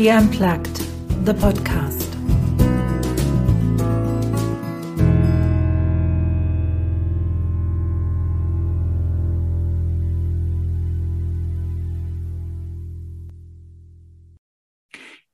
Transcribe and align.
IKEA 0.00 0.16
Unplugged, 0.16 0.78
the 1.26 1.34
podcast. 1.34 2.16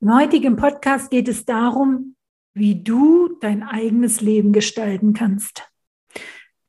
Im 0.01 0.13
heutigen 0.13 0.57
Podcast 0.57 1.13
geht 1.13 1.29
es 1.29 1.45
darum, 1.45 2.17
wie 2.55 2.83
du 2.83 3.39
dein 3.41 3.63
eigenes 3.63 4.21
Leben 4.21 4.53
gestalten 4.53 5.13
kannst. 5.13 5.63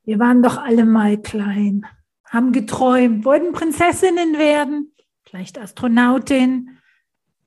Wir 0.03 0.19
waren 0.19 0.43
doch 0.43 0.59
alle 0.59 0.85
mal 0.85 1.17
klein, 1.19 1.87
haben 2.29 2.51
geträumt, 2.51 3.25
wollten 3.25 3.53
Prinzessinnen 3.53 4.37
werden, 4.37 4.93
vielleicht 5.23 5.57
Astronautin, 5.57 6.76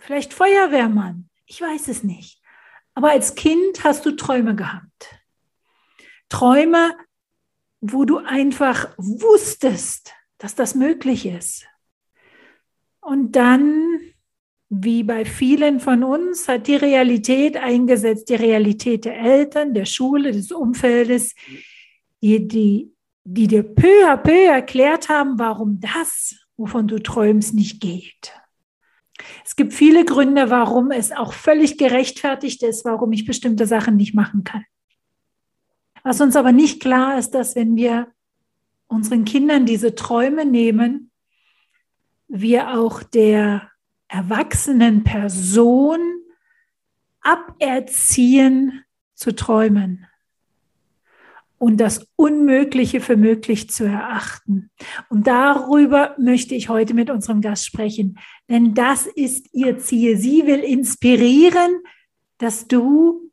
vielleicht 0.00 0.34
Feuerwehrmann. 0.34 1.28
Ich 1.46 1.60
weiß 1.60 1.88
es 1.88 2.02
nicht. 2.02 2.40
Aber 2.94 3.10
als 3.10 3.34
Kind 3.34 3.84
hast 3.84 4.04
du 4.04 4.12
Träume 4.12 4.54
gehabt. 4.54 5.20
Träume, 6.28 6.96
wo 7.80 8.04
du 8.04 8.18
einfach 8.18 8.94
wusstest, 8.96 10.12
dass 10.38 10.54
das 10.54 10.74
möglich 10.74 11.26
ist. 11.26 11.66
Und 13.00 13.32
dann, 13.36 14.00
wie 14.68 15.02
bei 15.02 15.24
vielen 15.24 15.80
von 15.80 16.04
uns, 16.04 16.46
hat 16.48 16.66
die 16.66 16.76
Realität 16.76 17.56
eingesetzt, 17.56 18.28
die 18.28 18.34
Realität 18.34 19.04
der 19.04 19.18
Eltern, 19.18 19.74
der 19.74 19.86
Schule, 19.86 20.32
des 20.32 20.52
Umfeldes, 20.52 21.34
die, 22.22 22.46
die, 22.46 22.92
die 23.24 23.46
dir 23.46 23.62
peu 23.62 24.06
à 24.06 24.16
peu 24.16 24.46
erklärt 24.46 25.08
haben, 25.08 25.38
warum 25.38 25.80
das, 25.80 26.36
wovon 26.56 26.86
du 26.86 27.02
träumst, 27.02 27.54
nicht 27.54 27.80
geht. 27.80 28.34
Es 29.44 29.56
gibt 29.56 29.72
viele 29.72 30.04
Gründe, 30.04 30.50
warum 30.50 30.90
es 30.90 31.12
auch 31.12 31.32
völlig 31.32 31.78
gerechtfertigt 31.78 32.62
ist, 32.62 32.84
warum 32.84 33.12
ich 33.12 33.26
bestimmte 33.26 33.66
Sachen 33.66 33.96
nicht 33.96 34.14
machen 34.14 34.44
kann. 34.44 34.64
Was 36.02 36.20
uns 36.20 36.36
aber 36.36 36.52
nicht 36.52 36.80
klar 36.80 37.18
ist, 37.18 37.32
dass 37.32 37.56
wenn 37.56 37.76
wir 37.76 38.08
unseren 38.88 39.24
Kindern 39.24 39.66
diese 39.66 39.94
Träume 39.94 40.44
nehmen, 40.44 41.10
wir 42.28 42.78
auch 42.78 43.02
der 43.02 43.70
erwachsenen 44.08 45.04
Person 45.04 46.00
aberziehen 47.20 48.84
zu 49.14 49.34
träumen 49.34 50.06
und 51.58 51.76
das 51.76 52.06
Unmögliche 52.16 53.00
für 53.00 53.16
möglich 53.16 53.68
zu 53.68 53.84
erachten. 53.84 54.70
Und 55.10 55.26
darüber 55.26 56.16
möchte 56.18 56.54
ich 56.54 56.70
heute 56.70 56.94
mit 56.94 57.10
unserem 57.10 57.42
Gast 57.42 57.66
sprechen, 57.66 58.18
denn 58.50 58.74
das 58.74 59.06
ist 59.06 59.46
ihr 59.54 59.78
Ziel. 59.78 60.18
Sie 60.18 60.44
will 60.44 60.60
inspirieren, 60.60 61.82
dass 62.38 62.66
du 62.66 63.30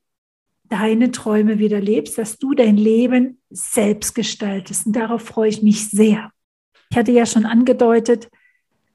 deine 0.65 1.11
Träume 1.11 1.59
wieder 1.59 1.81
lebst, 1.81 2.17
dass 2.17 2.37
du 2.37 2.53
dein 2.53 2.77
Leben 2.77 3.41
selbst 3.49 4.13
gestaltest. 4.15 4.85
Und 4.85 4.95
darauf 4.95 5.23
freue 5.23 5.49
ich 5.49 5.63
mich 5.63 5.89
sehr. 5.89 6.31
Ich 6.89 6.97
hatte 6.97 7.11
ja 7.11 7.25
schon 7.25 7.45
angedeutet, 7.45 8.29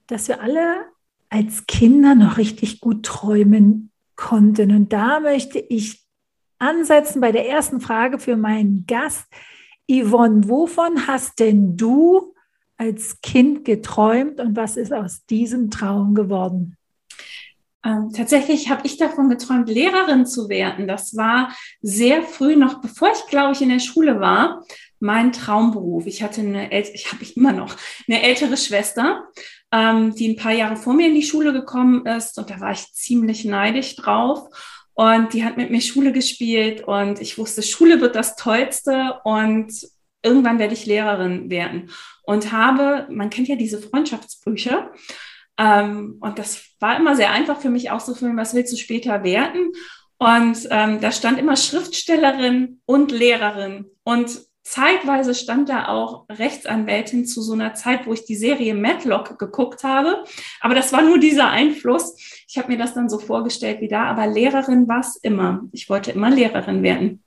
dass 0.07 0.29
wir 0.29 0.41
alle 0.41 0.87
als 1.29 1.67
Kinder 1.67 2.15
noch 2.15 2.37
richtig 2.39 2.81
gut 2.81 3.05
träumen 3.05 3.91
konnten. 4.15 4.71
Und 4.71 4.93
da 4.93 5.21
möchte 5.21 5.59
ich 5.59 6.05
ansetzen 6.59 7.21
bei 7.21 7.33
der 7.33 7.49
ersten 7.49 7.81
Frage 7.81 8.19
für 8.19 8.37
meinen 8.37 8.85
Gast. 8.87 9.27
Yvonne, 9.91 10.49
wovon 10.49 11.07
hast 11.07 11.41
denn 11.41 11.77
du 11.77 12.32
als 12.83 13.21
Kind 13.21 13.65
geträumt 13.65 14.41
und 14.41 14.57
was 14.57 14.77
ist 14.77 14.93
aus 14.93 15.25
diesem 15.27 15.71
Traum 15.71 16.17
geworden? 16.17 16.77
Ähm, 17.85 18.11
tatsächlich 18.15 18.71
habe 18.71 18.87
ich 18.87 18.97
davon 18.97 19.29
geträumt, 19.29 19.69
Lehrerin 19.69 20.27
zu 20.27 20.49
werden. 20.49 20.89
Das 20.89 21.17
war 21.17 21.55
sehr 21.81 22.23
früh, 22.23 22.57
noch 22.57 22.81
bevor 22.81 23.11
ich, 23.13 23.27
glaube 23.29 23.53
ich, 23.53 23.63
in 23.63 23.69
der 23.69 23.79
Schule 23.79 24.21
war, 24.21 24.65
mein 24.99 25.33
Traumberuf. 25.33 26.07
Ich 26.07 26.25
hatte 26.25 26.41
eine, 26.41 26.77
ich 26.77 27.13
habe 27.13 27.25
immer 27.37 27.53
noch 27.53 27.77
eine 28.09 28.23
ältere 28.23 28.57
Schwester, 28.57 29.29
ähm, 29.73 30.15
die 30.17 30.31
ein 30.31 30.37
paar 30.37 30.53
Jahre 30.53 30.77
vor 30.77 30.95
mir 30.95 31.07
in 31.07 31.15
die 31.15 31.23
Schule 31.23 31.53
gekommen 31.53 32.05
ist 32.07 32.37
und 32.39 32.51
da 32.51 32.59
war 32.59 32.73
ich 32.73 32.93
ziemlich 32.93 33.45
neidisch 33.45 33.95
drauf. 33.95 34.49
Und 34.95 35.33
die 35.33 35.45
hat 35.45 35.57
mit 35.57 35.71
mir 35.71 35.81
Schule 35.81 36.13
gespielt 36.13 36.83
und 36.83 37.21
ich 37.21 37.39
wusste, 37.39 37.63
Schule 37.63 38.01
wird 38.01 38.15
das 38.15 38.37
Tollste 38.37 39.21
und 39.25 39.73
irgendwann 40.23 40.59
werde 40.59 40.75
ich 40.75 40.87
Lehrerin 40.87 41.49
werden. 41.51 41.91
Und 42.23 42.53
habe, 42.53 43.07
man 43.11 43.31
kennt 43.31 43.49
ja 43.49 43.57
diese 43.57 43.81
Freundschaftsbücher. 43.81 44.93
Ähm, 45.59 46.19
und 46.21 46.39
das 46.39 46.65
war 46.81 46.97
immer 46.97 47.17
sehr 47.17 47.31
einfach 47.31 47.61
für 47.61 47.71
mich 47.71 47.91
auszuführen, 47.91 48.37
was 48.37 48.55
willst 48.55 48.73
du 48.73 48.77
später 48.77 49.25
werden? 49.25 49.73
Und 50.19 50.69
ähm, 50.71 51.01
da 51.01 51.11
stand 51.11 51.39
immer 51.39 51.57
Schriftstellerin 51.57 52.81
und 52.87 53.11
Lehrerin. 53.11 53.87
Und 54.05 54.41
Zeitweise 54.63 55.35
stand 55.35 55.69
da 55.69 55.89
auch 55.89 56.27
Rechtsanwältin 56.29 57.27
zu 57.27 57.43
so 57.43 57.55
einer 57.55 57.75
Zeit, 57.75 58.07
wo 58.07 58.13
ich 58.13 58.25
die 58.25 58.37
Serie 58.37 58.75
Matlock 58.75 59.39
geguckt 59.39 59.83
habe. 59.83 60.23
Aber 60.61 60.75
das 60.75 60.93
war 60.93 61.03
nur 61.03 61.19
dieser 61.19 61.51
Einfluss. 61.51 62.17
Ich 62.49 62.57
habe 62.57 62.71
mir 62.71 62.79
das 62.79 62.95
dann 62.95 63.09
so 63.09 63.19
vorgestellt 63.19 63.81
wie 63.81 63.89
da. 63.89 64.05
Aber 64.05 64.29
Lehrerin 64.29 64.87
war 64.87 65.01
es 65.01 65.17
immer. 65.17 65.63
Ich 65.73 65.91
wollte 65.91 66.13
immer 66.13 66.31
Lehrerin 66.31 66.85
werden. 66.85 67.25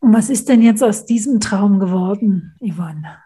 Und 0.00 0.12
was 0.12 0.30
ist 0.30 0.48
denn 0.48 0.62
jetzt 0.62 0.82
aus 0.82 1.06
diesem 1.06 1.40
Traum 1.40 1.78
geworden, 1.78 2.54
Yvonne? 2.60 3.18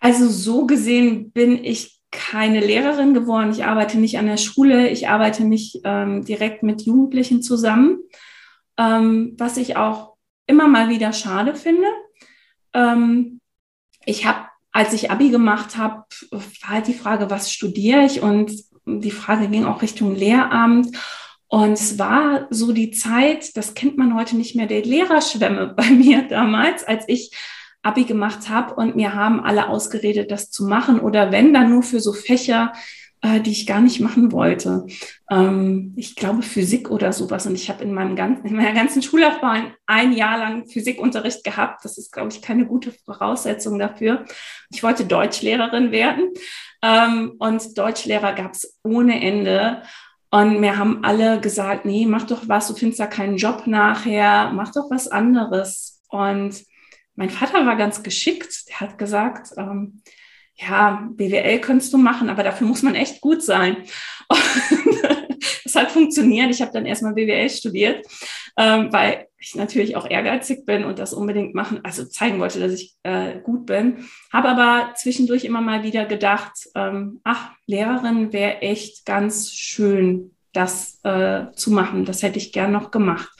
Also 0.00 0.28
so 0.28 0.66
gesehen 0.66 1.32
bin 1.32 1.62
ich 1.62 2.00
keine 2.10 2.60
Lehrerin 2.60 3.14
geworden. 3.14 3.50
Ich 3.50 3.64
arbeite 3.64 3.98
nicht 3.98 4.18
an 4.18 4.26
der 4.26 4.38
Schule. 4.38 4.88
Ich 4.88 5.08
arbeite 5.08 5.44
nicht 5.44 5.80
ähm, 5.84 6.24
direkt 6.24 6.62
mit 6.62 6.82
Jugendlichen 6.82 7.42
zusammen 7.42 7.98
ähm, 8.78 9.34
was 9.36 9.56
ich 9.56 9.76
auch 9.76 10.14
immer 10.46 10.68
mal 10.68 10.88
wieder 10.88 11.12
schade 11.12 11.54
finde. 11.54 11.88
Ähm, 12.72 13.40
ich 14.06 14.24
habe, 14.24 14.48
als 14.72 14.94
ich 14.94 15.10
Abi 15.10 15.28
gemacht 15.28 15.76
habe, 15.76 16.04
war 16.30 16.70
halt 16.70 16.86
die 16.86 16.94
Frage, 16.94 17.28
was 17.28 17.52
studiere 17.52 18.04
ich? 18.04 18.22
Und 18.22 18.52
die 18.86 19.10
Frage 19.10 19.48
ging 19.48 19.66
auch 19.66 19.82
Richtung 19.82 20.14
Lehramt. 20.14 20.96
Und 21.48 21.72
es 21.72 21.98
war 21.98 22.46
so 22.50 22.72
die 22.72 22.90
Zeit, 22.90 23.56
das 23.56 23.74
kennt 23.74 23.96
man 23.96 24.14
heute 24.14 24.36
nicht 24.36 24.54
mehr, 24.54 24.66
der 24.66 24.82
Lehrerschwämme 24.82 25.68
bei 25.76 25.90
mir 25.90 26.28
damals, 26.28 26.84
als 26.84 27.04
ich 27.08 27.32
Abi 27.82 28.04
gemacht 28.04 28.48
habe 28.48 28.74
und 28.74 28.96
mir 28.96 29.14
haben 29.14 29.40
alle 29.40 29.68
ausgeredet, 29.68 30.30
das 30.30 30.50
zu 30.50 30.66
machen 30.66 31.00
oder 31.00 31.32
wenn 31.32 31.54
dann 31.54 31.70
nur 31.70 31.82
für 31.82 32.00
so 32.00 32.12
Fächer, 32.12 32.72
äh, 33.22 33.40
die 33.40 33.50
ich 33.50 33.66
gar 33.66 33.80
nicht 33.80 34.00
machen 34.00 34.30
wollte. 34.30 34.86
Ähm, 35.30 35.92
ich 35.96 36.14
glaube 36.14 36.42
Physik 36.42 36.90
oder 36.90 37.12
sowas. 37.12 37.46
Und 37.46 37.54
ich 37.54 37.68
habe 37.68 37.82
in, 37.82 37.92
meinem 37.92 38.14
ganzen, 38.14 38.44
in 38.46 38.56
meiner 38.56 38.72
ganzen 38.72 39.02
Schullaufbahn 39.02 39.74
ein 39.86 40.12
Jahr 40.12 40.38
lang 40.38 40.68
Physikunterricht 40.68 41.44
gehabt. 41.44 41.84
Das 41.84 41.98
ist, 41.98 42.12
glaube 42.12 42.28
ich, 42.30 42.42
keine 42.42 42.66
gute 42.66 42.92
Voraussetzung 42.92 43.78
dafür. 43.78 44.24
Ich 44.70 44.82
wollte 44.82 45.04
Deutschlehrerin 45.04 45.90
werden. 45.90 46.30
Ähm, 46.82 47.34
und 47.38 47.76
Deutschlehrer 47.76 48.34
gab 48.34 48.52
es 48.52 48.78
ohne 48.84 49.20
Ende. 49.20 49.82
Und 50.30 50.60
mir 50.60 50.76
haben 50.76 51.04
alle 51.04 51.40
gesagt, 51.40 51.84
nee, 51.84 52.06
mach 52.06 52.24
doch 52.24 52.48
was, 52.48 52.68
du 52.68 52.74
findest 52.74 53.00
da 53.00 53.06
keinen 53.06 53.36
Job 53.36 53.66
nachher, 53.66 54.50
mach 54.52 54.72
doch 54.72 54.90
was 54.90 55.08
anderes. 55.08 56.02
Und 56.08 56.62
mein 57.14 57.30
Vater 57.30 57.66
war 57.66 57.76
ganz 57.76 58.02
geschickt. 58.02 58.68
Der 58.68 58.80
hat 58.80 58.98
gesagt, 58.98 59.52
ähm, 59.56 60.02
ja, 60.54 61.08
BWL 61.12 61.60
könntest 61.60 61.92
du 61.92 61.98
machen, 61.98 62.28
aber 62.28 62.42
dafür 62.42 62.66
muss 62.66 62.82
man 62.82 62.94
echt 62.94 63.20
gut 63.20 63.42
sein. 63.42 63.78
das 65.68 65.82
hat 65.82 65.90
funktioniert. 65.92 66.50
Ich 66.50 66.60
habe 66.60 66.72
dann 66.72 66.86
erstmal 66.86 67.14
BWL 67.14 67.50
studiert, 67.50 68.06
ähm, 68.56 68.92
weil 68.92 69.26
ich 69.38 69.54
natürlich 69.54 69.96
auch 69.96 70.08
ehrgeizig 70.08 70.66
bin 70.66 70.84
und 70.84 70.98
das 70.98 71.14
unbedingt 71.14 71.54
machen, 71.54 71.80
also 71.84 72.04
zeigen 72.04 72.40
wollte, 72.40 72.58
dass 72.58 72.72
ich 72.72 72.96
äh, 73.04 73.38
gut 73.40 73.66
bin. 73.66 74.08
Habe 74.32 74.48
aber 74.48 74.94
zwischendurch 74.94 75.44
immer 75.44 75.60
mal 75.60 75.84
wieder 75.84 76.06
gedacht, 76.06 76.52
ähm, 76.74 77.20
ach, 77.24 77.52
Lehrerin 77.66 78.32
wäre 78.32 78.62
echt 78.62 79.06
ganz 79.06 79.52
schön, 79.52 80.34
das 80.52 80.98
äh, 81.04 81.52
zu 81.54 81.70
machen. 81.70 82.04
Das 82.04 82.22
hätte 82.22 82.38
ich 82.38 82.52
gern 82.52 82.72
noch 82.72 82.90
gemacht. 82.90 83.30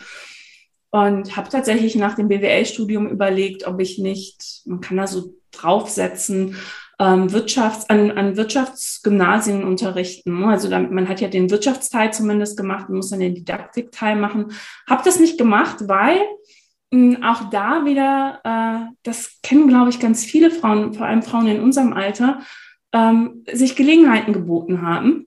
Und 0.91 1.37
habe 1.37 1.51
tatsächlich 1.51 1.97
nach 1.97 2.15
dem 2.15 2.29
BWL-Studium 2.29 3.09
überlegt, 3.09 3.67
ob 3.67 3.81
ich 3.81 3.99
nicht, 3.99 4.63
man 4.67 4.81
kann 4.81 4.97
da 4.97 5.07
so 5.07 5.35
draufsetzen, 5.51 6.57
ähm, 6.99 7.29
Wirtschafts-, 7.29 7.89
an, 7.89 8.11
an 8.11 8.37
Wirtschaftsgymnasien 8.37 9.65
unterrichten. 9.65 10.45
Also 10.45 10.69
damit, 10.69 10.91
man 10.91 11.09
hat 11.09 11.21
ja 11.21 11.29
den 11.29 11.51
Wirtschaftsteil 11.51 12.13
zumindest 12.13 12.57
gemacht, 12.57 12.89
man 12.89 12.97
muss 12.97 13.11
dann 13.11 13.21
den 13.21 13.35
Didaktikteil 13.35 14.17
machen. 14.17 14.53
Habe 14.89 15.03
das 15.05 15.21
nicht 15.21 15.39
gemacht, 15.39 15.89
weil 15.89 16.19
mh, 16.91 17.17
hm, 17.17 17.23
auch 17.23 17.51
da 17.51 17.85
wieder, 17.85 18.41
äh, 18.45 18.93
das 19.03 19.39
kennen, 19.43 19.69
glaube 19.69 19.91
ich, 19.91 20.01
ganz 20.01 20.25
viele 20.25 20.51
Frauen, 20.51 20.95
vor 20.95 21.07
allem 21.07 21.23
Frauen 21.23 21.47
in 21.47 21.61
unserem 21.61 21.93
Alter, 21.93 22.41
ähm, 22.93 23.45
sich 23.53 23.77
Gelegenheiten 23.77 24.33
geboten 24.33 24.83
haben 24.83 25.27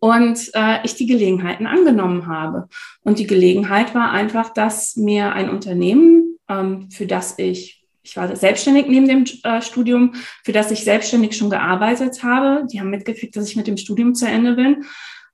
und 0.00 0.50
äh, 0.54 0.84
ich 0.84 0.96
die 0.96 1.06
Gelegenheiten 1.06 1.66
angenommen 1.66 2.26
habe. 2.26 2.68
Und 3.02 3.18
die 3.18 3.26
Gelegenheit 3.26 3.94
war 3.94 4.10
einfach, 4.10 4.50
dass 4.52 4.96
mir 4.96 5.32
ein 5.32 5.50
Unternehmen, 5.50 6.38
ähm, 6.48 6.90
für 6.90 7.06
das 7.06 7.38
ich 7.38 7.75
ich 8.06 8.16
war 8.16 8.34
selbstständig 8.36 8.86
neben 8.86 9.08
dem 9.08 9.24
äh, 9.42 9.60
Studium, 9.60 10.14
für 10.44 10.52
das 10.52 10.70
ich 10.70 10.84
selbstständig 10.84 11.36
schon 11.36 11.50
gearbeitet 11.50 12.22
habe. 12.22 12.64
Die 12.70 12.78
haben 12.80 12.90
mitgekriegt, 12.90 13.34
dass 13.34 13.48
ich 13.48 13.56
mit 13.56 13.66
dem 13.66 13.76
Studium 13.76 14.14
zu 14.14 14.26
Ende 14.26 14.54
bin 14.54 14.84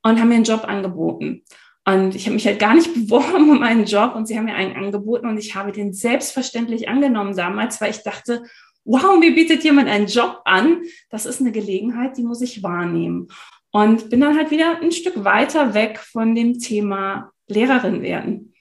und 0.01 0.19
haben 0.19 0.29
mir 0.29 0.35
einen 0.35 0.43
Job 0.43 0.65
angeboten. 0.65 1.43
Und 1.85 2.15
ich 2.15 2.25
habe 2.25 2.33
mich 2.33 2.47
halt 2.47 2.57
gar 2.57 2.73
nicht 2.73 2.91
beworben 2.95 3.51
um 3.51 3.61
einen 3.61 3.85
Job 3.85 4.15
und 4.15 4.27
sie 4.27 4.35
haben 4.37 4.45
mir 4.45 4.55
einen 4.55 4.75
angeboten 4.75 5.27
und 5.27 5.37
ich 5.37 5.53
habe 5.53 5.71
den 5.71 5.93
selbstverständlich 5.93 6.89
angenommen 6.89 7.35
damals, 7.35 7.79
weil 7.79 7.91
ich 7.91 8.01
dachte, 8.01 8.43
wow, 8.85 9.19
mir 9.19 9.35
bietet 9.35 9.63
jemand 9.63 9.87
einen 9.87 10.07
Job 10.07 10.41
an. 10.45 10.81
Das 11.09 11.27
ist 11.27 11.41
eine 11.41 11.51
Gelegenheit, 11.51 12.17
die 12.17 12.23
muss 12.23 12.41
ich 12.41 12.63
wahrnehmen. 12.63 13.27
Und 13.71 14.09
bin 14.09 14.21
dann 14.21 14.35
halt 14.35 14.49
wieder 14.49 14.81
ein 14.81 14.91
Stück 14.91 15.23
weiter 15.23 15.75
weg 15.75 15.99
von 15.99 16.33
dem 16.33 16.59
Thema 16.59 17.31
Lehrerin 17.47 18.01
werden. 18.01 18.53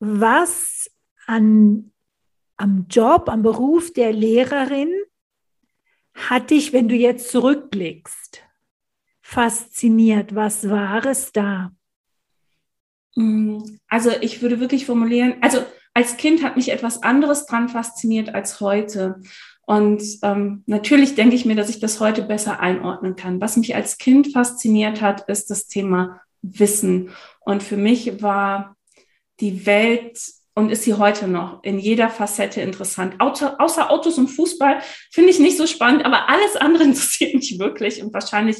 Was 0.00 0.90
an, 1.26 1.92
am 2.58 2.86
Job, 2.90 3.28
am 3.28 3.42
Beruf 3.42 3.92
der 3.92 4.12
Lehrerin 4.12 4.92
hat 6.14 6.50
dich, 6.50 6.72
wenn 6.72 6.88
du 6.88 6.94
jetzt 6.94 7.30
zurückblickst, 7.30 8.42
fasziniert? 9.22 10.34
Was 10.34 10.68
war 10.68 11.06
es 11.06 11.32
da? 11.32 11.70
Mm, 13.14 13.62
also 13.88 14.10
ich 14.20 14.42
würde 14.42 14.60
wirklich 14.60 14.86
formulieren, 14.86 15.36
also 15.40 15.64
als 15.94 16.16
Kind 16.16 16.42
hat 16.42 16.56
mich 16.56 16.70
etwas 16.70 17.02
anderes 17.02 17.46
dran 17.46 17.68
fasziniert 17.68 18.34
als 18.34 18.60
heute. 18.60 19.20
Und 19.62 20.02
ähm, 20.22 20.62
natürlich 20.66 21.14
denke 21.14 21.34
ich 21.34 21.44
mir, 21.44 21.56
dass 21.56 21.68
ich 21.68 21.80
das 21.80 22.00
heute 22.00 22.22
besser 22.22 22.60
einordnen 22.60 23.16
kann. 23.16 23.40
Was 23.40 23.56
mich 23.56 23.74
als 23.74 23.98
Kind 23.98 24.32
fasziniert 24.32 25.02
hat, 25.02 25.28
ist 25.28 25.50
das 25.50 25.66
Thema 25.66 26.20
Wissen. 26.40 27.10
Und 27.40 27.62
für 27.62 27.76
mich 27.76 28.22
war 28.22 28.76
die 29.40 29.66
Welt 29.66 30.20
und 30.58 30.72
ist 30.72 30.82
sie 30.82 30.94
heute 30.94 31.28
noch 31.28 31.62
in 31.62 31.78
jeder 31.78 32.10
Facette 32.10 32.60
interessant. 32.60 33.20
Auto, 33.20 33.46
außer 33.46 33.92
Autos 33.92 34.18
und 34.18 34.26
Fußball 34.26 34.80
finde 35.12 35.30
ich 35.30 35.38
nicht 35.38 35.56
so 35.56 35.68
spannend, 35.68 36.04
aber 36.04 36.28
alles 36.28 36.56
andere 36.56 36.82
interessiert 36.90 37.32
mich 37.32 37.60
wirklich. 37.60 38.02
Und 38.02 38.12
wahrscheinlich, 38.12 38.56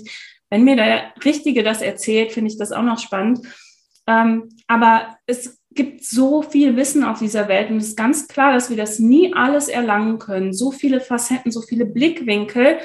wenn 0.48 0.62
mir 0.62 0.76
der 0.76 1.12
Richtige 1.24 1.64
das 1.64 1.82
erzählt, 1.82 2.30
finde 2.30 2.52
ich 2.52 2.56
das 2.56 2.70
auch 2.70 2.84
noch 2.84 3.00
spannend. 3.00 3.40
Ähm, 4.06 4.48
aber 4.68 5.16
es 5.26 5.58
gibt 5.72 6.04
so 6.04 6.42
viel 6.42 6.76
Wissen 6.76 7.02
auf 7.02 7.18
dieser 7.18 7.48
Welt 7.48 7.68
und 7.68 7.78
es 7.78 7.88
ist 7.88 7.96
ganz 7.96 8.28
klar, 8.28 8.52
dass 8.54 8.70
wir 8.70 8.76
das 8.76 9.00
nie 9.00 9.34
alles 9.34 9.66
erlangen 9.66 10.20
können. 10.20 10.52
So 10.52 10.70
viele 10.70 11.00
Facetten, 11.00 11.50
so 11.50 11.62
viele 11.62 11.84
Blickwinkel, 11.84 12.78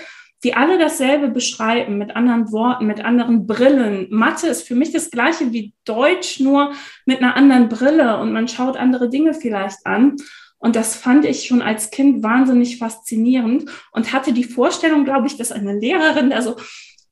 die 0.43 0.53
alle 0.55 0.77
dasselbe 0.77 1.29
beschreiben, 1.29 1.97
mit 1.97 2.15
anderen 2.15 2.51
Worten, 2.51 2.85
mit 2.85 3.03
anderen 3.03 3.47
Brillen. 3.47 4.07
Mathe 4.09 4.47
ist 4.47 4.67
für 4.67 4.75
mich 4.75 4.91
das 4.91 5.09
gleiche 5.09 5.53
wie 5.53 5.73
Deutsch, 5.85 6.39
nur 6.39 6.73
mit 7.05 7.19
einer 7.19 7.35
anderen 7.35 7.69
Brille 7.69 8.19
und 8.19 8.33
man 8.33 8.47
schaut 8.47 8.77
andere 8.77 9.09
Dinge 9.09 9.33
vielleicht 9.33 9.85
an. 9.85 10.17
Und 10.57 10.75
das 10.75 10.95
fand 10.95 11.25
ich 11.25 11.45
schon 11.45 11.61
als 11.61 11.91
Kind 11.91 12.23
wahnsinnig 12.23 12.77
faszinierend 12.77 13.69
und 13.91 14.13
hatte 14.13 14.31
die 14.31 14.45
Vorstellung, 14.45 15.03
glaube 15.03 15.27
ich, 15.27 15.37
dass 15.37 15.51
eine 15.51 15.77
Lehrerin, 15.77 16.31
also 16.31 16.55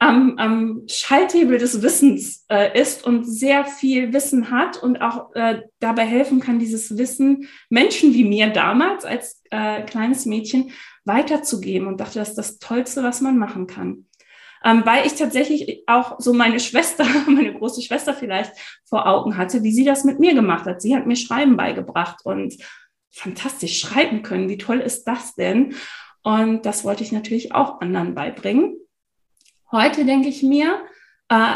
am, 0.02 0.38
am 0.38 0.82
Schalthebel 0.88 1.60
des 1.60 1.84
Wissens 1.84 2.44
äh, 2.50 2.80
ist 2.80 3.06
und 3.06 3.24
sehr 3.24 3.66
viel 3.66 4.14
Wissen 4.14 4.50
hat 4.50 4.82
und 4.82 5.00
auch 5.00 5.36
äh, 5.36 5.62
dabei 5.80 6.06
helfen 6.06 6.40
kann, 6.40 6.58
dieses 6.58 6.98
Wissen 6.98 7.48
Menschen 7.70 8.14
wie 8.16 8.24
mir 8.24 8.48
damals 8.48 9.06
als 9.06 9.44
äh, 9.52 9.84
kleines 9.84 10.26
Mädchen 10.26 10.72
weiterzugeben 11.06 11.88
und 11.88 12.00
dachte, 12.00 12.20
das 12.20 12.30
ist 12.30 12.38
das 12.38 12.60
Tollste, 12.60 13.04
was 13.04 13.22
man 13.22 13.38
machen 13.38 13.68
kann. 13.68 14.06
Ähm, 14.64 14.84
weil 14.86 15.08
ich 15.08 15.16
tatsächlich 15.16 15.84
auch 15.88 16.20
so 16.20 16.34
meine 16.34 16.60
Schwester, 16.60 17.06
meine 17.28 17.54
große 17.54 17.82
Schwester 17.82 18.14
vielleicht 18.14 18.54
vor 18.86 19.08
Augen 19.08 19.38
hatte, 19.38 19.64
wie 19.64 19.72
sie 19.72 19.86
das 19.86 20.04
mit 20.04 20.20
mir 20.20 20.36
gemacht 20.36 20.66
hat. 20.66 20.82
Sie 20.82 20.96
hat 20.96 21.08
mir 21.08 21.16
Schreiben 21.16 21.58
beigebracht 21.58 22.20
und 22.24 22.56
fantastisch 23.12 23.80
schreiben 23.80 24.22
können. 24.22 24.50
Wie 24.50 24.58
toll 24.58 24.80
ist 24.80 25.06
das 25.06 25.36
denn? 25.36 25.76
Und 26.24 26.66
das 26.66 26.84
wollte 26.84 27.04
ich 27.04 27.12
natürlich 27.12 27.54
auch 27.56 27.82
anderen 27.82 28.14
beibringen. 28.14 28.78
Heute 29.72 30.06
denke 30.06 30.30
ich 30.30 30.44
mir, 30.44 30.82
äh, 31.30 31.56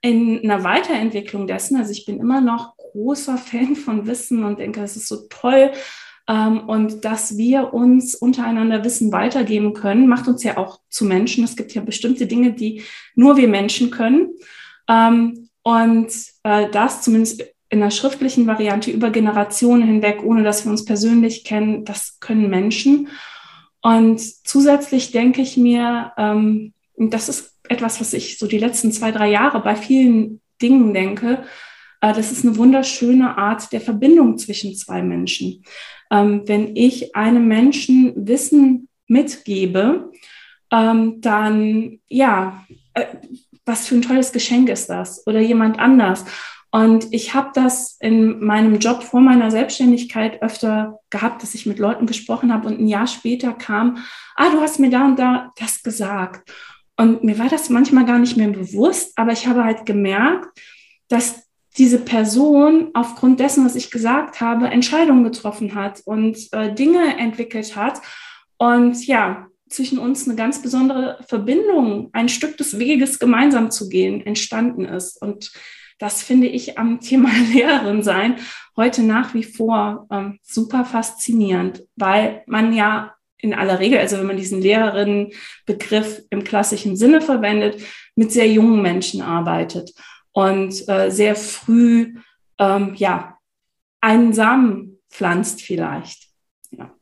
in 0.00 0.40
einer 0.44 0.62
Weiterentwicklung 0.62 1.46
dessen, 1.46 1.76
also 1.76 1.90
ich 1.90 2.06
bin 2.06 2.20
immer 2.20 2.40
noch 2.40 2.76
großer 2.76 3.36
Fan 3.36 3.74
von 3.74 4.06
Wissen 4.06 4.44
und 4.44 4.58
denke, 4.60 4.82
es 4.82 4.96
ist 4.96 5.08
so 5.08 5.26
toll. 5.28 5.72
Ähm, 6.28 6.68
und 6.68 7.04
dass 7.04 7.36
wir 7.36 7.72
uns 7.72 8.14
untereinander 8.14 8.84
Wissen 8.84 9.12
weitergeben 9.12 9.74
können, 9.74 10.08
macht 10.08 10.26
uns 10.26 10.42
ja 10.42 10.56
auch 10.56 10.80
zu 10.88 11.04
Menschen. 11.04 11.44
Es 11.44 11.56
gibt 11.56 11.72
ja 11.74 11.82
bestimmte 11.82 12.26
Dinge, 12.26 12.52
die 12.52 12.82
nur 13.14 13.36
wir 13.36 13.48
Menschen 13.48 13.90
können. 13.90 14.30
Ähm, 14.88 15.48
und 15.62 16.12
äh, 16.42 16.68
das 16.70 17.02
zumindest 17.02 17.44
in 17.68 17.80
der 17.80 17.90
schriftlichen 17.90 18.46
Variante 18.46 18.90
über 18.90 19.10
Generationen 19.10 19.82
hinweg, 19.82 20.22
ohne 20.22 20.42
dass 20.42 20.64
wir 20.64 20.70
uns 20.70 20.84
persönlich 20.84 21.44
kennen, 21.44 21.84
das 21.84 22.18
können 22.20 22.48
Menschen. 22.48 23.08
Und 23.82 24.20
zusätzlich 24.20 25.12
denke 25.12 25.42
ich 25.42 25.56
mir, 25.56 26.12
ähm, 26.16 26.72
das 26.96 27.28
ist 27.28 27.54
etwas, 27.68 28.00
was 28.00 28.12
ich 28.12 28.38
so 28.38 28.46
die 28.46 28.58
letzten 28.58 28.92
zwei, 28.92 29.12
drei 29.12 29.30
Jahre 29.30 29.60
bei 29.60 29.76
vielen 29.76 30.40
Dingen 30.62 30.94
denke. 30.94 31.44
Äh, 32.00 32.12
das 32.12 32.32
ist 32.32 32.44
eine 32.44 32.56
wunderschöne 32.56 33.36
Art 33.36 33.72
der 33.72 33.80
Verbindung 33.80 34.38
zwischen 34.38 34.74
zwei 34.74 35.02
Menschen. 35.02 35.64
Ähm, 36.10 36.42
wenn 36.46 36.76
ich 36.76 37.14
einem 37.16 37.48
Menschen 37.48 38.12
Wissen 38.26 38.88
mitgebe, 39.06 40.12
ähm, 40.72 41.20
dann 41.20 42.00
ja, 42.08 42.64
äh, 42.94 43.06
was 43.64 43.86
für 43.86 43.96
ein 43.96 44.02
tolles 44.02 44.32
Geschenk 44.32 44.68
ist 44.68 44.88
das? 44.88 45.26
Oder 45.26 45.40
jemand 45.40 45.78
anders. 45.78 46.24
Und 46.70 47.12
ich 47.12 47.34
habe 47.34 47.50
das 47.54 47.96
in 48.00 48.44
meinem 48.44 48.78
Job 48.78 49.02
vor 49.02 49.20
meiner 49.20 49.50
Selbstständigkeit 49.50 50.42
öfter 50.42 51.00
gehabt, 51.10 51.42
dass 51.42 51.54
ich 51.54 51.66
mit 51.66 51.78
Leuten 51.78 52.06
gesprochen 52.06 52.52
habe 52.52 52.68
und 52.68 52.78
ein 52.78 52.88
Jahr 52.88 53.06
später 53.06 53.52
kam, 53.52 53.98
ah, 54.34 54.50
du 54.50 54.60
hast 54.60 54.78
mir 54.78 54.90
da 54.90 55.06
und 55.06 55.18
da 55.18 55.52
das 55.56 55.82
gesagt. 55.82 56.52
Und 56.96 57.24
mir 57.24 57.38
war 57.38 57.48
das 57.48 57.70
manchmal 57.70 58.04
gar 58.04 58.18
nicht 58.18 58.36
mehr 58.36 58.48
bewusst, 58.48 59.12
aber 59.16 59.32
ich 59.32 59.46
habe 59.46 59.64
halt 59.64 59.86
gemerkt, 59.86 60.48
dass 61.08 61.45
diese 61.78 61.98
Person 61.98 62.90
aufgrund 62.94 63.40
dessen, 63.40 63.64
was 63.64 63.76
ich 63.76 63.90
gesagt 63.90 64.40
habe, 64.40 64.68
Entscheidungen 64.68 65.24
getroffen 65.24 65.74
hat 65.74 66.00
und 66.04 66.38
äh, 66.52 66.74
Dinge 66.74 67.18
entwickelt 67.18 67.76
hat. 67.76 68.00
Und 68.56 69.06
ja, 69.06 69.48
zwischen 69.68 69.98
uns 69.98 70.26
eine 70.26 70.36
ganz 70.36 70.62
besondere 70.62 71.18
Verbindung, 71.26 72.10
ein 72.12 72.28
Stück 72.28 72.56
des 72.56 72.78
Weges 72.78 73.18
gemeinsam 73.18 73.70
zu 73.70 73.88
gehen, 73.88 74.24
entstanden 74.24 74.84
ist. 74.84 75.20
Und 75.20 75.52
das 75.98 76.22
finde 76.22 76.46
ich 76.46 76.78
am 76.78 77.00
Thema 77.00 77.30
Lehrerin 77.52 78.02
sein 78.02 78.36
heute 78.76 79.02
nach 79.02 79.34
wie 79.34 79.44
vor 79.44 80.06
ähm, 80.10 80.38
super 80.42 80.84
faszinierend, 80.84 81.82
weil 81.96 82.42
man 82.46 82.74
ja 82.74 83.14
in 83.38 83.52
aller 83.52 83.80
Regel, 83.80 83.98
also 83.98 84.18
wenn 84.18 84.26
man 84.26 84.38
diesen 84.38 84.62
Lehrerinnenbegriff 84.62 86.22
im 86.30 86.42
klassischen 86.42 86.96
Sinne 86.96 87.20
verwendet, 87.20 87.82
mit 88.14 88.32
sehr 88.32 88.48
jungen 88.48 88.80
Menschen 88.80 89.20
arbeitet 89.20 89.92
und 90.36 90.86
äh, 90.86 91.10
sehr 91.10 91.34
früh 91.34 92.14
ähm, 92.58 92.94
ja 92.96 93.38
einen 94.02 94.34
Samen 94.34 94.98
pflanzt 95.08 95.62
vielleicht. 95.62 96.28
Ja. 96.70 96.94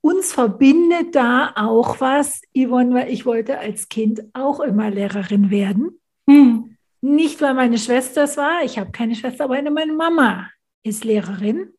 Uns 0.00 0.32
verbindet 0.32 1.16
da 1.16 1.52
auch 1.56 2.00
was, 2.00 2.40
Yvonne, 2.56 2.94
weil 2.94 3.12
ich 3.12 3.26
wollte 3.26 3.58
als 3.58 3.88
Kind 3.88 4.22
auch 4.32 4.60
immer 4.60 4.90
Lehrerin 4.90 5.50
werden. 5.50 6.00
Hm. 6.30 6.76
Nicht, 7.00 7.42
weil 7.42 7.54
meine 7.54 7.78
Schwester 7.78 8.22
es 8.22 8.36
war, 8.36 8.62
ich 8.62 8.78
habe 8.78 8.92
keine 8.92 9.16
Schwester, 9.16 9.44
aber 9.44 9.60
meine 9.62 9.92
Mama 9.92 10.48
ist 10.84 11.04
Lehrerin. 11.04 11.72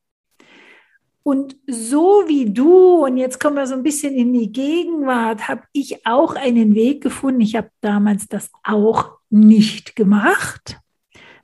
Und 1.23 1.55
so 1.65 2.23
wie 2.27 2.51
du, 2.51 3.05
und 3.05 3.15
jetzt 3.15 3.39
kommen 3.39 3.55
wir 3.55 3.67
so 3.67 3.75
ein 3.75 3.83
bisschen 3.83 4.13
in 4.13 4.33
die 4.33 4.51
Gegenwart, 4.51 5.47
habe 5.47 5.63
ich 5.71 6.05
auch 6.05 6.35
einen 6.35 6.75
Weg 6.75 7.03
gefunden. 7.03 7.39
Ich 7.39 7.55
habe 7.55 7.69
damals 7.79 8.27
das 8.27 8.51
auch 8.63 9.16
nicht 9.29 9.95
gemacht. 9.95 10.79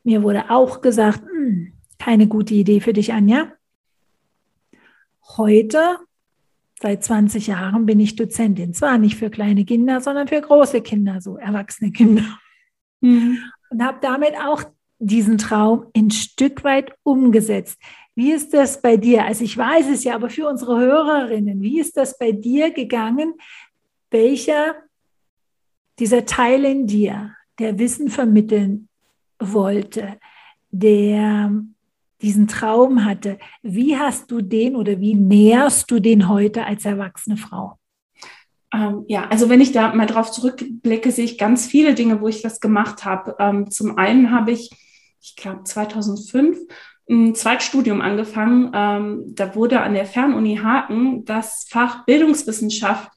Mir 0.03 0.23
wurde 0.23 0.49
auch 0.49 0.81
gesagt, 0.81 1.21
hm, 1.21 1.73
keine 1.99 2.27
gute 2.27 2.53
Idee 2.53 2.79
für 2.79 2.93
dich, 2.93 3.13
Anja. 3.13 3.53
Heute, 5.37 5.97
seit 6.81 7.03
20 7.03 7.47
Jahren, 7.47 7.85
bin 7.85 7.99
ich 7.99 8.15
Dozentin. 8.15 8.73
Zwar 8.73 8.97
nicht 8.97 9.15
für 9.15 9.29
kleine 9.29 9.63
Kinder, 9.65 10.01
sondern 10.01 10.27
für 10.27 10.41
große 10.41 10.81
Kinder, 10.81 11.21
so 11.21 11.37
erwachsene 11.37 11.91
Kinder. 11.91 12.39
Mhm. 13.01 13.39
Und 13.69 13.83
habe 13.83 13.99
damit 14.01 14.33
auch 14.37 14.63
diesen 14.99 15.37
Traum 15.37 15.87
ein 15.95 16.11
Stück 16.11 16.63
weit 16.63 16.93
umgesetzt. 17.03 17.79
Wie 18.15 18.31
ist 18.31 18.53
das 18.53 18.81
bei 18.81 18.97
dir? 18.97 19.25
Also 19.25 19.43
ich 19.43 19.57
weiß 19.57 19.89
es 19.89 20.03
ja, 20.03 20.15
aber 20.15 20.29
für 20.29 20.47
unsere 20.47 20.77
Hörerinnen, 20.79 21.61
wie 21.61 21.79
ist 21.79 21.97
das 21.97 22.17
bei 22.17 22.31
dir 22.31 22.71
gegangen? 22.71 23.33
Welcher 24.11 24.75
dieser 25.99 26.25
Teil 26.25 26.65
in 26.65 26.87
dir, 26.87 27.35
der 27.59 27.79
Wissen 27.79 28.09
vermitteln 28.09 28.89
wollte, 29.39 30.17
der 30.71 31.51
diesen 32.21 32.47
Traum 32.47 33.05
hatte, 33.05 33.37
wie 33.61 33.97
hast 33.97 34.31
du 34.31 34.41
den 34.41 34.75
oder 34.75 34.99
wie 34.99 35.13
näherst 35.13 35.91
du 35.91 35.99
den 35.99 36.29
heute 36.29 36.65
als 36.65 36.85
erwachsene 36.85 37.37
Frau? 37.37 37.77
Ähm, 38.73 39.03
ja, 39.07 39.27
also 39.27 39.49
wenn 39.49 39.61
ich 39.61 39.71
da 39.71 39.93
mal 39.93 40.07
drauf 40.07 40.31
zurückblicke, 40.31 41.11
sehe 41.11 41.25
ich 41.25 41.37
ganz 41.37 41.67
viele 41.67 41.93
Dinge, 41.93 42.21
wo 42.21 42.27
ich 42.27 42.41
das 42.41 42.59
gemacht 42.59 43.05
habe. 43.05 43.35
Ähm, 43.39 43.69
zum 43.69 43.97
einen 43.97 44.31
habe 44.31 44.51
ich, 44.51 44.71
ich 45.21 45.35
glaube 45.35 45.63
2005, 45.63 46.57
ein 47.09 47.35
Zweitstudium 47.35 48.01
angefangen. 48.01 48.71
Ähm, 48.73 49.23
da 49.35 49.53
wurde 49.53 49.81
an 49.81 49.93
der 49.93 50.05
Fernuni 50.05 50.57
Haken 50.57 51.25
das 51.25 51.67
Fach 51.69 52.05
Bildungswissenschaft 52.05 53.11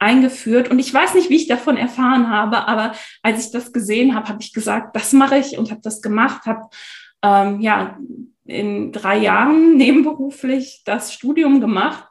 eingeführt. 0.00 0.70
Und 0.70 0.78
ich 0.78 0.92
weiß 0.92 1.14
nicht, 1.14 1.30
wie 1.30 1.36
ich 1.36 1.46
davon 1.46 1.76
erfahren 1.76 2.28
habe, 2.28 2.66
aber 2.66 2.92
als 3.22 3.46
ich 3.46 3.52
das 3.52 3.72
gesehen 3.72 4.14
habe, 4.14 4.28
habe 4.28 4.42
ich 4.42 4.52
gesagt, 4.52 4.96
das 4.96 5.12
mache 5.12 5.38
ich 5.38 5.56
und 5.56 5.70
habe 5.70 5.82
das 5.82 6.02
gemacht, 6.02 6.46
habe 6.46 6.68
ähm, 7.22 7.60
ja 7.60 7.98
in 8.44 8.90
drei 8.90 9.18
Jahren 9.18 9.76
nebenberuflich 9.76 10.82
das 10.84 11.12
Studium 11.12 11.60
gemacht. 11.60 12.04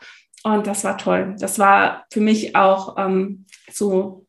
Und 0.43 0.67
das 0.67 0.85
war 0.85 0.97
toll. 0.97 1.35
Das 1.39 1.59
war 1.59 2.05
für 2.13 2.21
mich 2.21 2.55
auch 2.55 2.95
ähm, 2.97 3.45
so 3.69 4.25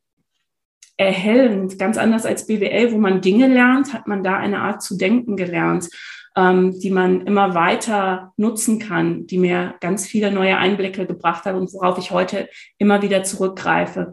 erhellend, 0.96 1.78
ganz 1.78 1.96
anders 1.96 2.26
als 2.26 2.46
BWL, 2.46 2.92
wo 2.92 2.98
man 2.98 3.20
Dinge 3.20 3.46
lernt, 3.46 3.92
hat 3.92 4.06
man 4.06 4.24
da 4.24 4.36
eine 4.36 4.60
Art 4.60 4.82
zu 4.82 4.96
denken 4.98 5.36
gelernt, 5.36 5.88
ähm, 6.36 6.78
die 6.78 6.90
man 6.90 7.26
immer 7.26 7.54
weiter 7.54 8.32
nutzen 8.36 8.78
kann, 8.78 9.26
die 9.26 9.38
mir 9.38 9.74
ganz 9.80 10.06
viele 10.06 10.30
neue 10.30 10.56
Einblicke 10.56 11.06
gebracht 11.06 11.44
hat 11.44 11.54
und 11.54 11.72
worauf 11.72 11.98
ich 11.98 12.10
heute 12.10 12.48
immer 12.78 13.02
wieder 13.02 13.22
zurückgreife. 13.22 14.12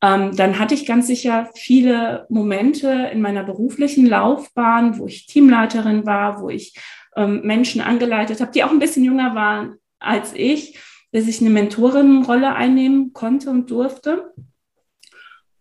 Ähm, 0.00 0.36
dann 0.36 0.58
hatte 0.58 0.74
ich 0.74 0.86
ganz 0.86 1.08
sicher 1.08 1.50
viele 1.56 2.26
Momente 2.28 3.10
in 3.12 3.20
meiner 3.20 3.42
beruflichen 3.42 4.06
Laufbahn, 4.06 4.98
wo 4.98 5.06
ich 5.06 5.26
Teamleiterin 5.26 6.06
war, 6.06 6.40
wo 6.40 6.48
ich 6.48 6.74
ähm, 7.16 7.40
Menschen 7.42 7.80
angeleitet 7.80 8.40
habe, 8.40 8.52
die 8.52 8.62
auch 8.62 8.70
ein 8.70 8.78
bisschen 8.78 9.04
jünger 9.04 9.34
waren 9.34 9.76
als 9.98 10.32
ich, 10.34 10.78
dass 11.10 11.26
ich 11.26 11.40
eine 11.40 11.50
Mentorinnenrolle 11.50 12.54
einnehmen 12.54 13.12
konnte 13.12 13.50
und 13.50 13.70
durfte. 13.70 14.32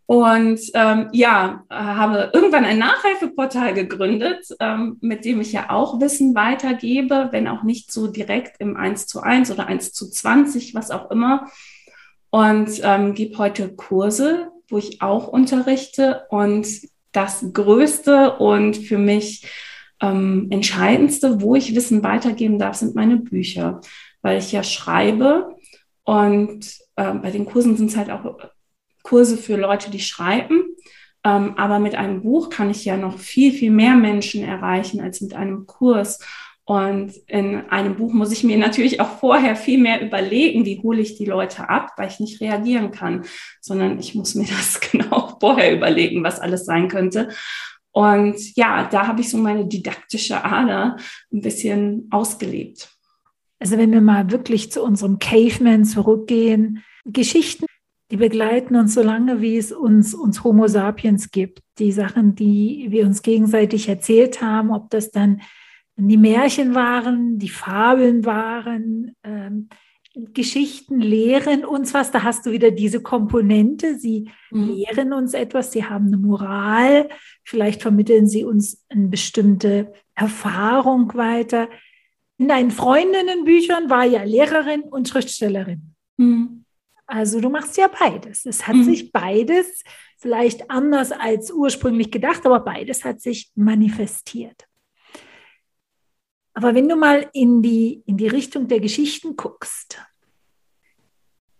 Und 0.08 0.62
ähm, 0.74 1.10
ja, 1.12 1.66
habe 1.70 2.32
irgendwann 2.34 2.64
ein 2.64 2.80
Nachhilfeportal 2.80 3.74
gegründet, 3.74 4.48
ähm, 4.62 4.98
mit 5.02 5.26
dem 5.26 5.42
ich 5.42 5.52
ja 5.52 5.70
auch 5.70 6.00
Wissen 6.00 6.34
weitergebe, 6.34 7.28
wenn 7.32 7.50
auch 7.50 7.64
nicht 7.64 7.92
so 7.92 8.08
direkt 8.08 8.56
im 8.60 8.78
1 8.78 9.08
zu 9.08 9.20
1 9.20 9.52
oder 9.52 9.68
1 9.68 9.92
zu 9.92 10.10
20, 10.10 10.74
was 10.74 10.92
auch 10.92 11.12
immer. 11.12 11.48
Und 12.30 12.70
ähm, 12.84 13.16
gebe 13.16 13.38
heute 13.38 13.76
Kurse, 13.76 14.48
wo 14.70 14.78
ich 14.78 15.02
auch 15.02 15.28
unterrichte. 15.28 16.24
Und 16.30 16.68
das 17.12 17.46
Größte 17.52 18.38
und 18.38 18.78
für 18.78 18.98
mich 18.98 19.46
ähm, 20.02 20.48
Entscheidendste, 20.52 21.42
wo 21.42 21.56
ich 21.56 21.76
Wissen 21.76 22.02
weitergeben 22.02 22.60
darf, 22.60 22.76
sind 22.76 22.96
meine 22.96 23.18
Bücher, 23.18 23.82
weil 24.22 24.38
ich 24.38 24.54
ja 24.54 24.64
schreibe. 24.64 25.54
Und 26.04 26.78
äh, 26.96 27.14
bei 27.14 27.32
den 27.32 27.46
Kursen 27.46 27.76
sind 27.76 27.90
es 27.90 27.98
halt 27.98 28.10
auch 28.10 28.38
Kurse 29.08 29.38
für 29.38 29.56
Leute, 29.56 29.90
die 29.90 30.00
schreiben. 30.00 30.76
Ähm, 31.24 31.58
aber 31.58 31.80
mit 31.80 31.96
einem 31.96 32.22
Buch 32.24 32.50
kann 32.50 32.70
ich 32.70 32.84
ja 32.84 32.98
noch 32.98 33.18
viel, 33.18 33.54
viel 33.54 33.72
mehr 33.72 33.96
Menschen 33.96 34.44
erreichen 34.44 35.00
als 35.00 35.22
mit 35.22 35.34
einem 35.34 35.66
Kurs. 35.66 36.20
Und 36.66 37.14
in 37.28 37.70
einem 37.70 37.96
Buch 37.96 38.12
muss 38.12 38.34
ich 38.34 38.44
mir 38.44 38.58
natürlich 38.66 39.00
auch 39.00 39.20
vorher 39.20 39.56
viel 39.56 39.80
mehr 39.80 40.02
überlegen, 40.02 40.66
wie 40.66 40.82
hole 40.82 41.00
ich 41.00 41.18
die 41.18 41.26
Leute 41.26 41.70
ab, 41.70 41.92
weil 41.96 42.10
ich 42.10 42.20
nicht 42.20 42.42
reagieren 42.42 42.92
kann, 42.92 43.24
sondern 43.62 43.98
ich 43.98 44.14
muss 44.14 44.36
mir 44.36 44.46
das 44.50 44.82
genau 44.82 45.38
vorher 45.40 45.74
überlegen, 45.74 46.24
was 46.24 46.42
alles 46.42 46.66
sein 46.66 46.90
könnte. 46.90 47.30
Und 47.92 48.56
ja, 48.58 48.88
da 48.92 49.08
habe 49.08 49.22
ich 49.22 49.30
so 49.30 49.38
meine 49.38 49.66
didaktische 49.66 50.44
Ader 50.44 50.98
ein 51.32 51.42
bisschen 51.42 52.08
ausgelebt. 52.12 52.90
Also 53.60 53.78
wenn 53.78 53.92
wir 53.92 54.02
mal 54.02 54.30
wirklich 54.30 54.70
zu 54.72 54.84
unserem 54.84 55.18
Caveman 55.18 55.84
zurückgehen, 55.86 56.84
Geschichten 57.06 57.67
die 58.12 58.18
begleiten 58.18 58.76
uns 58.76 58.94
so 58.94 59.02
lange, 59.02 59.42
wie 59.42 59.58
es 59.58 59.72
uns, 59.72 60.14
uns 60.14 60.44
Homo 60.44 60.68
sapiens 60.68 61.32
gibt. 61.32 61.62
Die 61.78 61.92
Sachen, 61.92 62.36
die 62.36 62.88
wir 62.90 63.06
uns 63.06 63.22
gegenseitig 63.22 63.90
erzählt 63.90 64.42
haben, 64.42 64.72
ob 64.72 64.90
das 64.90 65.12
dann 65.12 65.42
die 65.98 66.18
Märchen 66.18 66.76
waren, 66.76 67.40
die 67.40 67.50
Fabeln 67.50 68.24
waren, 68.24 69.16
ähm, 69.24 69.70
Geschichten 70.34 71.00
lehren 71.00 71.64
uns 71.64 71.94
was. 71.94 72.12
Da 72.12 72.24
hast 72.24 72.46
du 72.46 72.52
wieder 72.52 72.72
diese 72.72 73.02
Komponente. 73.02 73.98
Sie 73.98 74.30
mhm. 74.52 74.70
lehren 74.70 75.14
uns 75.14 75.34
etwas. 75.34 75.72
Sie 75.72 75.86
haben 75.86 76.08
eine 76.08 76.18
Moral. 76.18 77.10
Vielleicht 77.44 77.82
vermitteln 77.82 78.28
sie 78.28 78.44
uns 78.44 78.84
eine 78.90 79.10
bestimmte 79.10 79.94
Erfahrung 80.16 81.14
weiter. 81.14 81.70
In 82.40 82.48
deinen 82.48 82.72
Freundinnenbüchern 82.72 83.90
war 83.90 84.06
ja 84.06 84.24
Lehrerin 84.24 84.82
und 84.82 85.08
Schriftstellerin. 85.08 85.94
Mhm. 86.18 86.64
Also 87.08 87.40
du 87.40 87.50
machst 87.50 87.78
ja 87.78 87.88
beides. 87.88 88.46
Es 88.46 88.68
hat 88.68 88.76
mhm. 88.76 88.84
sich 88.84 89.12
beides 89.12 89.84
vielleicht 90.18 90.70
anders 90.70 91.12
als 91.12 91.52
ursprünglich 91.52 92.12
gedacht, 92.12 92.46
aber 92.46 92.60
beides 92.60 93.06
hat 93.06 93.22
sich 93.22 93.50
manifestiert. 93.56 94.68
Aber 96.54 96.76
wenn 96.76 96.90
du 96.90 96.96
mal 96.96 97.30
in 97.34 97.62
die, 97.62 98.04
in 98.06 98.18
die 98.18 98.28
Richtung 98.28 98.68
der 98.68 98.80
Geschichten 98.80 99.36
guckst, 99.36 100.00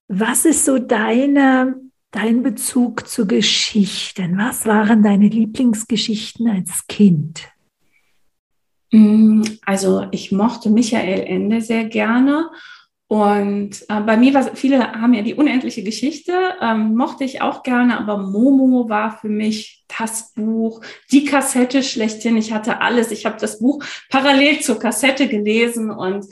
was 0.08 0.46
ist 0.46 0.66
so 0.66 0.80
deine, 0.80 1.80
dein 2.12 2.44
Bezug 2.44 3.08
zu 3.08 3.28
Geschichten? 3.28 4.38
Was 4.38 4.66
waren 4.66 5.04
deine 5.04 5.28
Lieblingsgeschichten 5.28 6.50
als 6.50 6.88
Kind? 6.88 7.48
Mm, 8.92 9.44
also 9.66 10.08
ich 10.12 10.32
mochte 10.32 10.70
Michael 10.70 11.26
Ende 11.28 11.62
sehr 11.62 11.86
gerne 11.86 12.50
und 13.08 13.86
äh, 13.88 14.02
bei 14.02 14.18
mir 14.18 14.34
war 14.34 14.56
viele 14.56 14.92
haben 14.92 15.14
ja 15.14 15.22
die 15.22 15.34
unendliche 15.34 15.82
Geschichte, 15.82 16.34
ähm, 16.62 16.94
mochte 16.96 17.24
ich 17.24 17.42
auch 17.42 17.64
gerne, 17.64 17.98
aber 17.98 18.18
Momo 18.18 18.90
war 18.90 19.18
für 19.18 19.30
mich 19.30 19.86
das 19.98 20.34
Buch, 20.34 20.82
die 21.12 21.24
Kassette 21.24 21.84
schlechthin. 21.84 22.36
Ich 22.36 22.52
hatte 22.52 22.82
alles. 22.82 23.12
Ich 23.12 23.26
habe 23.26 23.38
das 23.40 23.60
Buch 23.60 23.82
parallel 24.10 24.60
zur 24.60 24.78
Kassette 24.78 25.30
gelesen 25.30 25.90
und 25.90 26.26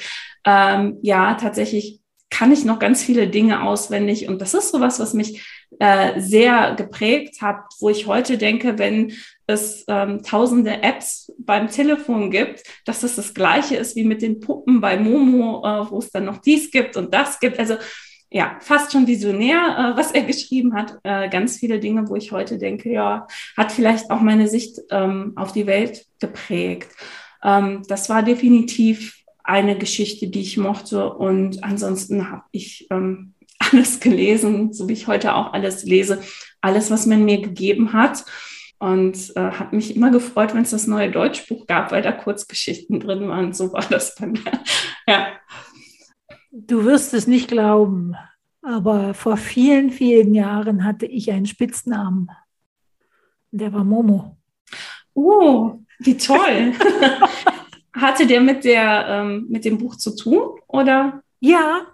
ähm, 0.45 0.97
ja, 1.01 1.35
tatsächlich 1.35 2.01
kann 2.29 2.51
ich 2.51 2.65
noch 2.65 2.79
ganz 2.79 3.01
viele 3.01 3.29
Dinge 3.29 3.63
auswendig. 3.63 4.27
Und 4.27 4.41
das 4.41 4.53
ist 4.53 4.71
sowas, 4.71 4.99
was 4.99 5.13
mich 5.13 5.47
äh, 5.79 6.19
sehr 6.19 6.75
geprägt 6.75 7.41
hat, 7.41 7.63
wo 7.79 7.89
ich 7.89 8.07
heute 8.07 8.37
denke, 8.37 8.77
wenn 8.77 9.13
es 9.47 9.83
ähm, 9.87 10.23
tausende 10.23 10.81
Apps 10.81 11.31
beim 11.37 11.69
Telefon 11.69 12.31
gibt, 12.31 12.63
dass 12.85 13.03
es 13.03 13.15
das 13.15 13.33
gleiche 13.33 13.75
ist 13.75 13.95
wie 13.95 14.03
mit 14.03 14.21
den 14.21 14.39
Puppen 14.39 14.81
bei 14.81 14.97
Momo, 14.97 15.63
äh, 15.65 15.89
wo 15.89 15.99
es 15.99 16.11
dann 16.11 16.25
noch 16.25 16.37
dies 16.37 16.71
gibt 16.71 16.97
und 16.97 17.13
das 17.13 17.39
gibt. 17.39 17.59
Also 17.59 17.75
ja, 18.31 18.57
fast 18.59 18.91
schon 18.91 19.07
visionär, 19.07 19.93
äh, 19.93 19.97
was 19.97 20.11
er 20.11 20.21
geschrieben 20.25 20.73
hat. 20.73 20.97
Äh, 21.03 21.29
ganz 21.29 21.57
viele 21.57 21.79
Dinge, 21.79 22.09
wo 22.09 22.15
ich 22.15 22.31
heute 22.31 22.57
denke, 22.57 22.91
ja, 22.91 23.27
hat 23.55 23.71
vielleicht 23.71 24.09
auch 24.11 24.21
meine 24.21 24.47
Sicht 24.47 24.79
ähm, 24.91 25.33
auf 25.35 25.51
die 25.51 25.67
Welt 25.67 26.05
geprägt. 26.19 26.89
Ähm, 27.43 27.83
das 27.87 28.09
war 28.09 28.23
definitiv 28.23 29.15
eine 29.43 29.77
Geschichte, 29.77 30.27
die 30.27 30.41
ich 30.41 30.57
mochte. 30.57 31.13
Und 31.13 31.63
ansonsten 31.63 32.31
habe 32.31 32.43
ich 32.51 32.87
ähm, 32.89 33.35
alles 33.59 33.99
gelesen, 33.99 34.73
so 34.73 34.89
wie 34.89 34.93
ich 34.93 35.07
heute 35.07 35.35
auch 35.35 35.53
alles 35.53 35.83
lese, 35.83 36.21
alles, 36.61 36.89
was 36.91 37.05
man 37.05 37.23
mir 37.23 37.41
gegeben 37.41 37.93
hat. 37.93 38.25
Und 38.77 39.31
äh, 39.35 39.51
habe 39.51 39.75
mich 39.75 39.95
immer 39.95 40.11
gefreut, 40.11 40.53
wenn 40.53 40.63
es 40.63 40.71
das 40.71 40.87
neue 40.87 41.09
Deutschbuch 41.09 41.65
gab, 41.65 41.91
weil 41.91 42.01
da 42.01 42.11
Kurzgeschichten 42.11 42.99
drin 42.99 43.27
waren. 43.27 43.53
So 43.53 43.71
war 43.71 43.85
das 43.89 44.15
bei 44.15 44.27
mir. 44.27 44.41
ja. 45.07 45.27
Du 46.51 46.85
wirst 46.85 47.13
es 47.13 47.27
nicht 47.27 47.47
glauben, 47.47 48.15
aber 48.61 49.13
vor 49.13 49.37
vielen, 49.37 49.91
vielen 49.91 50.33
Jahren 50.33 50.83
hatte 50.83 51.05
ich 51.05 51.31
einen 51.31 51.45
Spitznamen. 51.45 52.29
Der 53.51 53.71
war 53.73 53.83
Momo. 53.83 54.37
Oh, 55.13 55.79
wie 55.99 56.17
toll. 56.17 56.73
Hatte 57.93 58.27
der 58.27 58.41
mit, 58.41 58.65
der, 58.65 59.05
ähm, 59.07 59.45
mit 59.49 59.63
dem 59.63 59.77
Buch 59.77 59.95
zu 59.95 60.15
tun? 60.15 60.59
Oder? 60.67 61.23
Ja. 61.39 61.87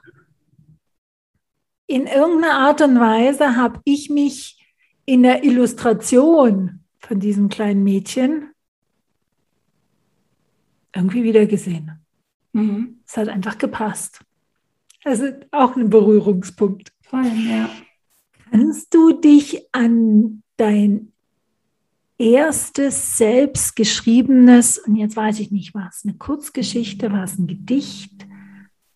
In 1.85 2.07
irgendeiner 2.07 2.55
Art 2.55 2.81
und 2.81 3.00
Weise 3.00 3.55
habe 3.55 3.79
ich 3.83 4.09
mich 4.09 4.60
in 5.05 5.24
der 5.24 5.43
Illustration 5.43 6.79
von 7.00 7.20
diesem 7.20 7.50
kleinen 7.50 7.84
Mädchen 7.84 8.51
irgendwie 10.96 11.24
wieder 11.24 11.46
gesehen. 11.46 12.00
Mhm. 12.53 13.00
Es 13.08 13.17
hat 13.17 13.29
einfach 13.29 13.58
gepasst. 13.58 14.20
Also 15.03 15.31
auch 15.51 15.75
ein 15.75 15.89
Berührungspunkt. 15.89 16.91
Voll, 17.01 17.25
ja. 17.50 17.70
Kannst 18.51 18.93
du 18.93 19.13
dich 19.13 19.67
an 19.72 20.43
dein 20.58 21.12
erstes 22.17 23.17
selbstgeschriebenes, 23.17 24.77
und 24.77 24.96
jetzt 24.96 25.15
weiß 25.15 25.39
ich 25.39 25.51
nicht, 25.51 25.74
war 25.74 25.89
es 25.89 26.03
eine 26.03 26.13
Kurzgeschichte, 26.15 27.12
war 27.12 27.24
es 27.24 27.39
ein 27.39 27.48
Gedicht, 27.48 28.27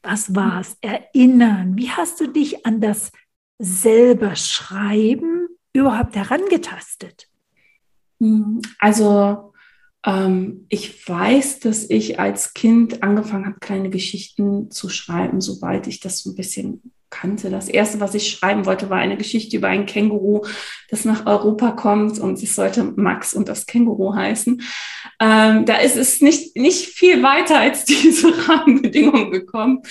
was 0.04 0.36
war 0.36 0.62
es, 0.62 0.78
erinnern? 0.82 1.78
Wie 1.78 1.90
hast 1.90 2.20
du 2.20 2.28
dich 2.28 2.66
an 2.66 2.82
das 2.82 3.12
selber 3.58 4.36
Schreiben 4.36 5.45
überhaupt 5.76 6.16
herangetastet? 6.16 7.28
Hm, 8.20 8.62
also 8.80 9.54
ähm, 10.06 10.66
ich 10.70 11.08
weiß, 11.08 11.60
dass 11.60 11.90
ich 11.90 12.20
als 12.20 12.54
Kind 12.54 13.04
angefangen 13.04 13.46
habe, 13.46 13.60
kleine 13.60 13.90
Geschichten 13.90 14.72
zu 14.72 14.90
schreiben, 14.90 15.42
sobald 15.42 15.88
ich 15.88 16.00
das 16.00 16.20
so 16.20 16.32
ein 16.32 16.36
bisschen 16.36 16.94
kannte. 17.10 17.50
Das 17.50 17.70
erste, 17.70 18.00
was 18.00 18.16
ich 18.16 18.30
schreiben 18.30 18.66
wollte, 18.66 18.90
war 18.90 18.98
eine 18.98 19.18
Geschichte 19.18 19.58
über 19.58 19.68
ein 19.68 19.86
Känguru, 19.86 20.46
das 20.90 21.06
nach 21.06 21.26
Europa 21.26 21.72
kommt 21.72 22.20
und 22.20 22.42
es 22.42 22.56
sollte 22.56 22.84
Max 22.84 23.34
und 23.34 23.50
das 23.50 23.66
Känguru 23.66 24.16
heißen. 24.16 24.62
Ähm, 25.20 25.66
da 25.66 25.78
ist 25.78 25.96
es 25.96 26.22
nicht, 26.22 26.56
nicht 26.56 26.88
viel 26.88 27.24
weiter 27.24 27.60
als 27.60 27.86
diese 27.86 28.34
Rahmenbedingungen 28.48 29.32
gekommen. 29.32 29.82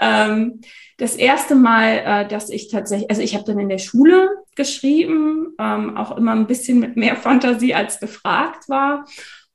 Ähm, 0.00 0.60
das 0.98 1.16
erste 1.16 1.54
Mal, 1.54 2.02
äh, 2.04 2.28
dass 2.28 2.48
ich 2.48 2.70
tatsächlich, 2.70 3.10
also 3.10 3.22
ich 3.22 3.34
habe 3.34 3.44
dann 3.44 3.58
in 3.58 3.68
der 3.68 3.78
Schule 3.78 4.30
geschrieben, 4.54 5.54
ähm, 5.58 5.96
auch 5.96 6.16
immer 6.16 6.32
ein 6.32 6.46
bisschen 6.46 6.78
mit 6.78 6.96
mehr 6.96 7.16
Fantasie 7.16 7.74
als 7.74 7.98
gefragt 7.98 8.68
war 8.68 9.04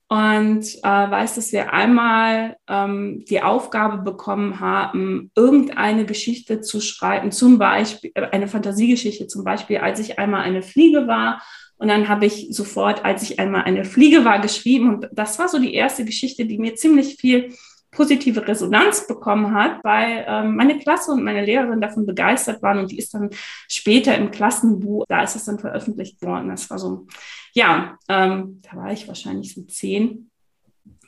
und 0.09 0.63
äh, 0.83 1.11
weiß, 1.11 1.35
dass 1.35 1.51
wir 1.51 1.73
einmal 1.73 2.55
ähm, 2.69 3.25
die 3.27 3.41
Aufgabe 3.41 3.97
bekommen 3.97 4.61
haben, 4.61 5.31
irgendeine 5.35 6.05
Geschichte 6.05 6.61
zu 6.61 6.79
schreiben, 6.79 7.31
zum 7.31 7.57
Beispiel 7.57 8.11
äh, 8.15 8.21
eine 8.31 8.47
Fantasiegeschichte, 8.47 9.27
zum 9.27 9.43
Beispiel, 9.43 9.79
als 9.79 9.99
ich 9.99 10.17
einmal 10.17 10.43
eine 10.43 10.61
Fliege 10.61 11.07
war. 11.07 11.41
Und 11.77 11.89
dann 11.89 12.07
habe 12.07 12.25
ich 12.25 12.47
sofort, 12.51 13.03
als 13.03 13.21
ich 13.21 13.39
einmal 13.39 13.63
eine 13.63 13.83
Fliege 13.83 14.23
war, 14.23 14.39
geschrieben. 14.39 14.95
Und 14.95 15.09
das 15.11 15.37
war 15.39 15.49
so 15.49 15.59
die 15.59 15.73
erste 15.73 16.05
Geschichte, 16.05 16.45
die 16.45 16.57
mir 16.57 16.75
ziemlich 16.75 17.17
viel 17.19 17.53
positive 17.97 18.47
Resonanz 18.47 19.07
bekommen 19.07 19.55
hat, 19.55 19.83
weil 19.83 20.23
ähm, 20.27 20.55
meine 20.55 20.77
Klasse 20.77 21.11
und 21.11 21.23
meine 21.23 21.43
Lehrerin 21.43 21.81
davon 21.81 22.05
begeistert 22.05 22.61
waren 22.61 22.77
und 22.77 22.91
die 22.91 22.99
ist 22.99 23.11
dann 23.15 23.31
später 23.67 24.15
im 24.15 24.29
Klassenbuch, 24.29 25.03
da 25.09 25.23
ist 25.23 25.35
es 25.35 25.45
dann 25.45 25.57
veröffentlicht 25.57 26.21
worden. 26.21 26.49
Das 26.49 26.69
war 26.69 26.77
so, 26.77 27.07
ja, 27.53 27.97
ähm, 28.07 28.61
da 28.61 28.77
war 28.77 28.91
ich 28.91 29.07
wahrscheinlich 29.07 29.55
so 29.55 29.63
zehn. 29.63 30.29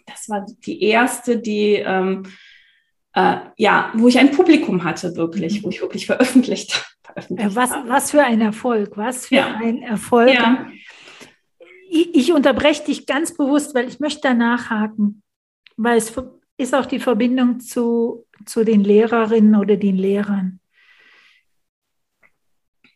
Das 0.08 0.28
war 0.30 0.48
die 0.66 0.82
erste, 0.82 1.38
die 1.38 1.76
ähm, 1.76 2.24
äh, 3.14 3.38
ja, 3.58 3.92
wo 3.94 4.08
ich 4.08 4.18
ein 4.18 4.32
Publikum 4.32 4.84
hatte, 4.84 5.16
wirklich, 5.16 5.64
wo 5.64 5.70
ich 5.70 5.82
wirklich 5.82 6.08
veröffentlicht, 6.08 6.72
veröffentlicht 7.04 7.56
was, 7.56 7.72
habe. 7.72 7.88
Was 7.88 8.10
für 8.10 8.24
ein 8.24 8.42
Erfolg, 8.42 8.98
was 8.98 9.28
für 9.28 9.36
ja. 9.36 9.60
ein 9.62 9.84
Erfolg. 9.84 10.34
Ja. 10.34 10.66
Ich, 11.92 12.16
ich 12.16 12.34
unterbreche 12.34 12.84
dich 12.86 13.06
ganz 13.06 13.38
bewusst, 13.38 13.76
weil 13.76 13.88
ich 13.88 14.00
möchte 14.00 14.22
da 14.22 14.34
nachhaken, 14.34 15.22
weil 15.78 16.00
es 16.00 16.10
ist 16.60 16.76
auch 16.76 16.86
die 16.86 17.00
Verbindung 17.00 17.60
zu, 17.62 18.26
zu 18.46 18.64
den 18.64 18.84
Lehrerinnen 18.84 19.56
oder 19.56 19.78
den 19.78 19.96
Lehrern. 19.96 20.60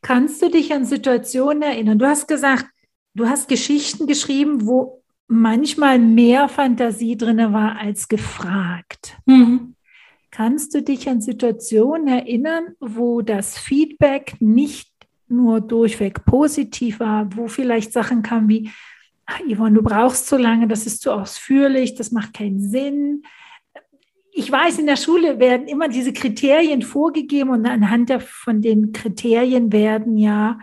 Kannst 0.01 0.41
du 0.41 0.49
dich 0.49 0.73
an 0.73 0.83
Situationen 0.83 1.61
erinnern? 1.61 1.97
Du 1.97 2.05
hast 2.05 2.27
gesagt, 2.27 2.65
du 3.13 3.25
hast 3.25 3.47
Geschichten 3.47 4.05
geschrieben, 4.05 4.67
wo 4.67 5.01
manchmal 5.27 5.97
mehr 5.97 6.49
Fantasie 6.49 7.15
drin 7.15 7.53
war 7.53 7.77
als 7.79 8.09
gefragt. 8.09 9.17
Mhm. 9.25 9.75
Kannst 10.29 10.75
du 10.75 10.81
dich 10.81 11.07
an 11.07 11.21
Situationen 11.21 12.07
erinnern, 12.09 12.75
wo 12.81 13.21
das 13.21 13.57
Feedback 13.57 14.35
nicht 14.41 14.91
nur 15.29 15.61
durchweg 15.61 16.25
positiv 16.25 16.99
war, 16.99 17.33
wo 17.37 17.47
vielleicht 17.47 17.93
Sachen 17.93 18.23
kamen 18.23 18.49
wie, 18.49 18.71
Yvonne, 19.49 19.75
du 19.75 19.83
brauchst 19.83 20.27
zu 20.27 20.35
lange, 20.35 20.67
das 20.67 20.85
ist 20.85 21.01
zu 21.01 21.13
ausführlich, 21.13 21.95
das 21.95 22.11
macht 22.11 22.33
keinen 22.33 22.59
Sinn, 22.59 23.23
ich 24.35 24.51
weiß, 24.51 24.79
in 24.79 24.87
der 24.87 24.97
Schule 24.97 25.39
werden 25.39 25.67
immer 25.67 25.87
diese 25.87 26.11
Kriterien 26.11 26.81
vorgegeben 26.81 27.51
und 27.51 27.65
anhand 27.67 28.11
von 28.23 28.61
den 28.61 28.91
Kriterien 28.91 29.71
werden 29.71 30.17
ja 30.17 30.59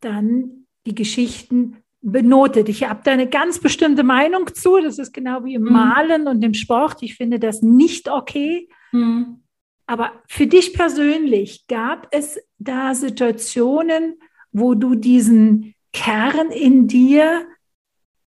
dann 0.00 0.66
die 0.86 0.94
Geschichten 0.94 1.78
benotet. 2.02 2.68
Ich 2.68 2.88
habe 2.88 3.00
da 3.04 3.10
eine 3.10 3.28
ganz 3.28 3.58
bestimmte 3.58 4.04
Meinung 4.04 4.54
zu. 4.54 4.80
Das 4.80 4.98
ist 4.98 5.12
genau 5.12 5.44
wie 5.44 5.54
im 5.54 5.64
mhm. 5.64 5.72
Malen 5.72 6.28
und 6.28 6.42
im 6.42 6.54
Sport. 6.54 7.02
Ich 7.02 7.16
finde 7.16 7.38
das 7.38 7.62
nicht 7.62 8.08
okay. 8.08 8.68
Mhm. 8.92 9.42
Aber 9.86 10.12
für 10.28 10.46
dich 10.46 10.72
persönlich 10.72 11.66
gab 11.66 12.06
es 12.12 12.38
da 12.58 12.94
Situationen, 12.94 14.20
wo 14.52 14.74
du 14.74 14.94
diesen 14.94 15.74
Kern 15.92 16.52
in 16.52 16.86
dir, 16.86 17.44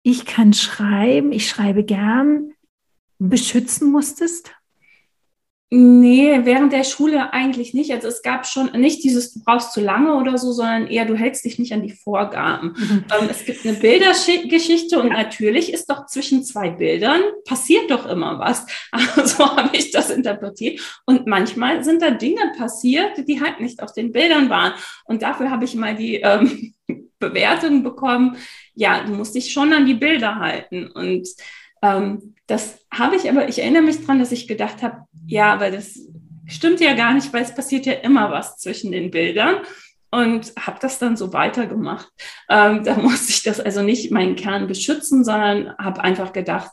ich 0.02 0.26
kann 0.26 0.52
schreiben, 0.52 1.30
ich 1.30 1.48
schreibe 1.48 1.84
gern, 1.84 2.52
beschützen 3.18 3.92
musstest? 3.92 4.52
Nee, 5.74 6.40
während 6.42 6.74
der 6.74 6.84
Schule 6.84 7.32
eigentlich 7.32 7.72
nicht. 7.72 7.90
Also 7.92 8.06
es 8.06 8.20
gab 8.20 8.46
schon 8.46 8.72
nicht 8.72 9.02
dieses, 9.02 9.32
du 9.32 9.40
brauchst 9.42 9.72
zu 9.72 9.80
lange 9.80 10.16
oder 10.16 10.36
so, 10.36 10.52
sondern 10.52 10.86
eher, 10.86 11.06
du 11.06 11.14
hältst 11.14 11.46
dich 11.46 11.58
nicht 11.58 11.72
an 11.72 11.80
die 11.80 11.94
Vorgaben. 11.94 12.74
Mhm. 12.76 13.04
Ähm, 13.10 13.28
es 13.30 13.46
gibt 13.46 13.64
eine 13.64 13.78
Bildergeschichte 13.78 15.00
und 15.00 15.08
natürlich 15.08 15.72
ist 15.72 15.88
doch 15.88 16.04
zwischen 16.04 16.44
zwei 16.44 16.68
Bildern 16.68 17.22
passiert 17.46 17.90
doch 17.90 18.04
immer 18.04 18.38
was. 18.38 18.66
Also 18.92 19.24
so 19.24 19.56
habe 19.56 19.74
ich 19.74 19.90
das 19.92 20.10
interpretiert. 20.10 20.78
Und 21.06 21.26
manchmal 21.26 21.82
sind 21.82 22.02
da 22.02 22.10
Dinge 22.10 22.52
passiert, 22.58 23.26
die 23.26 23.40
halt 23.40 23.60
nicht 23.60 23.82
auf 23.82 23.94
den 23.94 24.12
Bildern 24.12 24.50
waren. 24.50 24.74
Und 25.06 25.22
dafür 25.22 25.50
habe 25.50 25.64
ich 25.64 25.74
mal 25.74 25.96
die 25.96 26.16
ähm, 26.16 26.74
Bewertung 27.18 27.82
bekommen. 27.82 28.36
Ja, 28.74 29.04
du 29.04 29.14
musst 29.14 29.34
dich 29.34 29.50
schon 29.50 29.72
an 29.72 29.86
die 29.86 29.94
Bilder 29.94 30.36
halten. 30.36 30.88
Und 30.88 31.26
ähm, 31.82 32.34
das 32.46 32.78
habe 32.92 33.16
ich 33.16 33.28
aber, 33.28 33.48
ich 33.48 33.60
erinnere 33.60 33.82
mich 33.82 34.04
dran, 34.04 34.18
dass 34.18 34.32
ich 34.32 34.48
gedacht 34.48 34.82
habe, 34.82 35.06
ja, 35.26 35.60
weil 35.60 35.72
das 35.72 35.98
stimmt 36.46 36.80
ja 36.80 36.94
gar 36.94 37.14
nicht, 37.14 37.32
weil 37.32 37.42
es 37.42 37.54
passiert 37.54 37.86
ja 37.86 37.94
immer 37.94 38.30
was 38.30 38.58
zwischen 38.58 38.92
den 38.92 39.10
Bildern 39.10 39.56
und 40.10 40.52
habe 40.58 40.78
das 40.80 40.98
dann 40.98 41.16
so 41.16 41.32
weitergemacht. 41.32 42.08
Ähm, 42.48 42.84
da 42.84 42.96
musste 43.00 43.30
ich 43.30 43.42
das 43.42 43.60
also 43.60 43.82
nicht 43.82 44.10
meinen 44.10 44.36
Kern 44.36 44.66
beschützen, 44.66 45.24
sondern 45.24 45.76
habe 45.78 46.02
einfach 46.02 46.32
gedacht, 46.32 46.70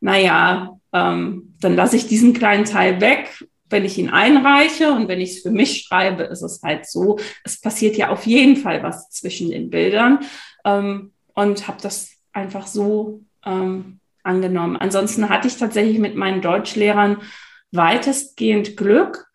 naja, 0.00 0.78
ähm, 0.92 1.54
dann 1.60 1.76
lasse 1.76 1.96
ich 1.96 2.08
diesen 2.08 2.34
kleinen 2.34 2.64
Teil 2.64 3.00
weg, 3.00 3.44
wenn 3.70 3.84
ich 3.84 3.96
ihn 3.96 4.10
einreiche 4.10 4.92
und 4.92 5.08
wenn 5.08 5.20
ich 5.20 5.36
es 5.36 5.42
für 5.42 5.50
mich 5.50 5.82
schreibe, 5.82 6.24
ist 6.24 6.42
es 6.42 6.60
halt 6.62 6.86
so, 6.86 7.18
es 7.44 7.60
passiert 7.60 7.96
ja 7.96 8.10
auf 8.10 8.26
jeden 8.26 8.56
Fall 8.56 8.82
was 8.82 9.08
zwischen 9.10 9.50
den 9.50 9.70
Bildern. 9.70 10.18
Ähm, 10.64 11.12
und 11.34 11.66
habe 11.66 11.78
das 11.80 12.10
einfach 12.32 12.66
so 12.66 13.22
ähm, 13.46 14.00
angenommen. 14.22 14.76
Ansonsten 14.76 15.28
hatte 15.28 15.48
ich 15.48 15.56
tatsächlich 15.56 15.98
mit 15.98 16.16
meinen 16.16 16.42
Deutschlehrern 16.42 17.18
weitestgehend 17.72 18.76
Glück. 18.76 19.26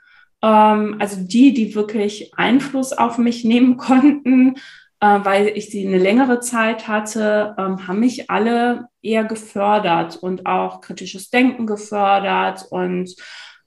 Ähm, 0.41 0.97
also 0.99 1.17
die, 1.21 1.53
die 1.53 1.75
wirklich 1.75 2.33
Einfluss 2.35 2.93
auf 2.93 3.17
mich 3.17 3.43
nehmen 3.43 3.77
konnten, 3.77 4.55
äh, 4.99 5.19
weil 5.23 5.47
ich 5.55 5.69
sie 5.69 5.87
eine 5.87 5.97
längere 5.97 6.39
Zeit 6.39 6.87
hatte, 6.87 7.55
ähm, 7.57 7.87
haben 7.87 7.99
mich 7.99 8.29
alle 8.29 8.87
eher 9.01 9.23
gefördert 9.23 10.17
und 10.17 10.45
auch 10.45 10.81
kritisches 10.81 11.29
Denken 11.29 11.65
gefördert 11.65 12.65
und 12.69 13.15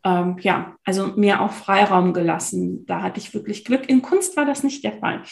ähm, 0.03 0.37
ja, 0.41 0.77
also 0.85 1.09
mir 1.17 1.43
auch 1.43 1.53
Freiraum 1.53 2.15
gelassen. 2.15 2.87
Da 2.87 3.03
hatte 3.03 3.21
ich 3.21 3.35
wirklich 3.35 3.65
Glück. 3.65 3.89
In 3.89 4.01
Kunst 4.01 4.37
war 4.37 4.47
das 4.47 4.63
nicht 4.63 4.83
der 4.83 4.95
Fall. 4.95 5.23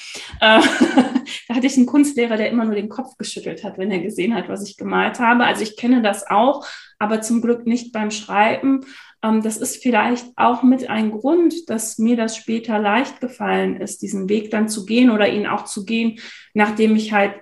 Äh, 0.41 0.61
da 1.49 1.55
hatte 1.55 1.67
ich 1.67 1.77
einen 1.77 1.87
Kunstlehrer, 1.87 2.37
der 2.37 2.51
immer 2.51 2.67
nur 2.67 2.75
den 2.75 2.91
Kopf 2.91 3.17
geschüttelt 3.17 3.65
hat, 3.65 3.79
wenn 3.79 3.91
er 3.91 4.01
gesehen 4.01 4.35
hat, 4.35 4.49
was 4.49 4.69
ich 4.69 4.77
gemalt 4.77 5.21
habe. 5.21 5.45
Also 5.45 5.63
ich 5.63 5.77
kenne 5.77 6.03
das 6.03 6.29
auch, 6.29 6.67
aber 6.99 7.23
zum 7.23 7.41
Glück 7.41 7.67
nicht 7.67 7.93
beim 7.93 8.11
Schreiben. 8.11 8.85
Ähm, 9.23 9.43
das 9.43 9.57
ist 9.57 9.83
vielleicht 9.83 10.27
auch 10.37 10.63
mit 10.63 10.91
ein 10.91 11.13
Grund, 11.13 11.71
dass 11.71 11.97
mir 11.97 12.17
das 12.17 12.37
später 12.37 12.79
leicht 12.79 13.23
gefallen 13.23 13.81
ist, 13.81 14.03
diesen 14.03 14.29
Weg 14.29 14.51
dann 14.51 14.69
zu 14.69 14.85
gehen 14.85 15.09
oder 15.09 15.31
ihn 15.33 15.47
auch 15.47 15.65
zu 15.65 15.87
gehen, 15.87 16.19
nachdem 16.53 16.95
ich 16.95 17.13
halt 17.15 17.35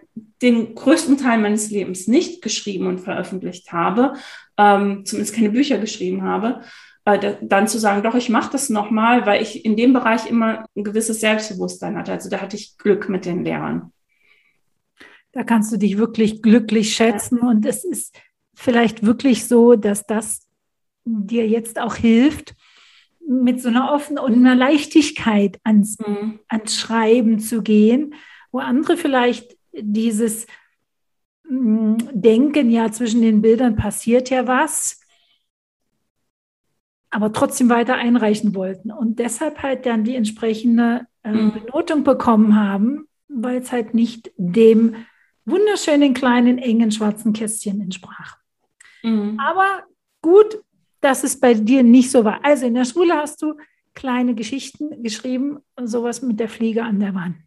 den 0.42 0.76
größten 0.76 1.18
Teil 1.18 1.38
meines 1.38 1.70
Lebens 1.70 2.06
nicht 2.06 2.40
geschrieben 2.40 2.86
und 2.86 3.00
veröffentlicht 3.00 3.72
habe, 3.72 4.14
ähm, 4.56 5.04
zumindest 5.04 5.34
keine 5.34 5.50
Bücher 5.50 5.78
geschrieben 5.78 6.22
habe 6.22 6.62
dann 7.06 7.68
zu 7.68 7.78
sagen, 7.78 8.02
doch, 8.02 8.16
ich 8.16 8.28
mache 8.28 8.50
das 8.50 8.68
nochmal, 8.68 9.26
weil 9.26 9.40
ich 9.40 9.64
in 9.64 9.76
dem 9.76 9.92
Bereich 9.92 10.28
immer 10.28 10.66
ein 10.74 10.82
gewisses 10.82 11.20
Selbstbewusstsein 11.20 11.96
hatte. 11.96 12.12
Also 12.12 12.28
da 12.28 12.40
hatte 12.40 12.56
ich 12.56 12.76
Glück 12.78 13.08
mit 13.08 13.24
den 13.24 13.44
Lehrern. 13.44 13.92
Da 15.30 15.44
kannst 15.44 15.72
du 15.72 15.76
dich 15.76 15.98
wirklich 15.98 16.42
glücklich 16.42 16.94
schätzen 16.94 17.38
und 17.38 17.64
es 17.64 17.84
ist 17.84 18.18
vielleicht 18.54 19.04
wirklich 19.04 19.46
so, 19.46 19.76
dass 19.76 20.04
das 20.06 20.48
dir 21.04 21.46
jetzt 21.46 21.78
auch 21.78 21.94
hilft, 21.94 22.56
mit 23.28 23.60
so 23.60 23.68
einer 23.68 23.92
offenen 23.92 24.22
und 24.22 24.34
einer 24.34 24.54
Leichtigkeit 24.54 25.60
ans, 25.62 25.98
mhm. 25.98 26.40
ans 26.48 26.76
Schreiben 26.76 27.38
zu 27.38 27.62
gehen, 27.62 28.14
wo 28.50 28.58
andere 28.58 28.96
vielleicht 28.96 29.56
dieses 29.72 30.46
mm, 31.48 31.96
Denken, 32.12 32.70
ja, 32.70 32.90
zwischen 32.90 33.22
den 33.22 33.42
Bildern 33.42 33.76
passiert 33.76 34.30
ja 34.30 34.46
was, 34.46 35.00
aber 37.16 37.32
trotzdem 37.32 37.70
weiter 37.70 37.94
einreichen 37.94 38.54
wollten 38.54 38.92
und 38.92 39.18
deshalb 39.18 39.62
halt 39.62 39.86
dann 39.86 40.04
die 40.04 40.14
entsprechende 40.16 41.06
äh, 41.22 41.32
mhm. 41.32 41.52
Benotung 41.52 42.04
bekommen 42.04 42.54
haben, 42.54 43.08
weil 43.28 43.56
es 43.56 43.72
halt 43.72 43.94
nicht 43.94 44.32
dem 44.36 44.96
wunderschönen 45.46 46.12
kleinen 46.12 46.58
engen 46.58 46.92
schwarzen 46.92 47.32
Kästchen 47.32 47.80
entsprach. 47.80 48.36
Mhm. 49.02 49.40
Aber 49.40 49.84
gut, 50.20 50.58
dass 51.00 51.24
es 51.24 51.40
bei 51.40 51.54
dir 51.54 51.82
nicht 51.82 52.10
so 52.10 52.22
war. 52.22 52.44
Also 52.44 52.66
in 52.66 52.74
der 52.74 52.84
Schule 52.84 53.14
hast 53.14 53.40
du 53.40 53.54
kleine 53.94 54.34
Geschichten 54.34 55.02
geschrieben, 55.02 55.60
sowas 55.82 56.20
mit 56.20 56.38
der 56.38 56.50
Fliege 56.50 56.84
an 56.84 57.00
der 57.00 57.14
Wand. 57.14 57.38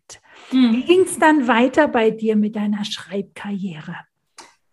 Mhm. 0.52 0.74
Wie 0.74 0.82
ging 0.82 1.02
es 1.02 1.20
dann 1.20 1.48
weiter 1.48 1.88
bei 1.88 2.10
dir 2.10 2.36
mit 2.36 2.56
deiner 2.56 2.84
Schreibkarriere? 2.84 3.98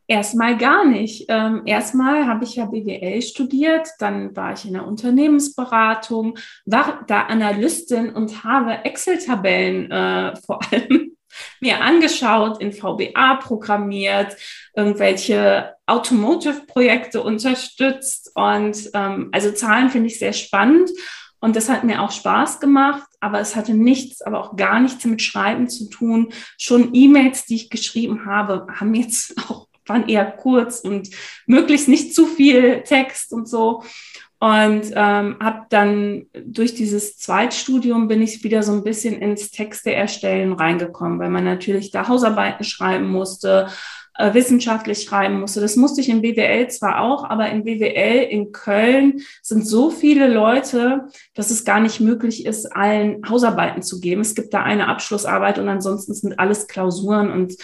Erstmal 0.08 0.56
gar 0.56 0.84
nicht. 0.84 1.26
Ähm, 1.28 1.62
erstmal 1.66 2.26
habe 2.26 2.44
ich 2.44 2.56
ja 2.56 2.66
BWL 2.66 3.22
studiert, 3.22 3.88
dann 3.98 4.36
war 4.36 4.52
ich 4.52 4.64
in 4.64 4.74
der 4.74 4.86
Unternehmensberatung, 4.86 6.38
war 6.64 7.04
da 7.08 7.22
Analystin 7.22 8.10
und 8.10 8.44
habe 8.44 8.84
Excel-Tabellen 8.84 9.90
äh, 9.90 10.36
vor 10.46 10.60
allem 10.70 11.16
mir 11.60 11.82
angeschaut, 11.82 12.62
in 12.62 12.72
VBA 12.72 13.34
programmiert, 13.36 14.36
irgendwelche 14.74 15.74
Automotive-Projekte 15.86 17.22
unterstützt 17.22 18.30
und 18.34 18.90
ähm, 18.94 19.28
also 19.32 19.50
Zahlen 19.52 19.90
finde 19.90 20.06
ich 20.06 20.18
sehr 20.18 20.32
spannend 20.32 20.88
und 21.40 21.54
das 21.54 21.68
hat 21.68 21.84
mir 21.84 22.02
auch 22.02 22.10
Spaß 22.10 22.60
gemacht, 22.60 23.06
aber 23.20 23.40
es 23.40 23.54
hatte 23.56 23.74
nichts, 23.74 24.22
aber 24.22 24.40
auch 24.40 24.56
gar 24.56 24.80
nichts 24.80 25.04
mit 25.04 25.22
Schreiben 25.22 25.68
zu 25.68 25.88
tun. 25.90 26.32
Schon 26.58 26.94
E-Mails, 26.94 27.44
die 27.44 27.56
ich 27.56 27.70
geschrieben 27.70 28.26
habe, 28.26 28.66
haben 28.74 28.94
jetzt 28.94 29.36
auch 29.48 29.65
waren 29.88 30.08
eher 30.08 30.24
kurz 30.24 30.80
und 30.80 31.10
möglichst 31.46 31.88
nicht 31.88 32.14
zu 32.14 32.26
viel 32.26 32.82
Text 32.82 33.32
und 33.32 33.48
so. 33.48 33.82
Und 34.38 34.92
ähm, 34.94 35.36
habe 35.40 35.66
dann 35.70 36.26
durch 36.34 36.74
dieses 36.74 37.16
Zweitstudium 37.16 38.06
bin 38.06 38.20
ich 38.20 38.44
wieder 38.44 38.62
so 38.62 38.72
ein 38.72 38.84
bisschen 38.84 39.20
ins 39.20 39.50
Texte 39.50 39.94
erstellen 39.94 40.52
reingekommen, 40.52 41.18
weil 41.18 41.30
man 41.30 41.44
natürlich 41.44 41.90
da 41.90 42.06
Hausarbeiten 42.06 42.64
schreiben 42.64 43.08
musste, 43.08 43.68
äh, 44.18 44.34
wissenschaftlich 44.34 45.02
schreiben 45.02 45.40
musste. 45.40 45.60
Das 45.60 45.76
musste 45.76 46.00
ich 46.00 46.08
in 46.08 46.22
BWL 46.22 46.68
zwar 46.68 47.00
auch, 47.00 47.24
aber 47.24 47.50
in 47.50 47.64
BWL 47.64 48.26
in 48.30 48.52
Köln 48.52 49.20
sind 49.42 49.66
so 49.66 49.90
viele 49.90 50.28
Leute, 50.28 51.08
dass 51.34 51.50
es 51.50 51.64
gar 51.64 51.80
nicht 51.80 52.00
möglich 52.00 52.46
ist, 52.46 52.66
allen 52.74 53.28
Hausarbeiten 53.28 53.82
zu 53.82 54.00
geben. 54.00 54.20
Es 54.20 54.34
gibt 54.34 54.54
da 54.54 54.62
eine 54.62 54.88
Abschlussarbeit 54.88 55.58
und 55.58 55.68
ansonsten 55.68 56.14
sind 56.14 56.38
alles 56.38 56.66
Klausuren 56.66 57.30
und 57.30 57.54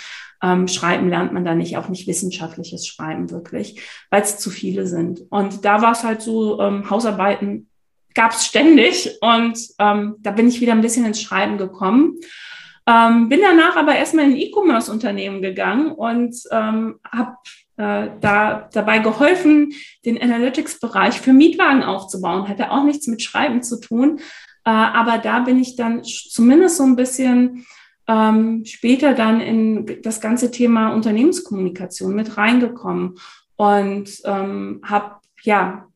ähm, 0.42 0.66
Schreiben 0.68 1.08
lernt 1.08 1.32
man 1.32 1.44
da 1.44 1.54
nicht, 1.54 1.76
auch 1.76 1.88
nicht 1.88 2.06
wissenschaftliches 2.06 2.86
Schreiben 2.86 3.30
wirklich, 3.30 3.80
weil 4.10 4.22
es 4.22 4.38
zu 4.38 4.50
viele 4.50 4.86
sind. 4.86 5.22
Und 5.30 5.64
da 5.64 5.82
war 5.82 5.92
es 5.92 6.02
halt 6.02 6.20
so, 6.20 6.60
ähm, 6.60 6.90
Hausarbeiten 6.90 7.68
gab 8.14 8.32
es 8.32 8.44
ständig 8.44 9.10
und 9.20 9.58
ähm, 9.78 10.16
da 10.18 10.32
bin 10.32 10.48
ich 10.48 10.60
wieder 10.60 10.72
ein 10.72 10.82
bisschen 10.82 11.06
ins 11.06 11.22
Schreiben 11.22 11.56
gekommen. 11.58 12.18
Ähm, 12.86 13.28
bin 13.28 13.40
danach 13.40 13.76
aber 13.76 13.94
erstmal 13.94 14.24
in 14.26 14.32
ein 14.32 14.38
E-Commerce-Unternehmen 14.38 15.40
gegangen 15.40 15.92
und 15.92 16.36
ähm, 16.50 16.98
habe 17.10 17.36
äh, 17.76 18.08
da 18.20 18.68
dabei 18.72 18.98
geholfen, 18.98 19.72
den 20.04 20.20
Analytics-Bereich 20.20 21.20
für 21.20 21.32
Mietwagen 21.32 21.84
aufzubauen. 21.84 22.48
Hatte 22.48 22.70
auch 22.70 22.84
nichts 22.84 23.06
mit 23.06 23.22
Schreiben 23.22 23.62
zu 23.62 23.80
tun, 23.80 24.18
äh, 24.64 24.70
aber 24.70 25.18
da 25.18 25.40
bin 25.40 25.60
ich 25.60 25.76
dann 25.76 26.02
zumindest 26.04 26.76
so 26.76 26.84
ein 26.84 26.96
bisschen 26.96 27.66
ähm, 28.08 28.64
später 28.64 29.14
dann 29.14 29.40
in 29.40 30.02
das 30.02 30.20
ganze 30.20 30.50
Thema 30.50 30.92
Unternehmenskommunikation 30.92 32.14
mit 32.14 32.36
reingekommen 32.36 33.18
und 33.56 34.10
ähm, 34.24 34.80
habe 34.84 35.20
ja 35.42 35.86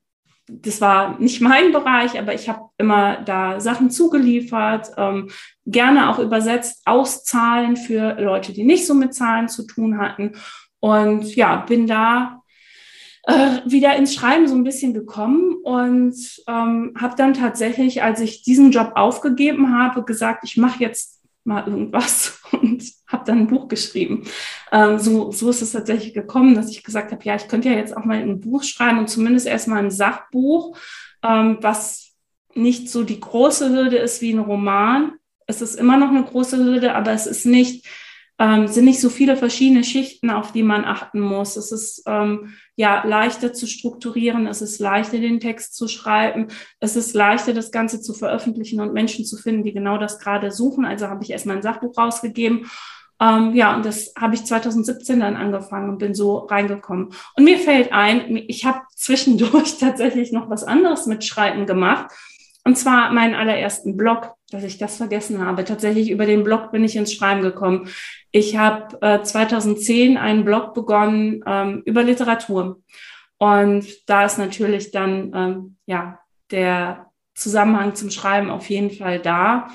das 0.49 0.81
war 0.81 1.19
nicht 1.19 1.41
mein 1.41 1.73
Bereich, 1.73 2.19
aber 2.19 2.33
ich 2.35 2.49
habe 2.49 2.69
immer 2.79 3.23
da 3.23 3.61
Sachen 3.61 3.91
zugeliefert, 3.91 4.93
ähm, 4.97 5.29
gerne 5.67 6.09
auch 6.09 6.19
übersetzt 6.19 6.83
aus 6.85 7.25
Zahlen 7.25 7.77
für 7.77 8.21
Leute, 8.21 8.53
die 8.53 8.65
nicht 8.65 8.87
so 8.87 8.95
mit 8.95 9.15
Zahlen 9.15 9.49
zu 9.49 9.67
tun 9.67 9.99
hatten. 9.99 10.33
Und 10.79 11.35
ja, 11.35 11.57
bin 11.57 11.87
da 11.87 12.43
äh, 13.25 13.61
wieder 13.65 13.97
ins 13.97 14.15
Schreiben 14.15 14.47
so 14.47 14.55
ein 14.55 14.63
bisschen 14.63 14.95
gekommen 14.95 15.57
und 15.65 16.17
ähm, 16.47 16.95
habe 16.97 17.17
dann 17.17 17.35
tatsächlich, 17.35 18.03
als 18.05 18.21
ich 18.21 18.45
diesen 18.45 18.71
Job 18.71 18.93
aufgegeben 18.95 19.77
habe, 19.77 20.05
gesagt, 20.05 20.45
ich 20.45 20.57
mache 20.57 20.81
jetzt 20.81 21.16
mal 21.47 21.67
irgendwas 21.67 22.41
und 22.53 22.83
habe 23.07 23.25
dann 23.25 23.41
ein 23.41 23.47
Buch 23.47 23.69
geschrieben. 23.69 24.25
Ähm, 24.73 24.99
so, 24.99 25.31
so 25.33 25.51
ist 25.51 25.63
es 25.63 25.73
tatsächlich 25.73 26.15
gekommen, 26.15 26.55
dass 26.55 26.71
ich 26.71 26.85
gesagt 26.85 27.13
habe, 27.13 27.25
ja, 27.25 27.37
ich 27.37 27.49
könnte 27.49 27.69
ja 27.69 27.77
jetzt 27.77 27.97
auch 27.97 28.05
mal 28.05 28.19
ein 28.19 28.41
Buch 28.41 28.63
schreiben 28.63 28.99
und 28.99 29.09
zumindest 29.09 29.47
erstmal 29.47 29.79
ein 29.79 29.91
Sachbuch, 29.91 30.77
ähm, 31.23 31.59
was 31.61 32.15
nicht 32.55 32.89
so 32.91 33.05
die 33.05 33.21
große 33.21 33.71
Hürde 33.71 33.97
ist 33.97 34.23
wie 34.23 34.33
ein 34.33 34.39
Roman. 34.39 35.13
Es 35.47 35.63
ist 35.63 35.75
immer 35.75 35.97
noch 35.97 36.09
eine 36.09 36.25
große 36.25 36.57
Hürde, 36.57 36.95
aber 36.95 37.13
es 37.13 37.27
ist 37.27 37.47
nicht 37.47 37.87
ähm, 38.39 38.67
sind 38.67 38.85
nicht 38.85 39.01
so 39.01 39.09
viele 39.09 39.37
verschiedene 39.37 39.83
Schichten, 39.83 40.31
auf 40.31 40.53
die 40.53 40.63
man 40.63 40.85
achten 40.85 41.21
muss. 41.21 41.57
Es 41.57 41.73
ist 41.73 42.03
ähm, 42.07 42.55
ja 42.77 43.07
leichter 43.07 43.53
zu 43.53 43.67
strukturieren, 43.67 44.47
es 44.47 44.61
ist 44.61 44.79
leichter, 44.79 45.19
den 45.19 45.41
Text 45.41 45.75
zu 45.75 45.89
schreiben, 45.89 46.49
es 46.79 46.97
ist 46.97 47.15
leichter, 47.15 47.55
das 47.55 47.71
Ganze 47.71 48.01
zu 48.01 48.13
veröffentlichen 48.13 48.81
und 48.81 48.93
Menschen 48.93 49.25
zu 49.25 49.37
finden, 49.37 49.65
die 49.65 49.73
genau 49.73 49.97
das 49.97 50.19
gerade 50.19 50.51
suchen. 50.51 50.85
Also 50.85 51.09
habe 51.09 51.25
ich 51.25 51.31
erstmal 51.31 51.57
ein 51.57 51.63
Sachbuch 51.63 51.97
rausgegeben. 51.97 52.67
Ähm, 53.19 53.55
ja, 53.55 53.75
und 53.75 53.87
das 53.87 54.13
habe 54.19 54.35
ich 54.35 54.45
2017 54.45 55.21
dann 55.21 55.37
angefangen 55.37 55.89
und 55.89 55.99
bin 55.99 56.15
so 56.15 56.37
reingekommen. 56.37 57.15
Und 57.35 57.45
mir 57.45 57.59
fällt 57.59 57.93
ein, 57.93 58.37
ich 58.49 58.67
habe 58.67 58.81
zwischendurch 58.95 59.79
tatsächlich 59.81 60.33
noch 60.33 60.51
was 60.51 60.65
anderes 60.65 61.07
mit 61.07 61.25
Schreiben 61.25 61.65
gemacht. 61.65 62.11
Und 62.65 62.77
zwar 62.77 63.13
meinen 63.13 63.35
allerersten 63.35 63.97
Blog, 63.97 64.36
dass 64.51 64.65
ich 64.65 64.79
das 64.79 64.97
vergessen 64.97 65.45
habe. 65.45 65.65
Tatsächlich 65.65 66.11
über 66.11 66.27
den 66.27 66.45
Blog 66.45 66.71
bin 66.71 66.85
ich 66.85 66.97
ins 66.97 67.13
Schreiben 67.13 67.43
gekommen. 67.43 67.89
Ich 68.31 68.57
habe 68.57 69.01
äh, 69.01 69.23
2010 69.23 70.17
einen 70.17 70.45
Blog 70.45 70.75
begonnen 70.75 71.43
ähm, 71.47 71.83
über 71.85 72.03
Literatur. 72.03 72.81
Und 73.39 73.87
da 74.09 74.25
ist 74.25 74.39
natürlich 74.39 74.93
dann 74.93 75.33
ähm, 75.35 75.77
ja 75.87 76.21
der 76.51 77.07
Zusammenhang 77.35 77.95
zum 77.95 78.11
Schreiben 78.11 78.51
auf 78.51 78.71
jeden 78.71 78.91
Fall 78.91 79.21
da. 79.21 79.69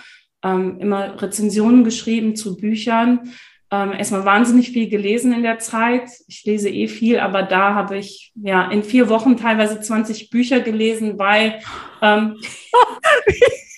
Ähm, 0.44 0.80
immer 0.80 1.22
Rezensionen 1.22 1.84
geschrieben 1.84 2.36
zu 2.36 2.58
Büchern. 2.58 3.34
Ähm, 3.74 3.94
erstmal 3.94 4.26
wahnsinnig 4.26 4.72
viel 4.72 4.90
gelesen 4.90 5.34
in 5.34 5.44
der 5.44 5.60
Zeit. 5.60 6.10
Ich 6.28 6.44
lese 6.46 6.70
eh 6.70 6.88
viel, 6.88 7.20
aber 7.20 7.44
da 7.44 7.76
habe 7.76 7.98
ich 7.98 8.34
ja 8.36 8.70
in 8.70 8.84
vier 8.84 9.08
Wochen 9.10 9.38
teilweise 9.38 9.80
20 9.80 10.30
Bücher 10.30 10.60
gelesen, 10.62 11.20
weil 11.20 11.62
ähm, 12.02 12.38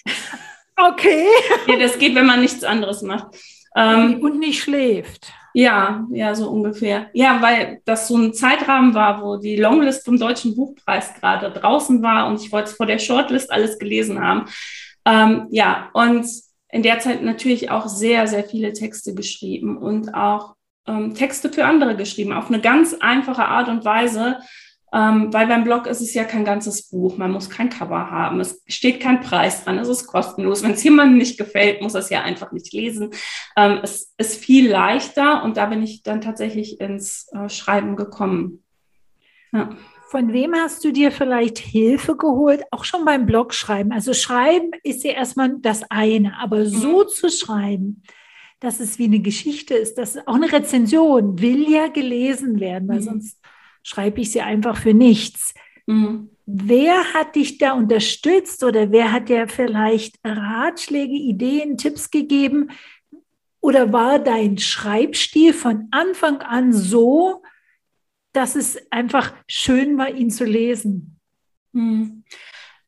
okay. 0.89 1.28
ja, 1.67 1.78
das 1.78 1.98
geht, 1.98 2.15
wenn 2.15 2.26
man 2.26 2.41
nichts 2.41 2.63
anderes 2.63 3.02
macht. 3.02 3.28
Ähm, 3.76 4.19
und 4.22 4.39
nicht 4.39 4.62
schläft. 4.62 5.34
Ja, 5.54 6.08
ja, 6.12 6.34
so 6.34 6.50
ungefähr. 6.50 7.08
Ja, 7.13 7.41
weil 7.41 7.82
das 7.86 8.08
so 8.08 8.17
ein 8.17 8.34
Zeitrahmen 8.34 8.93
war, 8.96 9.22
wo 9.22 9.38
die 9.38 9.56
Longlist 9.56 10.04
vom 10.04 10.17
Deutschen 10.17 10.56
Buchpreis 10.56 11.13
gerade 11.19 11.52
draußen 11.52 12.02
war 12.02 12.28
und 12.28 12.41
ich 12.41 12.52
wollte 12.52 12.74
vor 12.74 12.88
der 12.88 13.00
Shortlist 13.00 13.52
alles 13.52 13.78
gelesen 13.78 14.19
haben. 14.19 14.46
Ähm, 15.06 15.48
ja, 15.52 15.89
und 15.93 16.26
in 16.69 16.82
der 16.82 17.00
Zeit 17.00 17.22
natürlich 17.22 17.69
auch 17.69 17.88
sehr, 17.88 18.28
sehr 18.28 18.43
viele 18.43 18.74
Texte 18.74 19.13
geschrieben 19.13 19.78
und 19.78 20.15
auch 20.15 20.56
ähm, 20.88 21.13
Texte 21.13 21.52
für 21.52 21.65
andere 21.65 21.96
geschrieben, 21.96 22.34
auf 22.34 22.48
eine 22.48 22.60
ganz 22.60 22.96
einfache 23.00 23.46
Art 23.46 23.69
und 23.69 23.86
Weise, 23.86 24.39
ähm, 24.93 25.34
weil 25.34 25.47
beim 25.47 25.63
Blog 25.63 25.88
ist 25.88 26.01
es 26.01 26.13
ja 26.13 26.23
kein 26.23 26.45
ganzes 26.45 26.89
Buch, 26.89 27.17
man 27.17 27.32
muss 27.32 27.49
kein 27.49 27.69
Cover 27.69 28.12
haben, 28.12 28.39
es 28.39 28.62
steht 28.67 28.99
kein 28.99 29.21
Preis 29.21 29.63
dran, 29.63 29.79
es 29.79 29.88
ist 29.88 30.06
kostenlos. 30.06 30.62
Wenn 30.62 30.73
es 30.73 30.84
jemandem 30.84 31.17
nicht 31.17 31.39
gefällt, 31.39 31.82
muss 31.82 31.95
es 31.95 32.12
ja 32.12 32.21
einfach 32.21 32.51
nicht 32.51 32.71
lesen. 32.73 33.10
Ähm, 33.58 33.79
es 33.82 34.13
ist 34.17 34.43
viel 34.43 34.69
leichter 34.69 35.43
und 35.43 35.58
da 35.58 35.65
bin 35.65 35.82
ich 35.82 36.03
dann 36.03 36.21
tatsächlich 36.21 36.79
ins 36.79 37.27
äh, 37.34 37.49
Schreiben 37.49 37.95
gekommen. 37.95 38.63
Ja. 39.51 39.69
Von 40.10 40.32
wem 40.32 40.53
hast 40.53 40.84
du 40.86 40.91
dir 40.91 41.12
vielleicht 41.12 41.58
Hilfe 41.58 42.15
geholt, 42.15 42.62
auch 42.69 42.84
schon 42.84 43.03
beim 43.03 43.25
Blog 43.25 43.56
schreiben? 43.56 43.91
Also 43.91 44.13
schreiben 44.13 44.69
ist 44.84 45.03
ja 45.03 45.13
erstmal 45.13 45.56
das 45.60 45.82
eine, 45.89 46.38
aber 46.39 46.67
so 46.67 46.99
mhm. 46.99 47.08
zu 47.08 47.29
schreiben, 47.32 48.03
dass 48.60 48.79
es 48.79 48.99
wie 48.99 49.06
eine 49.06 49.21
Geschichte 49.21 49.73
ist, 49.73 49.97
dass 49.97 50.15
auch 50.27 50.36
eine 50.36 50.51
Rezension 50.51 51.41
will 51.41 51.67
ja 51.67 51.88
gelesen 51.88 52.60
werden, 52.60 52.88
weil 52.88 52.99
mhm. 52.99 53.06
sonst 53.06 53.42
schreibe 53.84 54.22
ich 54.22 54.32
sie 54.32 54.41
einfach 54.41 54.78
für 54.78 54.93
nichts. 54.93 55.54
Mhm. 55.86 56.30
Wer 56.46 57.13
hat 57.13 57.36
dich 57.36 57.58
da 57.58 57.74
unterstützt 57.74 58.63
oder 58.63 58.91
wer 58.91 59.12
hat 59.12 59.30
dir 59.30 59.48
vielleicht 59.48 60.19
Ratschläge, 60.24 61.13
Ideen, 61.13 61.78
Tipps 61.78 62.12
gegeben? 62.12 62.72
Oder 63.62 63.93
war 63.93 64.19
dein 64.19 64.58
Schreibstil 64.58 65.54
von 65.54 65.88
Anfang 65.91 66.41
an 66.41 66.74
so, 66.74 67.43
dass 68.34 68.58
es 68.58 68.78
einfach 68.91 69.34
schön 69.48 69.98
war, 69.98 70.10
ihn 70.13 70.30
zu 70.30 70.43
lesen? 70.43 71.17
Hm. 71.74 72.26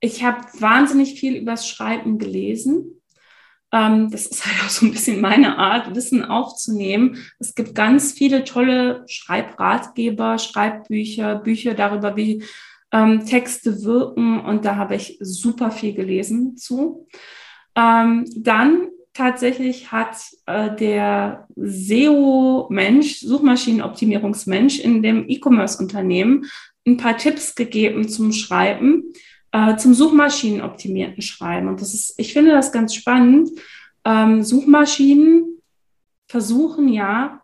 Ich 0.01 0.23
habe 0.23 0.45
wahnsinnig 0.59 1.17
viel 1.17 1.37
übers 1.37 1.67
Schreiben 1.67 2.17
gelesen. 2.19 3.01
Ähm, 3.75 4.09
das 4.09 4.25
ist 4.25 4.45
halt 4.45 4.63
auch 4.63 4.69
so 4.69 4.85
ein 4.85 4.93
bisschen 4.93 5.19
meine 5.19 5.57
Art, 5.57 5.93
Wissen 5.95 6.23
aufzunehmen. 6.23 7.17
Es 7.39 7.55
gibt 7.55 7.75
ganz 7.75 8.13
viele 8.13 8.45
tolle 8.45 9.03
Schreibratgeber, 9.07 10.39
Schreibbücher, 10.39 11.35
Bücher 11.35 11.73
darüber, 11.73 12.15
wie 12.15 12.43
ähm, 12.93 13.25
Texte 13.25 13.83
wirken. 13.83 14.39
Und 14.39 14.63
da 14.63 14.77
habe 14.77 14.95
ich 14.95 15.17
super 15.19 15.71
viel 15.71 15.93
gelesen 15.93 16.55
zu. 16.55 17.05
Ähm, 17.75 18.25
dann 18.37 18.87
tatsächlich 19.11 19.91
hat 19.91 20.15
äh, 20.45 20.73
der 20.73 21.45
SEO-Mensch, 21.57 23.19
Suchmaschinenoptimierungsmensch 23.19 24.79
in 24.79 25.03
dem 25.03 25.27
E-Commerce-Unternehmen 25.27 26.45
ein 26.87 26.95
paar 26.95 27.17
Tipps 27.17 27.55
gegeben 27.55 28.07
zum 28.07 28.31
Schreiben, 28.31 29.11
äh, 29.55 29.77
zum 29.77 29.93
Suchmaschinenoptimierten 29.93 31.21
Schreiben. 31.21 31.69
Und 31.69 31.79
das 31.79 31.93
ist, 31.93 32.13
ich 32.17 32.33
finde 32.33 32.51
das 32.51 32.73
ganz 32.73 32.93
spannend. 32.93 33.49
Ähm, 34.03 34.43
Suchmaschinen 34.43 35.61
versuchen 36.27 36.89
ja, 36.89 37.41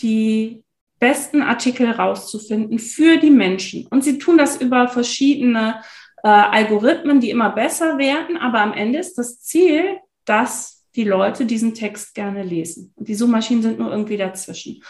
die 0.00 0.64
besten 0.98 1.42
Artikel 1.42 1.90
rauszufinden 1.90 2.78
für 2.78 3.18
die 3.18 3.30
Menschen. 3.30 3.86
Und 3.88 4.04
sie 4.04 4.18
tun 4.18 4.38
das 4.38 4.58
über 4.58 4.88
verschiedene 4.88 5.82
äh, 6.22 6.28
Algorithmen, 6.28 7.20
die 7.20 7.28
immer 7.28 7.50
besser 7.50 7.98
werden. 7.98 8.38
Aber 8.38 8.62
am 8.62 8.72
Ende 8.72 8.98
ist 8.98 9.18
das 9.18 9.40
Ziel, 9.40 9.98
dass 10.24 10.86
die 10.96 11.04
Leute 11.04 11.44
diesen 11.44 11.74
Text 11.74 12.14
gerne 12.14 12.42
lesen. 12.42 12.94
Und 12.96 13.08
die 13.08 13.14
Suchmaschinen 13.14 13.62
sind 13.62 13.78
nur 13.78 13.90
irgendwie 13.90 14.16
dazwischen. 14.16 14.82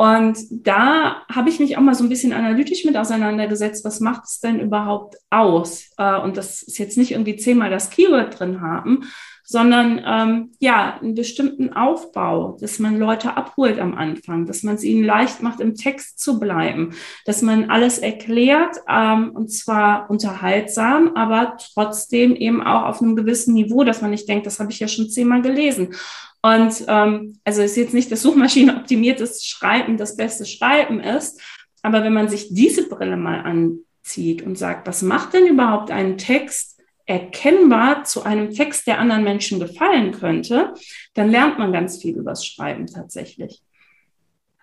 Und 0.00 0.38
da 0.50 1.26
habe 1.30 1.50
ich 1.50 1.60
mich 1.60 1.76
auch 1.76 1.82
mal 1.82 1.94
so 1.94 2.02
ein 2.04 2.08
bisschen 2.08 2.32
analytisch 2.32 2.86
mit 2.86 2.96
auseinandergesetzt, 2.96 3.84
was 3.84 4.00
macht 4.00 4.24
es 4.24 4.40
denn 4.40 4.58
überhaupt 4.58 5.16
aus? 5.28 5.90
Äh, 5.98 6.18
und 6.18 6.38
das 6.38 6.62
ist 6.62 6.78
jetzt 6.78 6.96
nicht 6.96 7.10
irgendwie 7.10 7.36
zehnmal 7.36 7.68
das 7.68 7.90
Keyword 7.90 8.40
drin 8.40 8.62
haben, 8.62 9.02
sondern 9.44 10.00
ähm, 10.06 10.52
ja, 10.58 10.98
einen 11.02 11.14
bestimmten 11.14 11.74
Aufbau, 11.74 12.56
dass 12.58 12.78
man 12.78 12.98
Leute 12.98 13.36
abholt 13.36 13.78
am 13.78 13.94
Anfang, 13.94 14.46
dass 14.46 14.62
man 14.62 14.76
es 14.76 14.84
ihnen 14.84 15.04
leicht 15.04 15.42
macht, 15.42 15.60
im 15.60 15.74
Text 15.74 16.18
zu 16.18 16.40
bleiben, 16.40 16.94
dass 17.26 17.42
man 17.42 17.68
alles 17.68 17.98
erklärt, 17.98 18.76
ähm, 18.88 19.32
und 19.34 19.48
zwar 19.48 20.08
unterhaltsam, 20.08 21.14
aber 21.14 21.58
trotzdem 21.74 22.36
eben 22.36 22.62
auch 22.62 22.84
auf 22.84 23.02
einem 23.02 23.16
gewissen 23.16 23.52
Niveau, 23.52 23.84
dass 23.84 24.00
man 24.00 24.12
nicht 24.12 24.28
denkt, 24.30 24.46
das 24.46 24.60
habe 24.60 24.72
ich 24.72 24.80
ja 24.80 24.88
schon 24.88 25.10
zehnmal 25.10 25.42
gelesen. 25.42 25.94
Und 26.42 26.84
ähm, 26.88 27.38
also 27.44 27.62
ist 27.62 27.76
jetzt 27.76 27.94
nicht 27.94 28.10
das 28.10 28.22
suchmaschinenoptimiertes 28.22 29.44
Schreiben 29.44 29.96
das 29.96 30.16
beste 30.16 30.46
Schreiben 30.46 31.00
ist, 31.00 31.40
aber 31.82 32.02
wenn 32.02 32.12
man 32.12 32.28
sich 32.28 32.48
diese 32.54 32.88
Brille 32.88 33.16
mal 33.16 33.40
anzieht 33.40 34.42
und 34.42 34.56
sagt, 34.56 34.86
was 34.86 35.02
macht 35.02 35.34
denn 35.34 35.46
überhaupt 35.46 35.90
einen 35.90 36.18
Text 36.18 36.80
erkennbar 37.06 38.04
zu 38.04 38.22
einem 38.22 38.50
Text, 38.50 38.86
der 38.86 38.98
anderen 39.00 39.24
Menschen 39.24 39.58
gefallen 39.58 40.12
könnte, 40.12 40.74
dann 41.14 41.30
lernt 41.30 41.58
man 41.58 41.72
ganz 41.72 42.00
viel 42.00 42.16
übers 42.16 42.46
Schreiben 42.46 42.86
tatsächlich. 42.86 43.62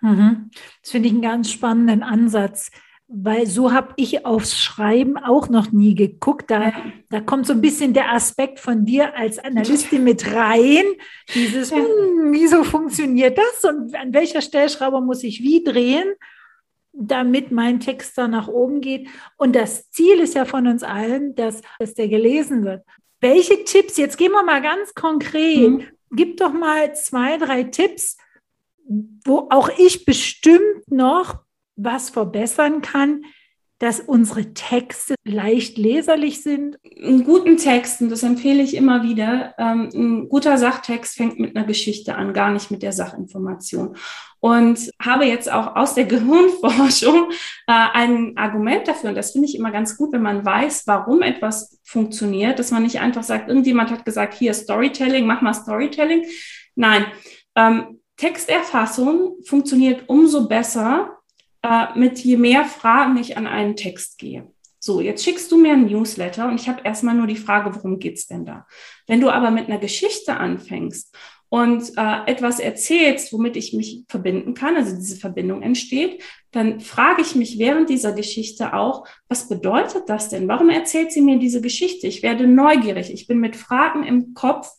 Mhm. 0.01 0.49
Das 0.81 0.91
finde 0.91 1.07
ich 1.07 1.13
einen 1.13 1.21
ganz 1.21 1.51
spannenden 1.51 2.03
Ansatz 2.03 2.69
weil 3.09 3.47
so 3.47 3.71
habe 3.71 3.93
ich 3.95 4.25
aufs 4.25 4.59
Schreiben 4.59 5.17
auch 5.17 5.47
noch 5.47 5.71
nie 5.71 5.95
geguckt. 5.95 6.51
Da, 6.51 6.73
da 7.09 7.21
kommt 7.21 7.47
so 7.47 7.53
ein 7.53 7.61
bisschen 7.61 7.93
der 7.93 8.11
Aspekt 8.11 8.59
von 8.59 8.85
dir 8.85 9.15
als 9.15 9.39
Analystin 9.39 10.03
mit 10.03 10.33
rein. 10.33 10.83
Dieses, 11.33 11.71
hm, 11.71 12.31
wieso 12.31 12.65
funktioniert 12.65 13.37
das 13.37 13.63
und 13.63 13.95
an 13.95 14.13
welcher 14.13 14.41
Stellschraube 14.41 14.99
muss 14.99 15.23
ich 15.23 15.41
wie 15.41 15.63
drehen, 15.63 16.15
damit 16.91 17.51
mein 17.51 17.79
Text 17.79 18.17
da 18.17 18.27
nach 18.27 18.49
oben 18.49 18.81
geht. 18.81 19.07
Und 19.37 19.55
das 19.55 19.89
Ziel 19.89 20.19
ist 20.19 20.35
ja 20.35 20.43
von 20.43 20.67
uns 20.67 20.83
allen, 20.83 21.33
dass, 21.35 21.61
dass 21.79 21.93
der 21.93 22.09
gelesen 22.09 22.65
wird. 22.65 22.83
Welche 23.21 23.63
Tipps, 23.63 23.95
jetzt 23.95 24.17
gehen 24.17 24.33
wir 24.33 24.43
mal 24.43 24.61
ganz 24.61 24.93
konkret, 24.93 25.69
mhm. 25.69 25.83
gib 26.11 26.37
doch 26.37 26.51
mal 26.51 26.93
zwei, 26.93 27.37
drei 27.37 27.63
Tipps, 27.63 28.17
wo 29.23 29.47
auch 29.49 29.69
ich 29.77 30.05
bestimmt 30.05 30.91
noch 30.91 31.46
was 31.77 32.09
verbessern 32.09 32.81
kann, 32.81 33.23
dass 33.79 33.99
unsere 33.99 34.53
Texte 34.53 35.15
leicht 35.23 35.77
leserlich 35.77 36.41
sind? 36.41 36.77
In 36.81 37.23
guten 37.23 37.57
Texten, 37.57 38.09
das 38.09 38.23
empfehle 38.23 38.63
ich 38.63 38.75
immer 38.75 39.03
wieder, 39.03 39.53
ähm, 39.59 39.89
ein 39.93 40.29
guter 40.29 40.57
Sachtext 40.57 41.15
fängt 41.15 41.39
mit 41.39 41.55
einer 41.55 41.65
Geschichte 41.65 42.15
an, 42.15 42.33
gar 42.33 42.49
nicht 42.49 42.71
mit 42.71 42.81
der 42.81 42.91
Sachinformation. 42.91 43.95
Und 44.39 44.91
habe 44.99 45.25
jetzt 45.25 45.51
auch 45.51 45.75
aus 45.75 45.93
der 45.93 46.05
Gehirnforschung 46.05 47.29
äh, 47.67 47.85
ein 47.93 48.35
Argument 48.35 48.87
dafür, 48.87 49.09
und 49.09 49.15
das 49.15 49.31
finde 49.31 49.47
ich 49.47 49.55
immer 49.55 49.71
ganz 49.71 49.95
gut, 49.95 50.11
wenn 50.11 50.23
man 50.23 50.43
weiß, 50.43 50.87
warum 50.87 51.21
etwas 51.21 51.79
funktioniert, 51.83 52.57
dass 52.57 52.71
man 52.71 52.83
nicht 52.83 52.99
einfach 52.99 53.23
sagt, 53.23 53.47
irgendjemand 53.47 53.91
hat 53.91 54.05
gesagt, 54.05 54.33
hier 54.33 54.55
Storytelling, 54.55 55.27
mach 55.27 55.41
mal 55.41 55.53
Storytelling. 55.53 56.25
Nein, 56.75 57.05
ähm, 57.55 57.99
Texterfassung 58.17 59.37
funktioniert 59.45 60.05
umso 60.07 60.47
besser, 60.47 61.16
äh, 61.67 61.97
mit 61.97 62.19
je 62.19 62.37
mehr 62.37 62.65
Fragen 62.65 63.17
ich 63.17 63.37
an 63.37 63.47
einen 63.47 63.75
Text 63.75 64.17
gehe. 64.17 64.47
So, 64.79 65.01
jetzt 65.01 65.23
schickst 65.23 65.51
du 65.51 65.57
mir 65.57 65.73
ein 65.73 65.87
Newsletter 65.87 66.47
und 66.47 66.61
ich 66.61 66.69
habe 66.69 66.81
erstmal 66.83 67.15
nur 67.15 67.27
die 67.27 67.35
Frage, 67.35 67.75
worum 67.75 67.99
geht's 67.99 68.27
denn 68.27 68.45
da? 68.45 68.65
Wenn 69.05 69.19
du 69.19 69.29
aber 69.29 69.51
mit 69.51 69.67
einer 69.67 69.79
Geschichte 69.79 70.37
anfängst 70.37 71.13
und 71.49 71.91
äh, 71.97 72.25
etwas 72.25 72.59
erzählst, 72.59 73.33
womit 73.33 73.57
ich 73.57 73.73
mich 73.73 74.03
verbinden 74.07 74.53
kann, 74.53 74.77
also 74.77 74.95
diese 74.95 75.17
Verbindung 75.17 75.61
entsteht, 75.61 76.23
dann 76.51 76.79
frage 76.79 77.21
ich 77.21 77.35
mich 77.35 77.59
während 77.59 77.89
dieser 77.89 78.13
Geschichte 78.13 78.73
auch, 78.73 79.05
was 79.27 79.49
bedeutet 79.49 80.03
das 80.07 80.29
denn? 80.29 80.47
Warum 80.47 80.69
erzählt 80.69 81.11
sie 81.11 81.21
mir 81.21 81.37
diese 81.37 81.59
Geschichte? 81.59 82.07
Ich 82.07 82.23
werde 82.23 82.47
neugierig. 82.47 83.11
Ich 83.11 83.27
bin 83.27 83.39
mit 83.39 83.57
Fragen 83.57 84.03
im 84.03 84.33
Kopf 84.33 84.69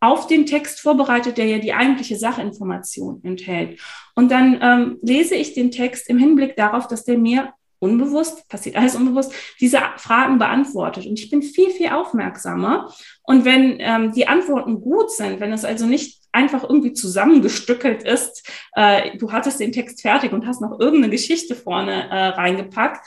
auf 0.00 0.26
den 0.26 0.46
Text 0.46 0.80
vorbereitet, 0.80 1.36
der 1.38 1.46
ja 1.46 1.58
die 1.58 1.74
eigentliche 1.74 2.16
Sachinformation 2.16 3.20
enthält. 3.22 3.80
Und 4.14 4.30
dann 4.30 4.58
ähm, 4.62 4.98
lese 5.02 5.34
ich 5.34 5.52
den 5.52 5.70
Text 5.70 6.08
im 6.08 6.18
Hinblick 6.18 6.56
darauf, 6.56 6.88
dass 6.88 7.04
der 7.04 7.18
mir 7.18 7.52
unbewusst, 7.80 8.48
passiert 8.48 8.76
alles 8.76 8.94
unbewusst, 8.94 9.32
diese 9.58 9.80
Fragen 9.96 10.38
beantwortet. 10.38 11.06
Und 11.06 11.18
ich 11.18 11.30
bin 11.30 11.42
viel, 11.42 11.70
viel 11.70 11.88
aufmerksamer. 11.88 12.92
Und 13.22 13.44
wenn 13.44 13.76
ähm, 13.78 14.12
die 14.12 14.28
Antworten 14.28 14.80
gut 14.80 15.10
sind, 15.10 15.40
wenn 15.40 15.52
es 15.52 15.64
also 15.64 15.86
nicht 15.86 16.20
einfach 16.32 16.62
irgendwie 16.62 16.92
zusammengestückelt 16.92 18.02
ist, 18.02 18.48
äh, 18.74 19.16
du 19.18 19.32
hattest 19.32 19.60
den 19.60 19.72
Text 19.72 20.02
fertig 20.02 20.32
und 20.32 20.46
hast 20.46 20.60
noch 20.60 20.78
irgendeine 20.78 21.10
Geschichte 21.10 21.54
vorne 21.54 22.08
äh, 22.10 22.26
reingepackt, 22.28 23.06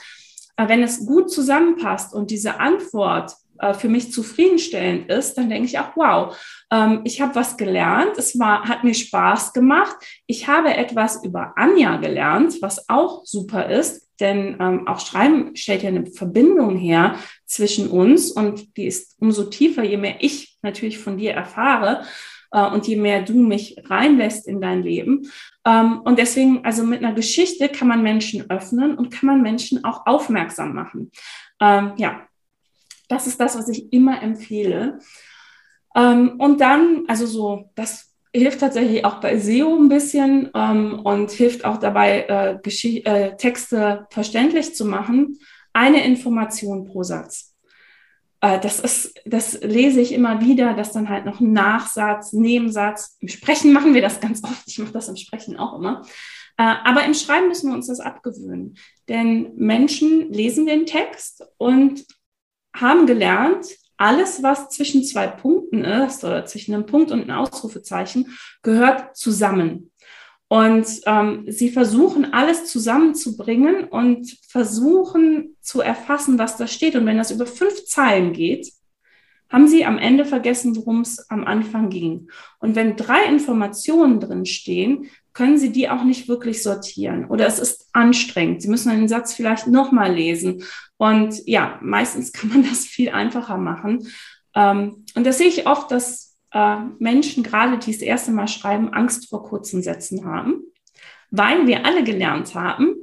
äh, 0.56 0.68
wenn 0.68 0.82
es 0.82 1.06
gut 1.06 1.30
zusammenpasst 1.30 2.12
und 2.12 2.30
diese 2.30 2.60
Antwort 2.60 3.34
äh, 3.58 3.74
für 3.74 3.88
mich 3.88 4.12
zufriedenstellend 4.12 5.08
ist, 5.08 5.34
dann 5.34 5.48
denke 5.48 5.66
ich 5.66 5.78
auch, 5.78 5.96
wow, 5.96 6.36
ähm, 6.72 7.00
ich 7.04 7.20
habe 7.20 7.34
was 7.34 7.56
gelernt, 7.56 8.18
es 8.18 8.38
war, 8.38 8.68
hat 8.68 8.84
mir 8.84 8.94
Spaß 8.94 9.52
gemacht, 9.52 9.96
ich 10.26 10.48
habe 10.48 10.74
etwas 10.74 11.24
über 11.24 11.52
Anja 11.56 11.96
gelernt, 11.96 12.56
was 12.60 12.88
auch 12.88 13.24
super 13.24 13.68
ist, 13.68 14.08
denn 14.20 14.56
ähm, 14.60 14.86
auch 14.86 15.00
Schreiben 15.00 15.56
stellt 15.56 15.82
ja 15.82 15.88
eine 15.88 16.06
Verbindung 16.06 16.76
her 16.76 17.16
zwischen 17.46 17.88
uns 17.88 18.30
und 18.30 18.76
die 18.76 18.86
ist 18.86 19.16
umso 19.20 19.44
tiefer, 19.44 19.82
je 19.82 19.96
mehr 19.96 20.16
ich 20.20 20.56
natürlich 20.62 20.98
von 20.98 21.18
dir 21.18 21.32
erfahre 21.32 22.04
äh, 22.52 22.66
und 22.66 22.86
je 22.86 22.96
mehr 22.96 23.22
du 23.22 23.34
mich 23.34 23.76
reinlässt 23.84 24.46
in 24.46 24.60
dein 24.60 24.82
Leben. 24.82 25.30
Ähm, 25.66 26.00
und 26.02 26.18
deswegen, 26.18 26.64
also 26.64 26.84
mit 26.84 27.04
einer 27.04 27.14
Geschichte 27.14 27.68
kann 27.68 27.88
man 27.88 28.02
Menschen 28.02 28.48
öffnen 28.50 28.96
und 28.96 29.10
kann 29.10 29.26
man 29.26 29.42
Menschen 29.42 29.84
auch 29.84 30.06
aufmerksam 30.06 30.74
machen. 30.74 31.10
Ähm, 31.60 31.92
ja, 31.96 32.26
das 33.08 33.26
ist 33.26 33.40
das, 33.40 33.56
was 33.56 33.68
ich 33.68 33.92
immer 33.92 34.22
empfehle. 34.22 34.98
Ähm, 35.94 36.34
und 36.38 36.60
dann, 36.60 37.04
also 37.06 37.26
so, 37.26 37.70
das 37.74 38.14
hilft 38.34 38.60
tatsächlich 38.60 39.04
auch 39.04 39.20
bei 39.20 39.38
SEO 39.38 39.76
ein 39.76 39.88
bisschen 39.88 40.50
ähm, 40.54 41.00
und 41.04 41.30
hilft 41.30 41.64
auch 41.64 41.78
dabei, 41.78 42.26
äh, 42.28 42.98
äh, 42.98 43.36
Texte 43.36 44.06
verständlich 44.10 44.74
zu 44.74 44.84
machen. 44.84 45.38
Eine 45.72 46.04
Information 46.04 46.84
pro 46.84 47.04
Satz. 47.04 47.54
Äh, 48.40 48.58
das 48.60 48.80
ist, 48.80 49.14
das 49.24 49.60
lese 49.62 50.00
ich 50.00 50.12
immer 50.12 50.40
wieder, 50.40 50.74
dass 50.74 50.92
dann 50.92 51.08
halt 51.08 51.24
noch 51.24 51.40
Nachsatz, 51.40 52.32
Nebensatz. 52.32 53.16
Im 53.20 53.28
Sprechen 53.28 53.72
machen 53.72 53.94
wir 53.94 54.02
das 54.02 54.20
ganz 54.20 54.42
oft. 54.42 54.64
Ich 54.66 54.78
mache 54.78 54.92
das 54.92 55.08
im 55.08 55.16
Sprechen 55.16 55.56
auch 55.56 55.78
immer. 55.78 56.02
Äh, 56.56 56.74
aber 56.84 57.04
im 57.04 57.14
Schreiben 57.14 57.48
müssen 57.48 57.70
wir 57.70 57.74
uns 57.74 57.86
das 57.86 58.00
abgewöhnen. 58.00 58.76
Denn 59.08 59.52
Menschen 59.56 60.32
lesen 60.32 60.66
den 60.66 60.86
Text 60.86 61.44
und 61.56 62.04
haben 62.74 63.06
gelernt, 63.06 63.66
alles, 63.96 64.42
was 64.42 64.68
zwischen 64.70 65.04
zwei 65.04 65.28
Punkten 65.28 65.84
ist 65.84 66.24
oder 66.24 66.44
zwischen 66.44 66.74
einem 66.74 66.86
Punkt 66.86 67.12
und 67.12 67.22
einem 67.22 67.38
Ausrufezeichen, 67.38 68.36
gehört 68.62 69.16
zusammen. 69.16 69.92
Und 70.48 70.86
ähm, 71.06 71.44
sie 71.48 71.70
versuchen 71.70 72.32
alles 72.32 72.66
zusammenzubringen 72.66 73.84
und 73.84 74.36
versuchen 74.48 75.56
zu 75.60 75.80
erfassen, 75.80 76.38
was 76.38 76.56
da 76.56 76.66
steht. 76.66 76.96
Und 76.96 77.06
wenn 77.06 77.16
das 77.16 77.30
über 77.30 77.46
fünf 77.46 77.86
Zeilen 77.86 78.32
geht, 78.32 78.70
haben 79.48 79.68
sie 79.68 79.84
am 79.84 79.98
Ende 79.98 80.24
vergessen, 80.24 80.76
worum 80.76 81.00
es 81.00 81.30
am 81.30 81.44
Anfang 81.44 81.88
ging. 81.88 82.28
Und 82.58 82.74
wenn 82.74 82.96
drei 82.96 83.24
Informationen 83.26 84.20
drin 84.20 84.46
stehen, 84.46 85.08
können 85.32 85.58
Sie 85.58 85.72
die 85.72 85.88
auch 85.88 86.04
nicht 86.04 86.28
wirklich 86.28 86.62
sortieren 86.62 87.26
oder 87.26 87.46
es 87.46 87.58
ist 87.58 87.88
anstrengend. 87.92 88.62
Sie 88.62 88.68
müssen 88.68 88.90
einen 88.90 89.08
Satz 89.08 89.34
vielleicht 89.34 89.66
nochmal 89.66 90.14
lesen. 90.14 90.62
Und 91.04 91.46
ja, 91.46 91.78
meistens 91.82 92.32
kann 92.32 92.48
man 92.48 92.62
das 92.62 92.86
viel 92.86 93.10
einfacher 93.10 93.58
machen. 93.58 94.08
Ähm, 94.54 95.04
und 95.14 95.26
das 95.26 95.36
sehe 95.36 95.48
ich 95.48 95.66
oft, 95.66 95.90
dass 95.90 96.38
äh, 96.52 96.76
Menschen, 96.98 97.42
gerade 97.42 97.76
die 97.76 97.92
das 97.92 98.00
erste 98.00 98.32
Mal 98.32 98.48
schreiben, 98.48 98.94
Angst 98.94 99.28
vor 99.28 99.44
kurzen 99.44 99.82
Sätzen 99.82 100.24
haben, 100.24 100.62
weil 101.30 101.66
wir 101.66 101.84
alle 101.84 102.04
gelernt 102.04 102.54
haben, 102.54 102.94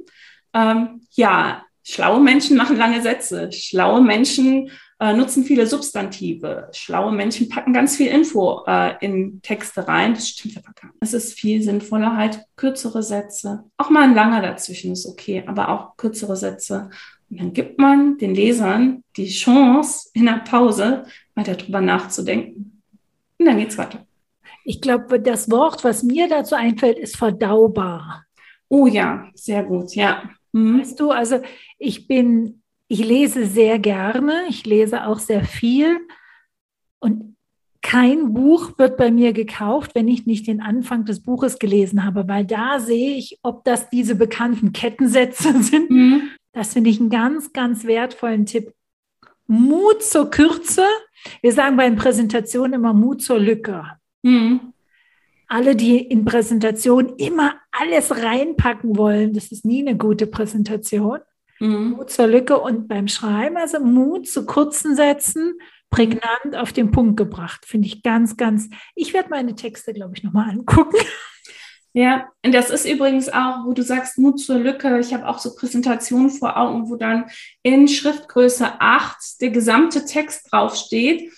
ähm, 0.52 1.06
ja, 1.12 1.62
schlaue 1.84 2.20
Menschen 2.20 2.56
machen 2.56 2.76
lange 2.76 3.02
Sätze, 3.02 3.52
schlaue 3.52 4.00
Menschen 4.00 4.70
äh, 4.98 5.14
nutzen 5.14 5.44
viele 5.44 5.66
Substantive. 5.66 6.70
Schlaue 6.72 7.12
Menschen 7.12 7.48
packen 7.48 7.72
ganz 7.72 7.96
viel 7.96 8.06
Info 8.08 8.64
äh, 8.66 8.94
in 9.04 9.42
Texte 9.42 9.86
rein. 9.86 10.14
Das 10.14 10.28
stimmt 10.28 10.56
aber 10.56 10.72
gar 10.80 10.88
nicht. 10.88 10.98
Es 11.00 11.12
ist 11.12 11.38
viel 11.38 11.62
sinnvoller, 11.62 12.16
halt 12.16 12.40
kürzere 12.56 13.02
Sätze. 13.02 13.64
Auch 13.76 13.90
mal 13.90 14.04
ein 14.04 14.14
langer 14.14 14.42
dazwischen 14.42 14.92
ist 14.92 15.06
okay, 15.06 15.44
aber 15.46 15.70
auch 15.70 15.96
kürzere 15.96 16.36
Sätze. 16.36 16.90
Und 17.32 17.40
dann 17.40 17.52
gibt 17.54 17.78
man 17.78 18.18
den 18.18 18.34
Lesern 18.34 19.04
die 19.16 19.28
Chance, 19.28 20.10
in 20.12 20.26
der 20.26 20.42
Pause 20.44 21.06
weiter 21.34 21.54
drüber 21.54 21.80
nachzudenken. 21.80 22.82
Und 23.38 23.46
dann 23.46 23.56
geht's 23.56 23.78
weiter. 23.78 24.06
Ich 24.64 24.82
glaube, 24.82 25.18
das 25.18 25.50
Wort, 25.50 25.82
was 25.82 26.02
mir 26.02 26.28
dazu 26.28 26.54
einfällt, 26.54 26.98
ist 26.98 27.16
verdaubar. 27.16 28.26
Oh 28.68 28.86
ja, 28.86 29.30
sehr 29.34 29.64
gut, 29.64 29.94
ja. 29.94 30.28
Mhm. 30.52 30.80
Weißt 30.80 31.00
du, 31.00 31.10
also 31.10 31.40
ich 31.78 32.06
bin, 32.06 32.60
ich 32.86 33.02
lese 33.02 33.46
sehr 33.46 33.78
gerne, 33.78 34.42
ich 34.50 34.66
lese 34.66 35.06
auch 35.06 35.18
sehr 35.18 35.42
viel 35.42 36.00
und 37.00 37.36
kein 37.80 38.34
Buch 38.34 38.78
wird 38.78 38.98
bei 38.98 39.10
mir 39.10 39.32
gekauft, 39.32 39.94
wenn 39.94 40.06
ich 40.06 40.26
nicht 40.26 40.46
den 40.46 40.60
Anfang 40.60 41.06
des 41.06 41.22
Buches 41.22 41.58
gelesen 41.58 42.04
habe, 42.04 42.28
weil 42.28 42.44
da 42.44 42.78
sehe 42.78 43.16
ich, 43.16 43.38
ob 43.42 43.64
das 43.64 43.88
diese 43.88 44.16
bekannten 44.16 44.74
Kettensätze 44.74 45.62
sind. 45.62 45.90
Mhm. 45.90 46.30
Das 46.52 46.74
finde 46.74 46.90
ich 46.90 47.00
einen 47.00 47.10
ganz, 47.10 47.52
ganz 47.52 47.84
wertvollen 47.84 48.46
Tipp. 48.46 48.72
Mut 49.46 50.02
zur 50.02 50.30
Kürze. 50.30 50.84
Wir 51.40 51.52
sagen 51.52 51.76
bei 51.76 51.88
den 51.88 51.96
Präsentationen 51.96 52.74
immer 52.74 52.92
Mut 52.92 53.22
zur 53.22 53.38
Lücke. 53.38 53.84
Mhm. 54.22 54.72
Alle, 55.48 55.76
die 55.76 55.98
in 55.98 56.24
Präsentationen 56.24 57.16
immer 57.16 57.56
alles 57.70 58.10
reinpacken 58.10 58.96
wollen, 58.96 59.34
das 59.34 59.52
ist 59.52 59.64
nie 59.64 59.86
eine 59.86 59.96
gute 59.96 60.26
Präsentation. 60.26 61.20
Mhm. 61.60 61.90
Mut 61.90 62.10
zur 62.10 62.26
Lücke 62.26 62.58
und 62.58 62.88
beim 62.88 63.08
Schreiben, 63.08 63.56
also 63.56 63.80
Mut 63.80 64.28
zu 64.28 64.46
kurzen 64.46 64.96
Sätzen, 64.96 65.54
prägnant 65.90 66.56
auf 66.56 66.72
den 66.72 66.90
Punkt 66.90 67.16
gebracht. 67.16 67.66
Finde 67.66 67.86
ich 67.86 68.02
ganz, 68.02 68.36
ganz. 68.36 68.68
Ich 68.94 69.12
werde 69.12 69.28
meine 69.28 69.54
Texte, 69.54 69.92
glaube 69.92 70.14
ich, 70.16 70.22
nochmal 70.22 70.50
angucken. 70.50 70.96
Ja, 71.94 72.30
und 72.42 72.54
das 72.54 72.70
ist 72.70 72.86
übrigens 72.86 73.28
auch, 73.28 73.66
wo 73.66 73.74
du 73.74 73.82
sagst, 73.82 74.16
Mut 74.16 74.40
zur 74.40 74.58
Lücke. 74.58 74.98
Ich 74.98 75.12
habe 75.12 75.28
auch 75.28 75.38
so 75.38 75.54
Präsentationen 75.54 76.30
vor 76.30 76.56
Augen, 76.56 76.88
wo 76.88 76.96
dann 76.96 77.26
in 77.62 77.86
Schriftgröße 77.86 78.80
8 78.80 79.40
der 79.42 79.50
gesamte 79.50 80.06
Text 80.06 80.50
draufsteht. 80.50 81.30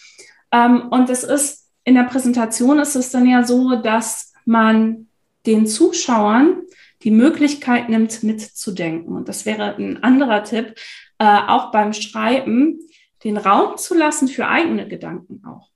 Ähm, 0.52 0.88
und 0.90 1.08
das 1.08 1.24
ist, 1.24 1.70
in 1.82 1.96
der 1.96 2.04
Präsentation 2.04 2.78
ist 2.78 2.94
es 2.94 3.10
dann 3.10 3.26
ja 3.26 3.44
so, 3.44 3.74
dass 3.76 4.32
man 4.44 5.08
den 5.44 5.66
Zuschauern 5.66 6.62
die 7.02 7.10
Möglichkeit 7.10 7.88
nimmt, 7.88 8.22
mitzudenken. 8.22 9.14
Und 9.16 9.28
das 9.28 9.46
wäre 9.46 9.74
ein 9.74 10.02
anderer 10.04 10.44
Tipp, 10.44 10.74
äh, 11.18 11.24
auch 11.24 11.72
beim 11.72 11.92
Schreiben, 11.92 12.78
den 13.24 13.36
Raum 13.36 13.76
zu 13.76 13.94
lassen 13.94 14.28
für 14.28 14.46
eigene 14.46 14.86
Gedanken 14.86 15.42
auch. 15.44 15.73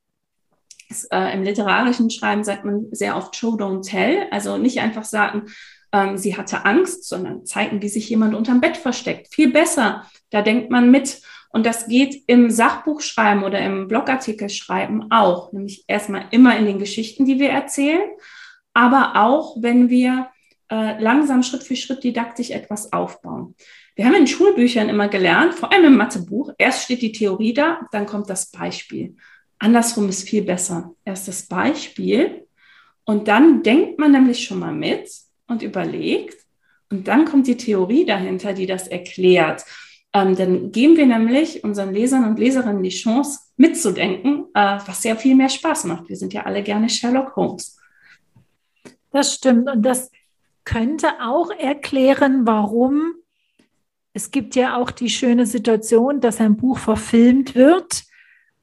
Äh, 1.11 1.35
Im 1.35 1.43
literarischen 1.43 2.11
Schreiben 2.11 2.45
sagt 2.45 2.65
man 2.65 2.87
sehr 2.93 3.17
oft 3.17 3.37
Show, 3.37 3.55
don't 3.55 3.89
tell. 3.89 4.27
Also 4.31 4.57
nicht 4.59 4.81
einfach 4.81 5.05
sagen, 5.05 5.47
ähm, 5.93 6.17
sie 6.17 6.37
hatte 6.37 6.65
Angst, 6.65 7.09
sondern 7.09 7.47
zeigen, 7.47 7.83
wie 7.83 7.89
sich 7.89 8.09
jemand 8.09 8.35
unterm 8.35 8.61
Bett 8.61 8.77
versteckt. 8.77 9.33
Viel 9.33 9.53
besser. 9.53 10.07
Da 10.31 10.43
denkt 10.43 10.71
man 10.71 10.91
mit. 10.91 11.21
Und 11.51 11.65
das 11.65 11.87
geht 11.87 12.25
im 12.27 12.51
Sachbuchschreiben 12.51 13.43
oder 13.43 13.61
im 13.61 13.89
Blogartikelschreiben 13.89 15.11
auch. 15.11 15.53
Nämlich 15.53 15.85
erstmal 15.87 16.27
immer 16.31 16.57
in 16.59 16.67
den 16.67 16.79
Geschichten, 16.79 17.25
die 17.25 17.39
wir 17.39 17.51
erzählen, 17.51 18.11
aber 18.75 19.13
auch, 19.17 19.57
wenn 19.61 19.89
wir 19.89 20.29
äh, 20.71 21.01
langsam 21.03 21.43
Schritt 21.43 21.63
für 21.63 21.77
Schritt 21.77 22.05
didaktisch 22.05 22.51
etwas 22.51 22.93
aufbauen. 22.93 23.55
Wir 23.97 24.05
haben 24.05 24.15
in 24.15 24.27
Schulbüchern 24.27 24.89
immer 24.89 25.09
gelernt, 25.09 25.55
vor 25.55 25.73
allem 25.73 25.87
im 25.87 25.97
Mathebuch, 25.97 26.53
erst 26.59 26.85
steht 26.85 27.03
die 27.03 27.13
Theorie 27.13 27.55
da, 27.55 27.81
dann 27.91 28.07
kommt 28.07 28.29
das 28.31 28.51
Beispiel. 28.51 29.17
Andersrum 29.59 30.09
ist 30.09 30.29
viel 30.29 30.43
besser. 30.43 30.95
Erst 31.05 31.29
das 31.29 31.43
Beispiel 31.43 32.47
und 33.05 33.29
dann 33.29 33.63
denkt 33.63 33.99
man 33.99 34.13
nämlich 34.13 34.45
schon 34.45 34.59
mal 34.59 34.75
mit 34.75 35.11
und 35.47 35.63
überlegt 35.63 36.37
und 36.91 37.09
dann 37.09 37.25
kommt 37.25 37.47
die 37.47 37.57
Theorie 37.57 38.05
dahinter, 38.05 38.53
die 38.53 38.67
das 38.67 38.89
erklärt. 38.89 39.65
Ähm, 40.13 40.37
dann 40.37 40.73
geben 40.73 40.97
wir 40.97 41.07
nämlich 41.07 41.65
unseren 41.65 41.93
Lesern 41.93 42.25
und 42.25 42.39
Leserinnen 42.39 42.83
die 42.83 42.89
Chance, 42.89 43.41
mitzudenken, 43.57 44.47
äh, 44.55 44.79
was 44.87 45.03
sehr 45.03 45.17
viel 45.17 45.35
mehr 45.35 45.49
Spaß 45.49 45.85
macht. 45.85 46.09
Wir 46.09 46.17
sind 46.17 46.33
ja 46.33 46.45
alle 46.45 46.63
gerne 46.63 46.89
Sherlock 46.89 47.37
Holmes. 47.37 47.77
Das 49.11 49.35
stimmt. 49.35 49.69
Und 49.69 49.83
das 49.83 50.11
könnte 50.65 51.09
auch 51.21 51.51
erklären, 51.51 52.47
warum 52.47 53.15
es 54.13 54.31
gibt 54.31 54.57
ja 54.57 54.77
auch 54.77 54.91
die 54.91 55.11
schöne 55.11 55.47
Situation, 55.47 56.21
dass 56.21 56.41
ein 56.41 56.57
Buch 56.57 56.79
verfilmt 56.79 57.55
wird. 57.55 58.05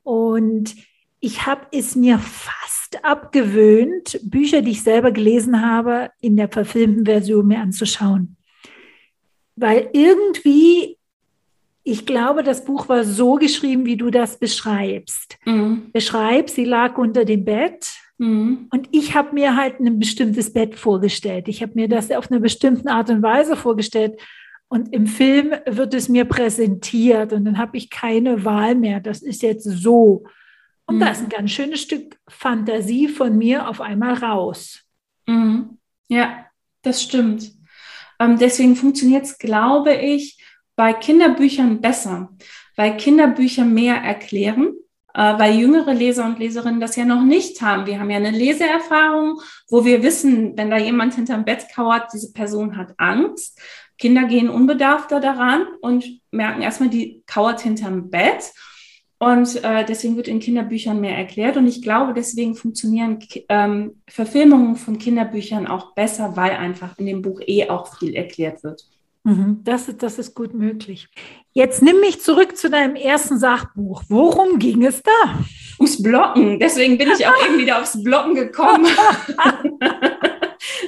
Und 0.06 0.76
ich 1.20 1.46
habe 1.46 1.68
es 1.72 1.96
mir 1.96 2.20
fast 2.20 3.04
abgewöhnt, 3.04 4.20
Bücher, 4.24 4.62
die 4.62 4.72
ich 4.72 4.84
selber 4.84 5.12
gelesen 5.12 5.62
habe, 5.62 6.12
in 6.22 6.38
der 6.38 6.48
verfilmten 6.48 7.06
Version 7.06 7.48
mir 7.48 7.60
anzuschauen. 7.60 8.38
Weil 9.58 9.89
irgendwie, 9.91 10.98
ich 11.84 12.06
glaube, 12.06 12.44
das 12.44 12.63
Buch 12.63 12.88
war 12.88 13.04
so 13.04 13.36
geschrieben, 13.36 13.86
wie 13.86 13.98
du 13.98 14.12
das 14.12 14.38
beschreibst. 14.38 15.38
Mhm. 15.46 15.91
Beschreib, 15.91 16.50
sie 16.50 16.65
lag 16.65 16.98
unter 16.98 17.26
dem 17.26 17.44
Bett 17.44 17.94
Mhm. 18.18 18.68
Und 18.72 18.88
ich 18.91 19.15
habe 19.15 19.34
mir 19.34 19.56
halt 19.56 19.80
ein 19.80 20.00
bestimmtes 20.00 20.54
Bett 20.54 20.76
vorgestellt. 20.76 21.48
Ich 21.48 21.62
habe 21.62 21.74
mir 21.76 21.88
das 21.88 22.12
auf 22.12 22.32
eine 22.32 22.39
bestimmte 22.39 22.89
Art 22.89 23.10
und 23.10 23.22
Weise 23.22 23.56
vorgestellt. 23.56 24.20
Und 24.67 24.93
im 24.93 25.08
Film 25.08 25.51
wird 25.65 25.93
es 25.93 26.10
mir 26.10 26.25
präsentiert 26.25 27.34
und 27.34 27.45
dann 27.45 27.58
habe 27.58 27.78
ich 27.78 27.89
keine 27.89 28.43
Wahl 28.45 28.75
mehr. 28.75 28.99
Das 28.99 29.21
ist 29.21 29.41
jetzt 29.41 29.63
so. 29.63 30.23
Und 30.86 30.95
mhm. 30.95 30.99
da 30.99 31.10
ist 31.10 31.21
ein 31.21 31.30
ganz 31.30 31.51
schönes 31.51 31.82
Stück 31.82 32.17
Fantasie 32.28 33.08
von 33.08 33.38
mir 33.38 33.69
auf 33.69 33.80
einmal 33.80 34.15
raus. 34.15 34.82
Mhm. 35.28 35.78
Ja, 36.08 36.45
das 36.82 37.01
stimmt. 37.01 37.51
Ähm, 38.19 38.38
deswegen 38.38 38.75
funktioniert 38.75 39.25
es, 39.25 39.38
glaube 39.38 39.93
ich, 39.93 40.43
bei 40.75 40.93
Kinderbüchern 40.93 41.80
besser, 41.82 42.30
weil 42.75 42.97
Kinderbücher 42.97 43.65
mehr 43.65 43.95
erklären 43.95 44.73
äh, 45.15 45.39
weil 45.39 45.56
jüngere 45.56 45.93
Leser 45.93 46.25
und 46.25 46.39
Leserinnen 46.39 46.82
das 46.82 46.97
ja 46.97 47.06
noch 47.06 47.23
nicht 47.23 47.62
haben. 47.62 47.86
Wir 47.86 47.99
haben 47.99 48.10
ja 48.10 48.17
eine 48.17 48.32
Leseerfahrung, 48.32 49.39
wo 49.69 49.86
wir 49.86 50.04
wissen, 50.04 50.58
wenn 50.58 50.69
da 50.69 50.78
jemand 50.78 51.15
hinterm 51.15 51.45
Bett 51.45 51.67
kauert, 51.73 52.12
diese 52.13 52.34
Person 52.34 52.75
hat 52.75 52.93
Angst. 52.97 53.60
Kinder 53.97 54.25
gehen 54.25 54.49
unbedarfter 54.49 55.19
daran 55.19 55.67
und 55.81 56.05
merken 56.31 56.62
erstmal, 56.62 56.89
die 56.89 57.23
kauert 57.25 57.62
hinterm 57.62 58.10
Bett. 58.10 58.51
Und 59.17 59.63
äh, 59.63 59.86
deswegen 59.86 60.17
wird 60.17 60.27
in 60.27 60.41
Kinderbüchern 60.41 60.99
mehr 60.99 61.17
erklärt. 61.17 61.55
Und 61.55 61.67
ich 61.67 61.81
glaube, 61.81 62.13
deswegen 62.13 62.55
funktionieren 62.55 63.19
ähm, 63.47 64.01
Verfilmungen 64.08 64.75
von 64.75 64.97
Kinderbüchern 64.97 65.67
auch 65.67 65.95
besser, 65.95 66.36
weil 66.36 66.51
einfach 66.51 66.97
in 66.99 67.05
dem 67.05 67.21
Buch 67.21 67.39
eh 67.45 67.69
auch 67.69 67.97
viel 67.97 68.13
erklärt 68.13 68.63
wird. 68.63 68.86
Mhm, 69.23 69.62
das 69.63 69.88
ist, 69.88 70.03
das 70.03 70.19
ist 70.19 70.36
gut 70.36 70.53
möglich. 70.53 71.08
Jetzt 71.53 71.81
nimm 71.81 71.99
mich 72.01 72.21
zurück 72.21 72.58
zu 72.58 72.69
deinem 72.69 72.95
ersten 72.95 73.39
Sachbuch. 73.39 74.03
Worum 74.10 74.60
ging 74.60 74.86
es 74.86 75.01
da? 75.01 75.39
Ums 75.79 76.03
Blocken. 76.03 76.60
Deswegen 76.60 76.97
bin 76.97 77.10
ich 77.10 77.25
auch 77.25 77.47
eben 77.47 77.58
wieder 77.58 77.81
aufs 77.81 78.01
Blocken 78.03 78.36
gekommen. 78.36 78.86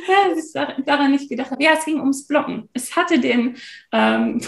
ja, 0.07 0.29
dass 0.29 0.53
ich 0.77 0.85
daran 0.85 1.11
nicht 1.11 1.29
gedacht 1.29 1.51
habe. 1.51 1.63
Ja, 1.63 1.71
es 1.77 1.85
ging 1.85 1.99
ums 1.99 2.27
Blocken. 2.27 2.69
Es 2.73 2.95
hatte 2.95 3.19
den, 3.19 3.57
ähm, 3.91 4.41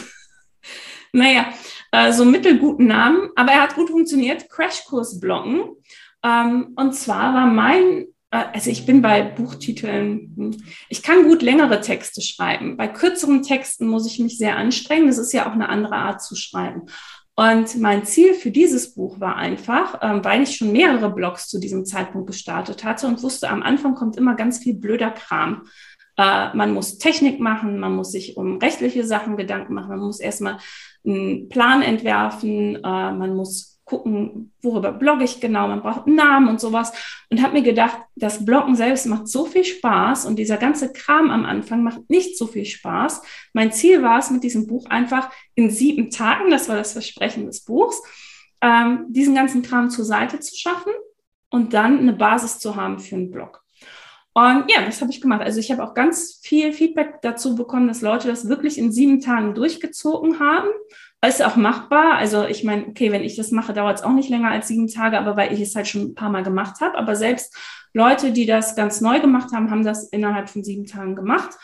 naja, 1.13 1.51
äh, 1.91 2.11
so 2.11 2.25
mittelguten 2.25 2.87
Namen, 2.87 3.29
aber 3.35 3.51
er 3.51 3.63
hat 3.63 3.75
gut 3.75 3.89
funktioniert. 3.89 4.49
Crashkurs 4.49 5.19
Blocken. 5.19 5.75
Ähm, 6.23 6.73
und 6.75 6.93
zwar 6.93 7.33
war 7.33 7.47
mein 7.47 8.05
äh, 8.31 8.45
also 8.53 8.69
ich 8.69 8.85
bin 8.85 9.01
bei 9.01 9.21
Buchtiteln, 9.21 10.33
hm, 10.35 10.63
ich 10.89 11.03
kann 11.03 11.23
gut 11.23 11.41
längere 11.41 11.81
Texte 11.81 12.21
schreiben. 12.21 12.77
Bei 12.77 12.87
kürzeren 12.87 13.43
Texten 13.43 13.87
muss 13.87 14.07
ich 14.07 14.19
mich 14.19 14.37
sehr 14.37 14.57
anstrengen. 14.57 15.07
Das 15.07 15.17
ist 15.17 15.33
ja 15.33 15.47
auch 15.47 15.53
eine 15.53 15.69
andere 15.69 15.95
Art 15.95 16.21
zu 16.21 16.35
schreiben. 16.35 16.83
Und 17.39 17.79
mein 17.79 18.03
Ziel 18.03 18.33
für 18.33 18.51
dieses 18.51 18.95
Buch 18.95 19.21
war 19.21 19.37
einfach, 19.37 19.99
ähm, 20.01 20.25
weil 20.25 20.43
ich 20.43 20.57
schon 20.57 20.73
mehrere 20.73 21.09
Blogs 21.09 21.47
zu 21.47 21.57
diesem 21.57 21.85
Zeitpunkt 21.85 22.27
gestartet 22.27 22.83
hatte 22.83 23.07
und 23.07 23.23
wusste, 23.23 23.49
am 23.49 23.63
Anfang 23.63 23.95
kommt 23.95 24.17
immer 24.17 24.35
ganz 24.35 24.59
viel 24.59 24.73
blöder 24.73 25.09
Kram. 25.11 25.63
Äh, 26.17 26.53
man 26.53 26.73
muss 26.73 26.97
Technik 26.97 27.39
machen, 27.39 27.79
man 27.79 27.95
muss 27.95 28.11
sich 28.11 28.35
um 28.35 28.57
rechtliche 28.57 29.05
Sachen 29.05 29.37
Gedanken 29.37 29.73
machen, 29.73 29.87
man 29.87 29.99
muss 29.99 30.19
erstmal 30.19 30.57
einen 31.05 31.47
Plan 31.47 31.81
entwerfen, 31.81 32.75
äh, 32.75 32.81
man 32.81 33.33
muss 33.37 33.68
gucken, 33.89 34.53
worüber 34.61 34.91
blogge 34.91 35.23
ich 35.23 35.41
genau, 35.41 35.67
man 35.67 35.81
braucht 35.81 36.05
einen 36.05 36.15
Namen 36.15 36.47
und 36.47 36.61
sowas. 36.61 36.93
Und 37.29 37.41
habe 37.41 37.53
mir 37.53 37.63
gedacht, 37.63 37.97
das 38.15 38.45
Bloggen 38.45 38.75
selbst 38.75 39.07
macht 39.07 39.27
so 39.27 39.45
viel 39.45 39.65
Spaß 39.65 40.25
und 40.25 40.37
dieser 40.37 40.57
ganze 40.57 40.93
Kram 40.93 41.31
am 41.31 41.45
Anfang 41.45 41.83
macht 41.83 42.09
nicht 42.09 42.37
so 42.37 42.45
viel 42.45 42.65
Spaß. 42.65 43.21
Mein 43.53 43.71
Ziel 43.71 44.03
war 44.03 44.19
es 44.19 44.29
mit 44.29 44.43
diesem 44.43 44.67
Buch 44.67 44.85
einfach 44.85 45.31
in 45.55 45.69
sieben 45.71 46.11
Tagen, 46.11 46.51
das 46.51 46.69
war 46.69 46.75
das 46.75 46.93
Versprechen 46.93 47.47
des 47.47 47.65
Buchs, 47.65 48.01
ähm, 48.61 49.05
diesen 49.09 49.33
ganzen 49.33 49.63
Kram 49.63 49.89
zur 49.89 50.05
Seite 50.05 50.39
zu 50.39 50.55
schaffen 50.55 50.93
und 51.49 51.73
dann 51.73 51.99
eine 51.99 52.13
Basis 52.13 52.59
zu 52.59 52.75
haben 52.75 52.99
für 52.99 53.15
einen 53.15 53.31
Blog. 53.31 53.63
Und 54.33 54.65
ja, 54.71 54.85
das 54.85 55.01
habe 55.01 55.11
ich 55.11 55.19
gemacht. 55.19 55.41
Also 55.41 55.59
ich 55.59 55.71
habe 55.71 55.83
auch 55.83 55.95
ganz 55.95 56.39
viel 56.43 56.71
Feedback 56.71 57.21
dazu 57.23 57.55
bekommen, 57.55 57.87
dass 57.87 58.01
Leute 58.01 58.27
das 58.27 58.47
wirklich 58.47 58.77
in 58.77 58.91
sieben 58.91 59.19
Tagen 59.19 59.55
durchgezogen 59.55 60.39
haben 60.39 60.69
ist 61.27 61.43
auch 61.43 61.55
machbar. 61.55 62.15
Also 62.15 62.45
ich 62.45 62.63
meine, 62.63 62.87
okay, 62.87 63.11
wenn 63.11 63.23
ich 63.23 63.35
das 63.35 63.51
mache, 63.51 63.73
dauert 63.73 63.97
es 63.97 64.03
auch 64.03 64.13
nicht 64.13 64.29
länger 64.29 64.51
als 64.51 64.67
sieben 64.67 64.87
Tage, 64.87 65.19
aber 65.19 65.35
weil 65.35 65.53
ich 65.53 65.59
es 65.59 65.75
halt 65.75 65.87
schon 65.87 66.03
ein 66.03 66.15
paar 66.15 66.29
Mal 66.29 66.43
gemacht 66.43 66.79
habe. 66.81 66.97
Aber 66.97 67.15
selbst 67.15 67.55
Leute, 67.93 68.31
die 68.31 68.45
das 68.45 68.75
ganz 68.75 69.01
neu 69.01 69.19
gemacht 69.19 69.51
haben, 69.53 69.71
haben 69.71 69.83
das 69.83 70.07
innerhalb 70.09 70.49
von 70.49 70.63
sieben 70.63 70.85
Tagen 70.85 71.15
gemacht 71.15 71.57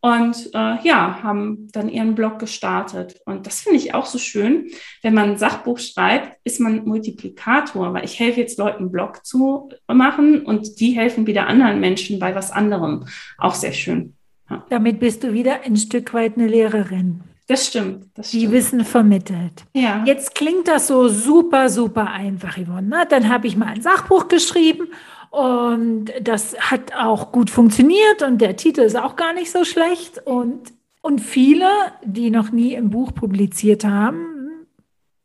und 0.00 0.50
äh, 0.52 0.82
ja, 0.82 1.22
haben 1.22 1.68
dann 1.72 1.88
ihren 1.88 2.16
Blog 2.16 2.40
gestartet. 2.40 3.20
Und 3.24 3.46
das 3.46 3.60
finde 3.60 3.78
ich 3.78 3.94
auch 3.94 4.06
so 4.06 4.18
schön. 4.18 4.68
Wenn 5.02 5.14
man 5.14 5.30
ein 5.30 5.38
Sachbuch 5.38 5.78
schreibt, 5.78 6.38
ist 6.42 6.58
man 6.58 6.84
Multiplikator, 6.84 7.94
weil 7.94 8.04
ich 8.04 8.18
helfe 8.18 8.40
jetzt 8.40 8.58
Leuten, 8.58 8.90
Blog 8.90 9.24
zu 9.24 9.68
machen 9.86 10.44
und 10.44 10.80
die 10.80 10.90
helfen 10.90 11.28
wieder 11.28 11.46
anderen 11.46 11.78
Menschen 11.78 12.18
bei 12.18 12.34
was 12.34 12.50
anderem. 12.50 13.04
Auch 13.38 13.54
sehr 13.54 13.72
schön. 13.72 14.16
Ja. 14.50 14.66
Damit 14.70 14.98
bist 14.98 15.22
du 15.22 15.32
wieder 15.32 15.62
ein 15.62 15.76
Stück 15.76 16.12
weit 16.14 16.36
eine 16.36 16.48
Lehrerin. 16.48 17.20
Das 17.46 17.66
stimmt. 17.66 18.06
Das 18.14 18.28
stimmt. 18.28 18.42
Die 18.42 18.50
Wissen 18.50 18.84
vermittelt. 18.84 19.64
Ja. 19.74 20.04
Jetzt 20.06 20.34
klingt 20.34 20.68
das 20.68 20.86
so 20.86 21.08
super, 21.08 21.68
super 21.68 22.10
einfach, 22.10 22.56
Yvonne. 22.56 22.86
Na, 22.88 23.04
dann 23.04 23.28
habe 23.28 23.46
ich 23.46 23.56
mal 23.56 23.66
ein 23.66 23.82
Sachbuch 23.82 24.28
geschrieben 24.28 24.88
und 25.30 26.12
das 26.20 26.54
hat 26.58 26.94
auch 26.94 27.32
gut 27.32 27.50
funktioniert 27.50 28.22
und 28.22 28.40
der 28.40 28.56
Titel 28.56 28.82
ist 28.82 28.96
auch 28.96 29.16
gar 29.16 29.32
nicht 29.32 29.50
so 29.50 29.64
schlecht. 29.64 30.18
Und, 30.24 30.72
und 31.00 31.20
viele, 31.20 31.66
die 32.04 32.30
noch 32.30 32.52
nie 32.52 32.74
im 32.74 32.90
Buch 32.90 33.14
publiziert 33.14 33.84
haben, 33.84 34.32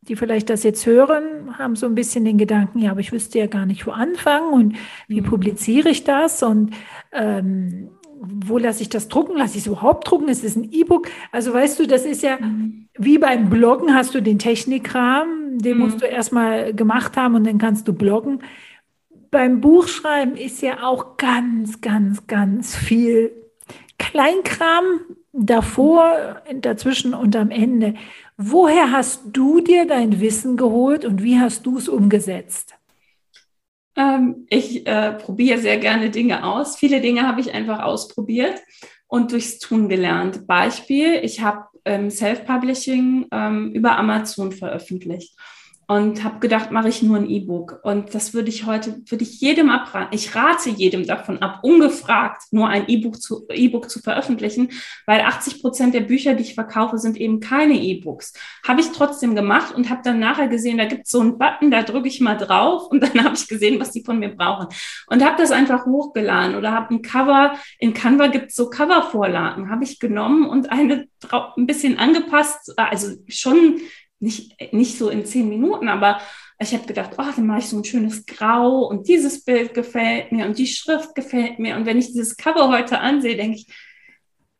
die 0.02 0.16
vielleicht 0.16 0.48
das 0.50 0.62
jetzt 0.62 0.86
hören, 0.86 1.58
haben 1.58 1.76
so 1.76 1.86
ein 1.86 1.94
bisschen 1.94 2.24
den 2.24 2.38
Gedanken, 2.38 2.78
ja, 2.78 2.90
aber 2.90 3.00
ich 3.00 3.12
wüsste 3.12 3.38
ja 3.38 3.46
gar 3.46 3.66
nicht, 3.66 3.86
wo 3.86 3.90
anfangen 3.90 4.52
und 4.52 4.76
wie 5.06 5.20
mhm. 5.20 5.26
publiziere 5.26 5.90
ich 5.90 6.04
das 6.04 6.42
und 6.42 6.74
ähm, 7.12 7.90
wo 8.20 8.58
lasse 8.58 8.82
ich 8.82 8.88
das 8.88 9.08
drucken? 9.08 9.36
Lasse 9.36 9.56
ich 9.56 9.62
es 9.62 9.66
überhaupt 9.66 10.10
drucken? 10.10 10.28
Ist 10.28 10.44
es 10.44 10.56
ein 10.56 10.72
E-Book? 10.72 11.08
Also 11.32 11.52
weißt 11.52 11.78
du, 11.78 11.86
das 11.86 12.04
ist 12.04 12.22
ja 12.22 12.38
mhm. 12.38 12.88
wie 12.98 13.18
beim 13.18 13.50
Bloggen 13.50 13.94
hast 13.94 14.14
du 14.14 14.22
den 14.22 14.38
Technikrahmen, 14.38 15.58
den 15.58 15.78
mhm. 15.78 15.84
musst 15.84 16.02
du 16.02 16.06
erstmal 16.06 16.74
gemacht 16.74 17.16
haben 17.16 17.34
und 17.34 17.46
dann 17.46 17.58
kannst 17.58 17.86
du 17.88 17.92
bloggen. 17.92 18.42
Beim 19.30 19.60
Buchschreiben 19.60 20.36
ist 20.36 20.62
ja 20.62 20.82
auch 20.82 21.16
ganz, 21.16 21.80
ganz, 21.80 22.26
ganz 22.26 22.74
viel 22.74 23.30
Kleinkram 23.98 24.84
davor, 25.32 26.42
dazwischen 26.60 27.14
und 27.14 27.36
am 27.36 27.50
Ende. 27.50 27.94
Woher 28.36 28.90
hast 28.92 29.22
du 29.32 29.60
dir 29.60 29.86
dein 29.86 30.20
Wissen 30.20 30.56
geholt 30.56 31.04
und 31.04 31.22
wie 31.22 31.38
hast 31.38 31.66
du 31.66 31.78
es 31.78 31.88
umgesetzt? 31.88 32.77
Ähm, 33.98 34.46
ich 34.48 34.86
äh, 34.86 35.12
probiere 35.14 35.58
sehr 35.58 35.76
gerne 35.76 36.10
Dinge 36.10 36.44
aus. 36.44 36.76
Viele 36.76 37.00
Dinge 37.00 37.26
habe 37.26 37.40
ich 37.40 37.52
einfach 37.52 37.82
ausprobiert 37.82 38.54
und 39.08 39.32
durchs 39.32 39.58
Tun 39.58 39.88
gelernt. 39.88 40.46
Beispiel, 40.46 41.20
ich 41.22 41.40
habe 41.42 41.64
ähm, 41.84 42.08
Self-Publishing 42.08 43.26
ähm, 43.32 43.72
über 43.72 43.98
Amazon 43.98 44.52
veröffentlicht 44.52 45.34
und 45.90 46.22
habe 46.22 46.38
gedacht, 46.38 46.70
mache 46.70 46.90
ich 46.90 47.02
nur 47.02 47.16
ein 47.16 47.30
E-Book. 47.30 47.80
Und 47.82 48.14
das 48.14 48.34
würde 48.34 48.50
ich 48.50 48.66
heute, 48.66 49.00
würde 49.06 49.24
ich 49.24 49.40
jedem 49.40 49.70
abraten. 49.70 50.14
Ich 50.14 50.34
rate 50.34 50.68
jedem 50.68 51.06
davon 51.06 51.38
ab, 51.38 51.60
ungefragt 51.62 52.42
nur 52.50 52.68
ein 52.68 52.84
E-Book 52.88 53.18
zu, 53.22 53.48
E-Book 53.48 53.88
zu 53.88 54.00
veröffentlichen, 54.00 54.70
weil 55.06 55.22
80 55.22 55.62
Prozent 55.62 55.94
der 55.94 56.02
Bücher, 56.02 56.34
die 56.34 56.42
ich 56.42 56.54
verkaufe, 56.54 56.98
sind 56.98 57.16
eben 57.16 57.40
keine 57.40 57.72
E-Books. 57.72 58.34
Habe 58.66 58.82
ich 58.82 58.88
trotzdem 58.92 59.34
gemacht 59.34 59.74
und 59.74 59.88
habe 59.88 60.02
dann 60.04 60.18
nachher 60.18 60.48
gesehen, 60.48 60.76
da 60.76 60.84
gibt 60.84 61.06
es 61.06 61.10
so 61.10 61.20
einen 61.20 61.38
Button, 61.38 61.70
da 61.70 61.82
drücke 61.82 62.08
ich 62.08 62.20
mal 62.20 62.36
drauf 62.36 62.88
und 62.90 63.02
dann 63.02 63.24
habe 63.24 63.34
ich 63.34 63.48
gesehen, 63.48 63.80
was 63.80 63.90
die 63.90 64.04
von 64.04 64.18
mir 64.18 64.36
brauchen. 64.36 64.66
Und 65.06 65.24
habe 65.24 65.40
das 65.40 65.50
einfach 65.52 65.86
hochgeladen 65.86 66.54
oder 66.54 66.72
habe 66.72 66.96
ein 66.96 67.00
Cover, 67.00 67.54
in 67.78 67.94
Canva 67.94 68.26
gibt 68.26 68.50
es 68.50 68.56
so 68.56 68.68
Covervorlagen, 68.68 69.70
habe 69.70 69.84
ich 69.84 69.98
genommen 69.98 70.46
und 70.50 70.70
eine 70.70 71.08
ein 71.56 71.66
bisschen 71.66 71.98
angepasst, 71.98 72.74
also 72.76 73.16
schon 73.26 73.80
nicht, 74.20 74.72
nicht 74.72 74.98
so 74.98 75.08
in 75.08 75.24
zehn 75.24 75.48
Minuten, 75.48 75.88
aber 75.88 76.20
ich 76.58 76.74
habe 76.74 76.86
gedacht, 76.86 77.12
oh, 77.18 77.24
dann 77.34 77.46
mache 77.46 77.60
ich 77.60 77.68
so 77.68 77.76
ein 77.76 77.84
schönes 77.84 78.26
Grau 78.26 78.84
und 78.84 79.08
dieses 79.08 79.44
Bild 79.44 79.74
gefällt 79.74 80.32
mir 80.32 80.46
und 80.46 80.58
die 80.58 80.66
Schrift 80.66 81.14
gefällt 81.14 81.58
mir. 81.58 81.76
Und 81.76 81.86
wenn 81.86 81.98
ich 81.98 82.08
dieses 82.08 82.36
Cover 82.36 82.68
heute 82.68 82.98
ansehe, 82.98 83.36
denke 83.36 83.58
ich, 83.58 83.68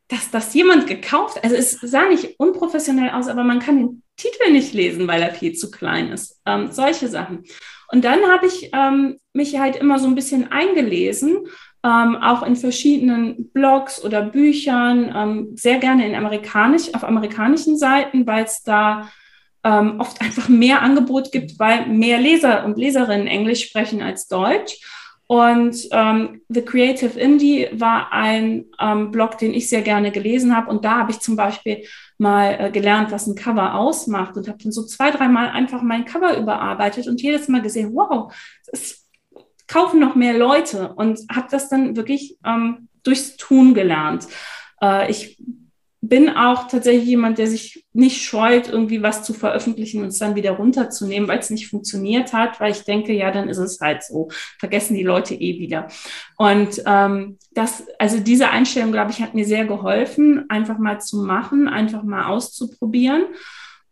dass 0.06 0.30
das 0.30 0.54
jemand 0.54 0.86
gekauft, 0.86 1.42
also 1.42 1.54
es 1.54 1.72
sah 1.72 2.09
nicht 2.09 2.38
unprofessionell 2.38 3.11
aus, 3.11 3.28
aber 3.28 3.44
man 3.44 3.59
kann 3.59 3.76
den 3.76 4.02
Titel 4.16 4.50
nicht 4.52 4.72
lesen, 4.72 5.06
weil 5.06 5.22
er 5.22 5.34
viel 5.34 5.54
zu 5.54 5.70
klein 5.70 6.11
ist. 6.11 6.40
Ähm, 6.46 6.72
solche 6.72 7.09
Sachen. 7.09 7.44
Und 7.90 8.04
dann 8.04 8.20
habe 8.26 8.46
ich 8.46 8.70
ähm, 8.72 9.18
mich 9.32 9.59
halt 9.59 9.76
immer 9.76 9.98
so 9.98 10.06
ein 10.06 10.14
bisschen 10.14 10.50
eingelesen, 10.50 11.46
ähm, 11.84 12.16
auch 12.16 12.42
in 12.42 12.56
verschiedenen 12.56 13.50
Blogs 13.52 14.02
oder 14.02 14.22
Büchern, 14.22 15.12
ähm, 15.14 15.56
sehr 15.56 15.78
gerne 15.78 16.06
in 16.06 16.14
amerikanisch, 16.14 16.94
auf 16.94 17.04
amerikanischen 17.04 17.76
Seiten, 17.76 18.26
weil 18.26 18.44
es 18.44 18.62
da 18.62 19.11
ähm, 19.69 20.01
oft 20.01 20.21
einfach 20.23 20.49
mehr 20.49 20.81
Angebot 20.83 21.31
gibt, 21.31 21.59
weil 21.59 21.87
mehr 21.87 22.19
Leser 22.19 22.64
und 22.64 22.79
Leserinnen 22.79 23.27
Englisch 23.27 23.66
sprechen 23.66 24.03
als 24.03 24.27
Deutsch. 24.27 24.81
Und 25.27 25.77
ähm, 25.91 26.41
The 26.49 26.62
Creative 26.62 27.21
Indie 27.21 27.69
war 27.73 28.11
ein 28.12 28.64
ähm, 28.81 29.11
Blog, 29.11 29.37
den 29.37 29.53
ich 29.53 29.69
sehr 29.69 29.83
gerne 29.83 30.11
gelesen 30.11 30.57
habe. 30.57 30.71
Und 30.71 30.87
da 30.87 31.01
habe 31.01 31.11
ich 31.11 31.21
zum 31.21 31.37
Beispiel 31.37 31.85
mal 32.16 32.57
äh, 32.59 32.71
gelernt, 32.71 33.12
was 33.12 33.27
ein 33.27 33.35
Cover 33.35 33.75
ausmacht 33.75 34.39
und 34.39 34.49
habe 34.49 34.57
dann 34.62 34.73
so 34.73 34.87
zwei, 34.87 35.11
dreimal 35.11 35.51
einfach 35.51 35.83
mein 35.83 36.07
Cover 36.07 36.39
überarbeitet 36.39 37.09
und 37.09 37.21
jedes 37.21 37.47
Mal 37.49 37.61
gesehen, 37.61 37.91
wow, 37.93 38.33
es 38.73 39.07
kaufen 39.66 40.01
noch 40.01 40.14
mehr 40.14 40.33
Leute 40.33 40.95
und 40.95 41.21
habe 41.31 41.49
das 41.51 41.69
dann 41.69 41.95
wirklich 41.95 42.39
ähm, 42.47 42.89
durchs 43.03 43.37
Tun 43.37 43.75
gelernt. 43.75 44.27
Äh, 44.81 45.11
ich 45.11 45.39
bin 46.01 46.28
auch 46.30 46.68
tatsächlich 46.68 47.07
jemand, 47.07 47.38
der 47.38 47.49
sich 47.49 47.84
nicht 47.92 48.22
scheut, 48.22 48.68
irgendwie 48.68 49.03
was 49.03 49.24
zu 49.24 49.34
veröffentlichen 49.34 50.03
und 50.03 50.09
es 50.09 50.18
dann 50.18 50.36
wieder 50.36 50.53
runterzunehmen, 50.53 51.28
weil 51.28 51.40
es 51.40 51.51
nicht 51.51 51.68
funktioniert 51.68 52.32
hat, 52.32 52.61
weil 52.61 52.70
ich 52.70 52.84
denke, 52.84 53.12
ja, 53.12 53.32
dann 53.32 53.49
ist 53.49 53.59
es 53.59 53.80
halt 53.80 54.05
so. 54.05 54.28
Vergessen 54.59 54.94
die 54.94 55.03
Leute 55.03 55.34
eh 55.34 55.59
wieder. 55.59 55.88
Und 56.36 56.82
ähm, 56.86 57.38
das, 57.53 57.84
also 57.99 58.20
diese 58.20 58.51
Einstellung, 58.51 58.92
glaube 58.92 59.11
ich, 59.11 59.20
hat 59.20 59.34
mir 59.34 59.44
sehr 59.44 59.64
geholfen, 59.64 60.49
einfach 60.49 60.78
mal 60.78 61.01
zu 61.01 61.18
machen, 61.24 61.66
einfach 61.66 62.05
mal 62.05 62.26
auszuprobieren. 62.26 63.24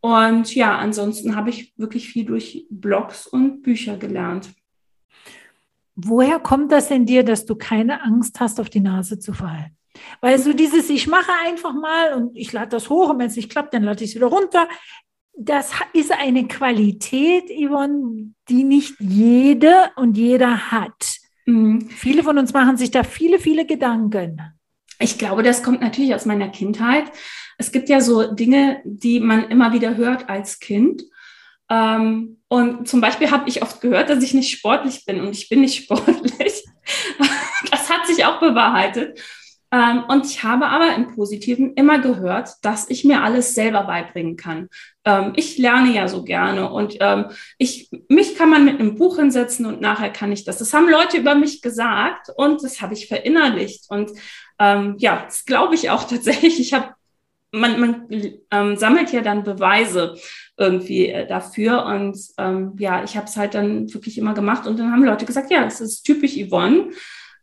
Und 0.00 0.54
ja, 0.54 0.78
ansonsten 0.78 1.34
habe 1.34 1.50
ich 1.50 1.74
wirklich 1.76 2.08
viel 2.08 2.24
durch 2.24 2.66
Blogs 2.70 3.26
und 3.26 3.62
Bücher 3.62 3.96
gelernt. 3.96 4.50
Woher 5.96 6.38
kommt 6.38 6.70
das 6.70 6.90
in 6.90 7.06
dir, 7.06 7.24
dass 7.24 7.46
du 7.46 7.56
keine 7.56 8.02
Angst 8.02 8.38
hast, 8.38 8.60
auf 8.60 8.70
die 8.70 8.80
Nase 8.80 9.18
zu 9.18 9.32
fallen? 9.32 9.76
Weil 10.20 10.38
so 10.38 10.52
dieses, 10.52 10.90
ich 10.90 11.06
mache 11.06 11.32
einfach 11.44 11.72
mal 11.74 12.14
und 12.14 12.36
ich 12.36 12.52
lade 12.52 12.70
das 12.70 12.90
hoch 12.90 13.10
und 13.10 13.18
wenn 13.18 13.28
es 13.28 13.36
nicht 13.36 13.50
klappt, 13.50 13.74
dann 13.74 13.82
lade 13.84 14.04
ich 14.04 14.10
es 14.10 14.16
wieder 14.16 14.26
runter. 14.26 14.68
Das 15.38 15.72
ist 15.92 16.12
eine 16.12 16.48
Qualität, 16.48 17.50
Yvonne, 17.50 18.32
die 18.48 18.64
nicht 18.64 18.94
jede 18.98 19.90
und 19.96 20.16
jeder 20.16 20.70
hat. 20.70 21.18
Mhm. 21.46 21.88
Viele 21.90 22.22
von 22.22 22.38
uns 22.38 22.52
machen 22.52 22.76
sich 22.76 22.90
da 22.90 23.02
viele, 23.02 23.38
viele 23.38 23.66
Gedanken. 23.66 24.40
Ich 24.98 25.18
glaube, 25.18 25.42
das 25.42 25.62
kommt 25.62 25.82
natürlich 25.82 26.14
aus 26.14 26.24
meiner 26.24 26.48
Kindheit. 26.48 27.04
Es 27.58 27.70
gibt 27.70 27.88
ja 27.88 28.00
so 28.00 28.34
Dinge, 28.34 28.80
die 28.84 29.20
man 29.20 29.48
immer 29.50 29.72
wieder 29.72 29.96
hört 29.96 30.28
als 30.28 30.58
Kind. 30.58 31.02
Ähm, 31.68 32.38
und 32.48 32.88
zum 32.88 33.00
Beispiel 33.00 33.30
habe 33.30 33.48
ich 33.48 33.62
oft 33.62 33.80
gehört, 33.80 34.08
dass 34.08 34.22
ich 34.22 34.34
nicht 34.34 34.56
sportlich 34.56 35.04
bin 35.04 35.20
und 35.20 35.30
ich 35.36 35.48
bin 35.48 35.60
nicht 35.60 35.76
sportlich. 35.84 36.64
das 37.70 37.90
hat 37.90 38.06
sich 38.06 38.24
auch 38.24 38.40
bewahrheitet. 38.40 39.20
Ähm, 39.76 40.04
und 40.08 40.24
ich 40.24 40.42
habe 40.42 40.66
aber 40.68 40.94
im 40.94 41.14
Positiven 41.14 41.74
immer 41.74 41.98
gehört, 41.98 42.48
dass 42.62 42.88
ich 42.88 43.04
mir 43.04 43.22
alles 43.22 43.54
selber 43.54 43.82
beibringen 43.82 44.36
kann. 44.36 44.70
Ähm, 45.04 45.34
ich 45.36 45.58
lerne 45.58 45.92
ja 45.92 46.08
so 46.08 46.24
gerne 46.24 46.70
und 46.70 46.96
ähm, 47.00 47.26
ich, 47.58 47.90
mich 48.08 48.36
kann 48.36 48.48
man 48.48 48.64
mit 48.64 48.80
einem 48.80 48.94
Buch 48.94 49.18
hinsetzen 49.18 49.66
und 49.66 49.82
nachher 49.82 50.10
kann 50.10 50.32
ich 50.32 50.44
das. 50.44 50.56
Das 50.58 50.72
haben 50.72 50.88
Leute 50.88 51.18
über 51.18 51.34
mich 51.34 51.60
gesagt 51.60 52.30
und 52.36 52.62
das 52.62 52.80
habe 52.80 52.94
ich 52.94 53.06
verinnerlicht. 53.06 53.90
Und 53.90 54.12
ähm, 54.58 54.94
ja, 54.98 55.24
das 55.26 55.44
glaube 55.44 55.74
ich 55.74 55.90
auch 55.90 56.04
tatsächlich. 56.08 56.58
Ich 56.58 56.72
habe 56.72 56.94
man, 57.52 57.80
man 57.80 58.08
ähm, 58.50 58.76
sammelt 58.76 59.12
ja 59.12 59.20
dann 59.20 59.44
Beweise 59.44 60.16
irgendwie 60.56 61.08
äh, 61.08 61.26
dafür. 61.26 61.84
Und 61.84 62.18
ähm, 62.38 62.74
ja, 62.78 63.04
ich 63.04 63.16
habe 63.16 63.26
es 63.26 63.36
halt 63.36 63.54
dann 63.54 63.92
wirklich 63.92 64.16
immer 64.18 64.34
gemacht. 64.34 64.66
Und 64.66 64.78
dann 64.78 64.90
haben 64.90 65.04
Leute 65.04 65.26
gesagt, 65.26 65.50
ja, 65.50 65.64
das 65.64 65.80
ist 65.80 66.02
typisch 66.02 66.34
Yvonne. 66.34 66.90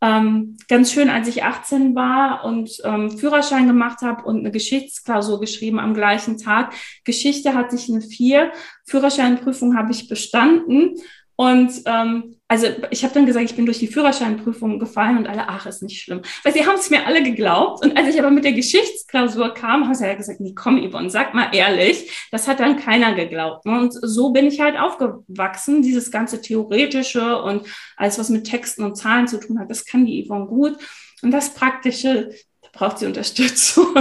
Ähm, 0.04 0.58
ganz 0.68 0.92
schön, 0.92 1.10
als 1.10 1.30
ich 1.30 1.44
18 1.44 1.96
war 1.96 2.44
und 2.44 2.82
ähm, 2.84 3.18
Führerschein 3.18 3.68
gemacht 3.68 4.02
habe 4.02 4.24
und 4.26 4.40
eine 4.40 4.52
Geschichtsklausur 4.52 5.40
geschrieben 5.40 5.80
am 5.80 5.94
gleichen 5.94 6.38
Tag. 6.38 6.74
Geschichte 7.06 7.54
hatte 7.54 7.78
ich 7.78 7.90
eine 7.90 8.02
4, 8.02 8.52
Führerscheinprüfung 8.86 9.78
habe 9.78 9.94
ich 9.94 10.10
bestanden. 10.10 10.96
Und 11.36 11.82
ähm, 11.86 12.36
also 12.48 12.68
ich 12.92 13.04
habe 13.04 13.16
dann 13.16 13.26
gesagt, 13.26 13.46
ich 13.46 13.56
bin 13.56 13.66
durch 13.66 13.80
die 13.80 13.88
Führerscheinprüfung 13.88 14.78
gefallen 14.78 15.18
und 15.18 15.28
alle, 15.28 15.50
ach, 15.50 15.66
ist 15.66 15.82
nicht 15.82 16.02
schlimm. 16.02 16.22
Weil 16.44 16.54
sie 16.54 16.66
haben 16.68 16.76
es 16.76 16.92
mir 16.92 17.08
alle 17.08 17.24
geglaubt. 17.24 17.84
Und 17.84 17.98
als 17.98 18.08
ich 18.10 18.20
aber 18.20 18.30
mit 18.30 18.44
der 18.44 18.54
Geschichtsklausur 18.54 19.56
kam, 19.56 19.86
haben 19.86 19.96
sie 19.96 20.06
ja 20.06 20.14
gesagt, 20.14 20.40
nee, 20.40 20.54
komm, 20.54 20.88
Yvonne, 20.88 21.10
sag 21.10 21.34
mal 21.34 21.50
ehrlich. 21.54 22.28
Das 22.32 22.48
hat 22.48 22.60
dann 22.60 22.78
keiner 22.78 23.16
geglaubt. 23.16 23.66
Und 23.66 23.94
so 23.94 24.32
bin 24.32 24.46
ich 24.46 24.60
halt 24.60 24.78
aufgewachsen. 24.78 25.82
Dieses 25.82 26.12
ganze 26.12 26.42
Theoretische 26.42 27.42
und 27.42 27.66
alles, 27.98 28.20
was 28.20 28.30
mit 28.30 28.46
Texten 28.46 28.84
und 28.84 28.96
Zahlen 28.96 29.28
zu 29.28 29.40
tun 29.40 29.60
hat, 29.60 29.72
das 29.72 29.86
kann 29.86 30.06
die 30.06 30.24
Yvonne 30.24 30.46
gut. 30.46 30.78
Und 31.24 31.32
das 31.32 31.56
Praktische, 31.56 32.30
da 32.62 32.70
braucht 32.72 33.00
sie 33.00 33.08
Unterstützung. 33.08 33.96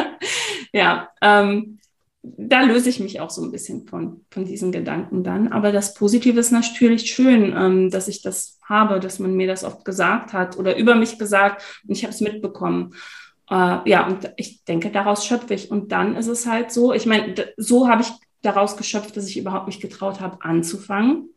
ja, 0.72 1.08
ähm, 1.20 1.77
da 2.22 2.62
löse 2.62 2.88
ich 2.88 3.00
mich 3.00 3.20
auch 3.20 3.30
so 3.30 3.42
ein 3.42 3.52
bisschen 3.52 3.86
von, 3.86 4.24
von 4.30 4.44
diesen 4.44 4.72
Gedanken 4.72 5.22
dann. 5.22 5.48
Aber 5.48 5.72
das 5.72 5.94
Positive 5.94 6.38
ist 6.38 6.50
natürlich 6.50 7.10
schön, 7.10 7.54
ähm, 7.56 7.90
dass 7.90 8.08
ich 8.08 8.22
das 8.22 8.58
habe, 8.64 9.00
dass 9.00 9.18
man 9.18 9.34
mir 9.34 9.46
das 9.46 9.64
oft 9.64 9.84
gesagt 9.84 10.32
hat 10.32 10.58
oder 10.58 10.76
über 10.76 10.94
mich 10.94 11.18
gesagt 11.18 11.62
und 11.86 11.96
ich 11.96 12.02
habe 12.02 12.12
es 12.12 12.20
mitbekommen. 12.20 12.94
Äh, 13.50 13.88
ja, 13.88 14.06
und 14.06 14.32
ich 14.36 14.64
denke, 14.64 14.90
daraus 14.90 15.24
schöpfe 15.24 15.54
ich. 15.54 15.70
Und 15.70 15.92
dann 15.92 16.16
ist 16.16 16.26
es 16.26 16.46
halt 16.46 16.70
so, 16.72 16.92
ich 16.92 17.06
meine, 17.06 17.34
so 17.56 17.88
habe 17.88 18.02
ich 18.02 18.10
daraus 18.42 18.76
geschöpft, 18.76 19.16
dass 19.16 19.28
ich 19.28 19.38
überhaupt 19.38 19.66
mich 19.66 19.80
getraut 19.80 20.20
habe, 20.20 20.38
anzufangen. 20.42 21.30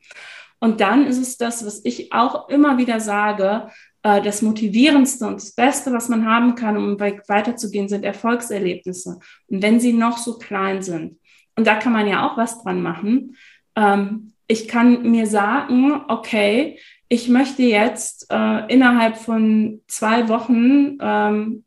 Und 0.59 0.81
dann 0.81 1.07
ist 1.07 1.17
es 1.17 1.37
das, 1.37 1.65
was 1.65 1.81
ich 1.83 2.13
auch 2.13 2.49
immer 2.49 2.77
wieder 2.77 2.99
sage, 2.99 3.69
äh, 4.03 4.21
das 4.21 4.41
Motivierendste 4.41 5.27
und 5.27 5.35
das 5.35 5.51
Beste, 5.53 5.93
was 5.93 6.09
man 6.09 6.25
haben 6.25 6.55
kann, 6.55 6.77
um 6.77 6.99
weiterzugehen, 6.99 7.89
sind 7.89 8.03
Erfolgserlebnisse. 8.03 9.19
Und 9.47 9.61
wenn 9.61 9.79
sie 9.79 9.93
noch 9.93 10.17
so 10.17 10.37
klein 10.37 10.81
sind, 10.81 11.19
und 11.55 11.67
da 11.67 11.75
kann 11.75 11.93
man 11.93 12.07
ja 12.07 12.27
auch 12.27 12.37
was 12.37 12.63
dran 12.63 12.81
machen, 12.81 13.35
ähm, 13.75 14.33
ich 14.47 14.67
kann 14.67 15.09
mir 15.09 15.27
sagen, 15.27 16.01
okay, 16.07 16.79
ich 17.07 17.29
möchte 17.29 17.63
jetzt 17.63 18.27
äh, 18.29 18.73
innerhalb 18.73 19.17
von 19.17 19.81
zwei 19.87 20.29
Wochen 20.29 20.97
ähm, 21.01 21.63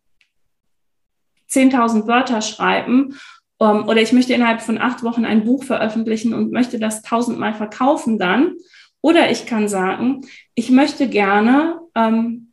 10.000 1.51 2.07
Wörter 2.07 2.43
schreiben 2.43 3.19
ähm, 3.61 3.87
oder 3.89 4.03
ich 4.03 4.13
möchte 4.13 4.35
innerhalb 4.35 4.61
von 4.61 4.79
acht 4.79 5.03
Wochen 5.03 5.25
ein 5.25 5.45
Buch 5.45 5.65
veröffentlichen 5.65 6.35
und 6.35 6.53
möchte 6.53 6.79
das 6.79 7.03
tausendmal 7.03 7.55
verkaufen 7.55 8.19
dann. 8.19 8.55
Oder 9.01 9.31
ich 9.31 9.47
kann 9.47 9.69
sagen, 9.69 10.23
ich 10.55 10.71
möchte 10.71 11.09
gerne 11.09 11.79
ähm, 11.95 12.53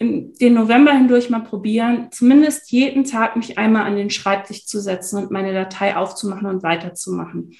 den 0.00 0.54
November 0.54 0.92
hindurch 0.92 1.28
mal 1.28 1.40
probieren, 1.40 2.08
zumindest 2.10 2.70
jeden 2.72 3.04
Tag 3.04 3.36
mich 3.36 3.58
einmal 3.58 3.84
an 3.84 3.96
den 3.96 4.08
Schreibtisch 4.08 4.66
zu 4.66 4.80
setzen 4.80 5.18
und 5.18 5.30
meine 5.30 5.52
Datei 5.52 5.94
aufzumachen 5.94 6.46
und 6.46 6.62
weiterzumachen. 6.62 7.54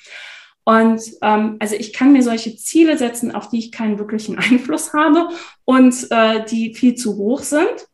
Und 0.65 1.03
ähm, 1.23 1.57
also 1.59 1.75
ich 1.75 1.93
kann 1.93 2.13
mir 2.13 2.23
solche 2.23 2.57
Ziele 2.57 2.97
setzen, 2.97 3.35
auf 3.35 3.51
die 3.51 3.59
ich 3.59 3.73
keinen 3.73 3.99
wirklichen 3.99 4.39
Einfluss 4.39 4.95
habe 4.95 5.29
und 5.65 6.07
äh, 6.11 6.45
die 6.47 6.75
viel 6.75 6.95
zu 6.95 7.17
hoch 7.17 7.41
sind. 7.41 7.89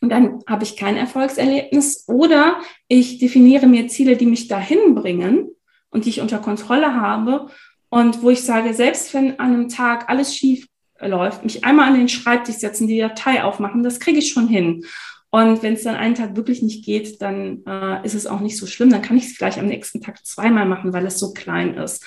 Und 0.00 0.10
dann 0.10 0.42
habe 0.46 0.64
ich 0.64 0.76
kein 0.76 0.98
Erfolgserlebnis. 0.98 2.04
Oder 2.08 2.60
ich 2.88 3.18
definiere 3.18 3.66
mir 3.66 3.88
Ziele, 3.88 4.16
die 4.18 4.26
mich 4.26 4.48
dahin 4.48 4.94
bringen 4.94 5.48
und 5.88 6.04
die 6.04 6.10
ich 6.10 6.20
unter 6.20 6.38
Kontrolle 6.38 6.94
habe. 6.94 7.46
Und 7.88 8.22
wo 8.22 8.28
ich 8.28 8.42
sage, 8.42 8.74
selbst 8.74 9.14
wenn 9.14 9.38
an 9.38 9.54
einem 9.54 9.68
Tag 9.70 10.10
alles 10.10 10.36
schief 10.36 10.66
läuft, 11.00 11.44
mich 11.44 11.64
einmal 11.64 11.88
an 11.88 11.98
den 11.98 12.08
Schreibtisch 12.08 12.56
setzen, 12.56 12.86
die 12.86 12.98
Datei 12.98 13.42
aufmachen, 13.42 13.82
das 13.82 14.00
kriege 14.00 14.18
ich 14.18 14.32
schon 14.32 14.48
hin. 14.48 14.84
Und 15.30 15.64
wenn 15.64 15.74
es 15.74 15.82
dann 15.82 15.96
einen 15.96 16.14
Tag 16.14 16.36
wirklich 16.36 16.62
nicht 16.62 16.84
geht, 16.84 17.20
dann 17.20 17.64
äh, 17.66 18.06
ist 18.06 18.14
es 18.14 18.26
auch 18.26 18.38
nicht 18.38 18.56
so 18.56 18.66
schlimm. 18.66 18.90
Dann 18.90 19.02
kann 19.02 19.16
ich 19.16 19.26
es 19.26 19.32
vielleicht 19.32 19.58
am 19.58 19.66
nächsten 19.66 20.00
Tag 20.00 20.24
zweimal 20.24 20.64
machen, 20.64 20.92
weil 20.92 21.04
es 21.06 21.18
so 21.18 21.32
klein 21.32 21.74
ist. 21.74 22.04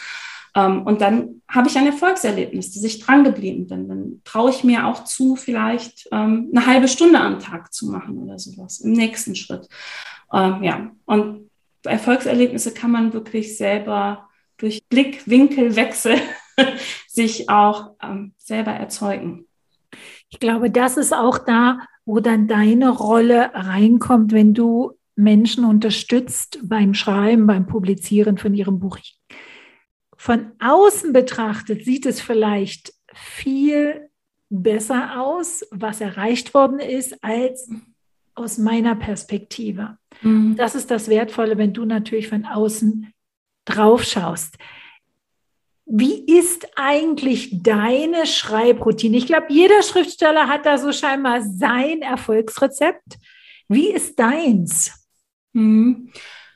Ähm, 0.55 0.83
und 0.83 1.01
dann 1.01 1.41
habe 1.49 1.67
ich 1.67 1.77
ein 1.77 1.87
Erfolgserlebnis, 1.87 2.73
dass 2.73 2.83
ich 2.85 2.99
dran 2.99 3.25
geblieben 3.25 3.67
bin. 3.67 3.89
Dann 3.89 4.21
traue 4.23 4.51
ich 4.51 4.63
mir 4.63 4.87
auch 4.87 5.03
zu, 5.03 5.35
vielleicht 5.35 6.07
ähm, 6.13 6.51
eine 6.55 6.65
halbe 6.65 6.87
Stunde 6.87 7.19
am 7.19 7.39
Tag 7.39 7.73
zu 7.73 7.87
machen 7.87 8.17
oder 8.17 8.39
sowas 8.39 8.79
im 8.79 8.93
nächsten 8.93 9.35
Schritt. 9.35 9.67
Ähm, 10.31 10.63
ja, 10.63 10.91
und 11.05 11.49
Erfolgserlebnisse 11.83 12.73
kann 12.73 12.91
man 12.91 13.11
wirklich 13.11 13.57
selber 13.57 14.29
durch 14.57 14.83
Blickwinkelwechsel 14.87 16.15
sich 17.07 17.49
auch 17.49 17.91
ähm, 18.01 18.33
selber 18.37 18.71
erzeugen. 18.71 19.45
Ich 20.29 20.39
glaube, 20.39 20.69
das 20.69 20.97
ist 20.97 21.13
auch 21.13 21.37
da, 21.37 21.79
wo 22.05 22.19
dann 22.19 22.47
deine 22.47 22.89
Rolle 22.89 23.51
reinkommt, 23.53 24.31
wenn 24.31 24.53
du 24.53 24.93
Menschen 25.15 25.65
unterstützt 25.65 26.59
beim 26.63 26.93
Schreiben, 26.93 27.47
beim 27.47 27.65
Publizieren 27.65 28.37
von 28.37 28.53
ihrem 28.53 28.79
Buch. 28.79 28.99
Von 30.15 30.51
außen 30.59 31.13
betrachtet 31.13 31.85
sieht 31.85 32.05
es 32.05 32.21
vielleicht 32.21 32.93
viel 33.13 34.09
besser 34.49 35.19
aus, 35.21 35.65
was 35.71 36.01
erreicht 36.01 36.53
worden 36.53 36.79
ist, 36.79 37.23
als 37.23 37.69
aus 38.35 38.57
meiner 38.57 38.95
Perspektive. 38.95 39.97
Mhm. 40.21 40.55
Das 40.55 40.75
ist 40.75 40.91
das 40.91 41.09
Wertvolle, 41.09 41.57
wenn 41.57 41.73
du 41.73 41.85
natürlich 41.85 42.27
von 42.27 42.45
außen 42.45 43.11
drauf 43.65 44.03
schaust. 44.03 44.57
Wie 45.89 46.25
ist 46.25 46.67
eigentlich 46.75 47.63
deine 47.63 48.25
Schreibroutine? 48.25 49.17
Ich 49.17 49.25
glaube, 49.25 49.45
jeder 49.49 49.81
Schriftsteller 49.81 50.47
hat 50.47 50.65
da 50.65 50.77
so 50.77 50.91
scheinbar 50.91 51.41
sein 51.41 52.01
Erfolgsrezept. 52.01 53.17
Wie 53.69 53.91
ist 53.91 54.19
deins? 54.19 55.07
Hm. 55.53 56.09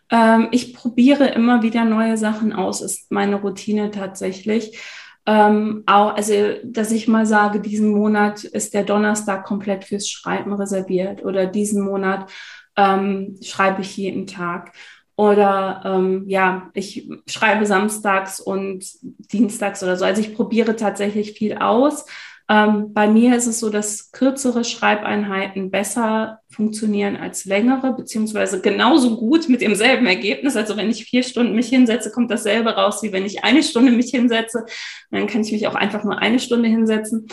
Ähm, 0.10 0.50
ich 0.52 0.74
probiere 0.74 1.28
immer 1.30 1.64
wieder 1.64 1.86
neue 1.86 2.18
Sachen 2.18 2.52
aus, 2.52 2.82
ist 2.82 3.10
meine 3.10 3.38
Routine 3.38 3.90
tatsächlich. 3.92 4.78
Ähm, 5.26 5.84
auch, 5.86 6.16
also, 6.16 6.34
dass 6.66 6.92
ich 6.92 7.08
mal 7.08 7.26
sage, 7.26 7.62
diesen 7.62 7.92
Monat 7.92 8.44
ist 8.44 8.74
der 8.74 8.84
Donnerstag 8.84 9.46
komplett 9.46 9.86
fürs 9.86 10.10
Schreiben 10.10 10.52
reserviert 10.54 11.24
oder 11.24 11.46
diesen 11.46 11.84
Monat 11.84 12.30
ähm, 12.76 13.38
schreibe 13.42 13.82
ich 13.82 13.96
jeden 13.96 14.28
Tag. 14.28 14.74
Oder 15.22 15.84
ähm, 15.86 16.24
ja, 16.26 16.72
ich 16.74 17.08
schreibe 17.28 17.68
samstags 17.68 18.40
und 18.40 18.84
dienstags 19.32 19.84
oder 19.84 19.96
so. 19.96 20.04
Also 20.04 20.20
ich 20.20 20.34
probiere 20.34 20.76
tatsächlich 20.76 21.34
viel 21.34 21.60
aus. 21.60 22.08
Ähm, 22.50 22.92
bei 22.92 23.08
mir 23.08 23.36
ist 23.36 23.46
es 23.46 23.60
so, 23.60 23.70
dass 23.70 24.12
kürzere 24.12 24.64
Schreibeinheiten 24.64 25.70
besser 25.70 26.40
funktionieren 26.50 27.18
als 27.18 27.46
längere, 27.46 27.94
beziehungsweise 27.94 28.62
genauso 28.62 29.16
gut 29.16 29.48
mit 29.48 29.62
demselben 29.62 30.08
Ergebnis. 30.08 30.56
Also 30.56 30.76
wenn 30.76 30.90
ich 30.90 31.06
vier 31.06 31.22
Stunden 31.22 31.54
mich 31.54 31.70
hinsetze, 31.70 32.12
kommt 32.12 32.32
dasselbe 32.32 32.72
raus, 32.72 33.04
wie 33.04 33.12
wenn 33.12 33.28
ich 33.28 33.44
eine 33.44 33.62
Stunde 33.62 33.92
mich 33.92 34.10
hinsetze. 34.10 34.66
Dann 35.12 35.28
kann 35.28 35.42
ich 35.42 35.52
mich 35.52 35.68
auch 35.68 35.76
einfach 35.76 36.04
nur 36.04 36.18
eine 36.18 36.40
Stunde 36.40 36.68
hinsetzen. 36.68 37.28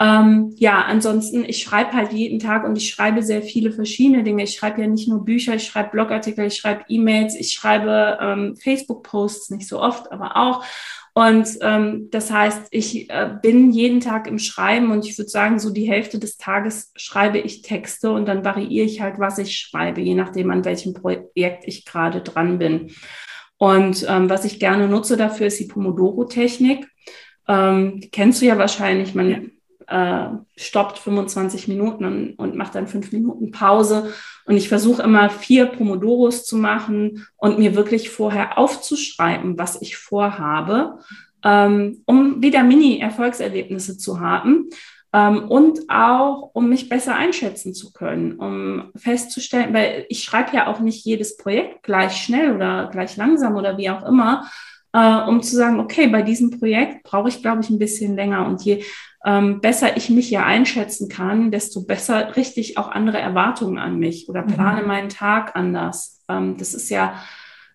Ähm, 0.00 0.54
ja, 0.56 0.82
ansonsten, 0.84 1.44
ich 1.44 1.62
schreibe 1.62 1.92
halt 1.92 2.14
jeden 2.14 2.38
Tag 2.38 2.64
und 2.64 2.74
ich 2.74 2.88
schreibe 2.88 3.22
sehr 3.22 3.42
viele 3.42 3.70
verschiedene 3.70 4.24
Dinge. 4.24 4.44
Ich 4.44 4.54
schreibe 4.54 4.80
ja 4.80 4.86
nicht 4.86 5.08
nur 5.08 5.26
Bücher, 5.26 5.54
ich 5.54 5.66
schreibe 5.66 5.90
Blogartikel, 5.90 6.46
ich 6.46 6.56
schreibe 6.56 6.84
E-Mails, 6.88 7.36
ich 7.36 7.52
schreibe 7.52 8.18
ähm, 8.18 8.56
Facebook-Posts, 8.56 9.50
nicht 9.50 9.68
so 9.68 9.78
oft, 9.78 10.10
aber 10.10 10.38
auch. 10.38 10.64
Und 11.12 11.48
ähm, 11.60 12.08
das 12.10 12.30
heißt, 12.30 12.68
ich 12.70 13.10
äh, 13.10 13.30
bin 13.42 13.72
jeden 13.72 14.00
Tag 14.00 14.26
im 14.26 14.38
Schreiben 14.38 14.90
und 14.90 15.04
ich 15.04 15.18
würde 15.18 15.28
sagen, 15.28 15.58
so 15.58 15.68
die 15.70 15.90
Hälfte 15.90 16.18
des 16.18 16.38
Tages 16.38 16.92
schreibe 16.96 17.38
ich 17.38 17.60
Texte 17.60 18.10
und 18.10 18.26
dann 18.26 18.42
variiere 18.42 18.86
ich 18.86 19.02
halt, 19.02 19.18
was 19.18 19.36
ich 19.36 19.54
schreibe, 19.54 20.00
je 20.00 20.14
nachdem, 20.14 20.50
an 20.50 20.64
welchem 20.64 20.94
Projekt 20.94 21.64
ich 21.66 21.84
gerade 21.84 22.22
dran 22.22 22.58
bin. 22.58 22.92
Und 23.58 24.06
ähm, 24.08 24.30
was 24.30 24.46
ich 24.46 24.60
gerne 24.60 24.88
nutze 24.88 25.18
dafür, 25.18 25.48
ist 25.48 25.60
die 25.60 25.66
Pomodoro-Technik. 25.66 26.88
Ähm, 27.46 28.00
kennst 28.12 28.40
du 28.40 28.46
ja 28.46 28.56
wahrscheinlich. 28.56 29.14
Man 29.14 29.50
äh, 29.90 30.28
stoppt 30.56 30.98
25 30.98 31.68
Minuten 31.68 32.04
und, 32.04 32.34
und 32.34 32.54
macht 32.54 32.74
dann 32.74 32.86
fünf 32.86 33.12
Minuten 33.12 33.50
Pause. 33.50 34.12
Und 34.46 34.56
ich 34.56 34.68
versuche 34.68 35.02
immer 35.02 35.30
vier 35.30 35.66
Pomodoros 35.66 36.44
zu 36.44 36.56
machen 36.56 37.26
und 37.36 37.58
mir 37.58 37.74
wirklich 37.74 38.10
vorher 38.10 38.56
aufzuschreiben, 38.56 39.58
was 39.58 39.82
ich 39.82 39.96
vorhabe, 39.96 40.98
ähm, 41.44 42.02
um 42.06 42.42
wieder 42.42 42.62
Mini-Erfolgserlebnisse 42.62 43.98
zu 43.98 44.20
haben. 44.20 44.70
Ähm, 45.12 45.48
und 45.48 45.80
auch, 45.88 46.50
um 46.52 46.68
mich 46.68 46.88
besser 46.88 47.16
einschätzen 47.16 47.74
zu 47.74 47.92
können, 47.92 48.34
um 48.34 48.92
festzustellen, 48.94 49.74
weil 49.74 50.06
ich 50.08 50.22
schreibe 50.22 50.54
ja 50.54 50.68
auch 50.68 50.78
nicht 50.78 51.04
jedes 51.04 51.36
Projekt 51.36 51.82
gleich 51.82 52.12
schnell 52.12 52.54
oder 52.54 52.88
gleich 52.92 53.16
langsam 53.16 53.56
oder 53.56 53.76
wie 53.76 53.90
auch 53.90 54.06
immer, 54.06 54.48
äh, 54.92 55.16
um 55.22 55.42
zu 55.42 55.56
sagen, 55.56 55.80
okay, 55.80 56.06
bei 56.06 56.22
diesem 56.22 56.58
Projekt 56.58 57.02
brauche 57.02 57.28
ich, 57.28 57.42
glaube 57.42 57.60
ich, 57.62 57.70
ein 57.70 57.78
bisschen 57.78 58.14
länger. 58.14 58.46
Und 58.46 58.62
je 58.62 58.84
ähm, 59.24 59.60
besser 59.60 59.96
ich 59.96 60.08
mich 60.08 60.30
ja 60.30 60.44
einschätzen 60.44 61.08
kann, 61.08 61.50
desto 61.50 61.84
besser 61.84 62.36
richte 62.36 62.60
ich 62.60 62.78
auch 62.78 62.88
andere 62.88 63.18
Erwartungen 63.18 63.78
an 63.78 63.98
mich 63.98 64.28
oder 64.28 64.42
mhm. 64.42 64.48
plane 64.48 64.82
mhm. 64.82 64.88
meinen 64.88 65.08
Tag 65.08 65.56
anders. 65.56 66.22
Ähm, 66.28 66.56
das 66.56 66.74
ist 66.74 66.88
ja 66.88 67.20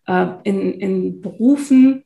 äh, 0.07 0.27
in, 0.43 0.73
in 0.73 1.21
Berufen, 1.21 2.03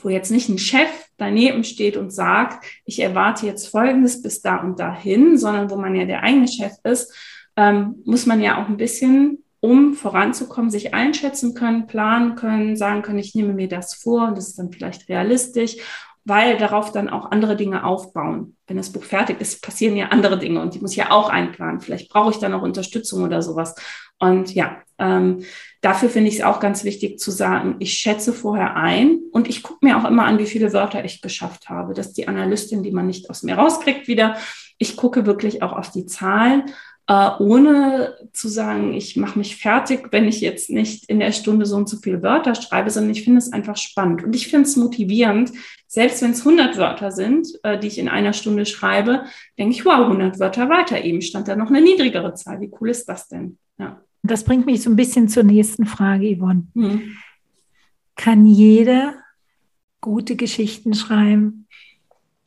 wo 0.00 0.08
jetzt 0.08 0.30
nicht 0.30 0.48
ein 0.48 0.58
Chef 0.58 0.88
daneben 1.16 1.64
steht 1.64 1.96
und 1.96 2.12
sagt, 2.12 2.64
ich 2.84 3.00
erwarte 3.00 3.46
jetzt 3.46 3.68
Folgendes 3.68 4.22
bis 4.22 4.40
da 4.40 4.56
und 4.56 4.78
dahin, 4.78 5.36
sondern 5.36 5.70
wo 5.70 5.76
man 5.76 5.94
ja 5.94 6.04
der 6.04 6.22
eigene 6.22 6.48
Chef 6.48 6.72
ist, 6.84 7.14
ähm, 7.56 7.96
muss 8.04 8.26
man 8.26 8.40
ja 8.40 8.62
auch 8.62 8.68
ein 8.68 8.78
bisschen 8.78 9.44
um 9.60 9.94
voranzukommen, 9.94 10.70
sich 10.70 10.92
einschätzen 10.92 11.54
können, 11.54 11.86
planen 11.86 12.34
können, 12.34 12.76
sagen 12.76 13.02
können, 13.02 13.20
ich 13.20 13.34
nehme 13.34 13.52
mir 13.52 13.68
das 13.68 13.94
vor 13.94 14.26
und 14.28 14.36
das 14.36 14.48
ist 14.48 14.58
dann 14.58 14.72
vielleicht 14.72 15.08
realistisch 15.08 15.76
weil 16.24 16.56
darauf 16.56 16.92
dann 16.92 17.08
auch 17.08 17.30
andere 17.30 17.56
Dinge 17.56 17.84
aufbauen. 17.84 18.56
Wenn 18.66 18.76
das 18.76 18.92
Buch 18.92 19.02
fertig 19.02 19.40
ist, 19.40 19.62
passieren 19.62 19.96
ja 19.96 20.08
andere 20.08 20.38
Dinge 20.38 20.60
und 20.60 20.74
die 20.74 20.80
muss 20.80 20.92
ich 20.92 20.98
ja 20.98 21.10
auch 21.10 21.28
einplanen. 21.28 21.80
Vielleicht 21.80 22.10
brauche 22.10 22.30
ich 22.30 22.38
dann 22.38 22.54
auch 22.54 22.62
Unterstützung 22.62 23.24
oder 23.24 23.42
sowas. 23.42 23.74
Und 24.18 24.54
ja, 24.54 24.76
ähm, 24.98 25.44
dafür 25.80 26.08
finde 26.08 26.28
ich 26.28 26.36
es 26.36 26.44
auch 26.44 26.60
ganz 26.60 26.84
wichtig 26.84 27.18
zu 27.18 27.32
sagen, 27.32 27.76
ich 27.80 27.94
schätze 27.94 28.32
vorher 28.32 28.76
ein 28.76 29.18
und 29.32 29.48
ich 29.48 29.64
gucke 29.64 29.84
mir 29.84 29.98
auch 29.98 30.08
immer 30.08 30.24
an, 30.24 30.38
wie 30.38 30.46
viele 30.46 30.72
Wörter 30.72 31.04
ich 31.04 31.22
geschafft 31.22 31.68
habe. 31.68 31.92
Das 31.92 32.08
ist 32.08 32.16
die 32.18 32.28
Analystin, 32.28 32.84
die 32.84 32.92
man 32.92 33.08
nicht 33.08 33.28
aus 33.28 33.42
mir 33.42 33.56
rauskriegt 33.56 34.06
wieder. 34.06 34.36
Ich 34.78 34.96
gucke 34.96 35.26
wirklich 35.26 35.62
auch 35.62 35.72
auf 35.72 35.90
die 35.90 36.06
Zahlen 36.06 36.70
äh, 37.08 37.30
ohne 37.40 38.16
zu 38.32 38.48
sagen, 38.48 38.94
ich 38.94 39.16
mache 39.16 39.38
mich 39.38 39.56
fertig, 39.56 40.08
wenn 40.12 40.28
ich 40.28 40.40
jetzt 40.40 40.70
nicht 40.70 41.08
in 41.08 41.18
der 41.18 41.32
Stunde 41.32 41.66
so 41.66 41.76
und 41.76 41.88
so 41.88 41.96
viele 41.96 42.22
Wörter 42.22 42.54
schreibe, 42.54 42.90
sondern 42.90 43.12
ich 43.12 43.24
finde 43.24 43.38
es 43.38 43.52
einfach 43.52 43.76
spannend 43.76 44.22
und 44.22 44.36
ich 44.36 44.48
finde 44.48 44.68
es 44.68 44.76
motivierend. 44.76 45.52
Selbst 45.88 46.22
wenn 46.22 46.30
es 46.30 46.46
100 46.46 46.78
Wörter 46.78 47.10
sind, 47.10 47.48
äh, 47.64 47.78
die 47.78 47.88
ich 47.88 47.98
in 47.98 48.08
einer 48.08 48.32
Stunde 48.32 48.66
schreibe, 48.66 49.24
denke 49.58 49.74
ich, 49.74 49.84
wow, 49.84 50.04
100 50.04 50.38
Wörter 50.38 50.68
weiter. 50.68 51.04
Eben 51.04 51.22
stand 51.22 51.48
da 51.48 51.56
noch 51.56 51.68
eine 51.68 51.82
niedrigere 51.82 52.34
Zahl. 52.34 52.60
Wie 52.60 52.70
cool 52.80 52.90
ist 52.90 53.08
das 53.08 53.28
denn? 53.28 53.58
Ja. 53.78 54.00
Das 54.22 54.44
bringt 54.44 54.66
mich 54.66 54.82
so 54.82 54.90
ein 54.90 54.96
bisschen 54.96 55.28
zur 55.28 55.42
nächsten 55.42 55.84
Frage, 55.84 56.36
Yvonne. 56.36 56.68
Hm. 56.74 57.16
Kann 58.14 58.46
jeder 58.46 59.14
gute 60.00 60.36
Geschichten 60.36 60.94
schreiben? 60.94 61.66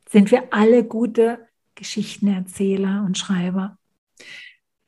Sind 0.09 0.31
wir 0.31 0.53
alle 0.53 0.85
gute 0.85 1.39
Geschichtenerzähler 1.75 3.03
und 3.05 3.17
Schreiber? 3.17 3.77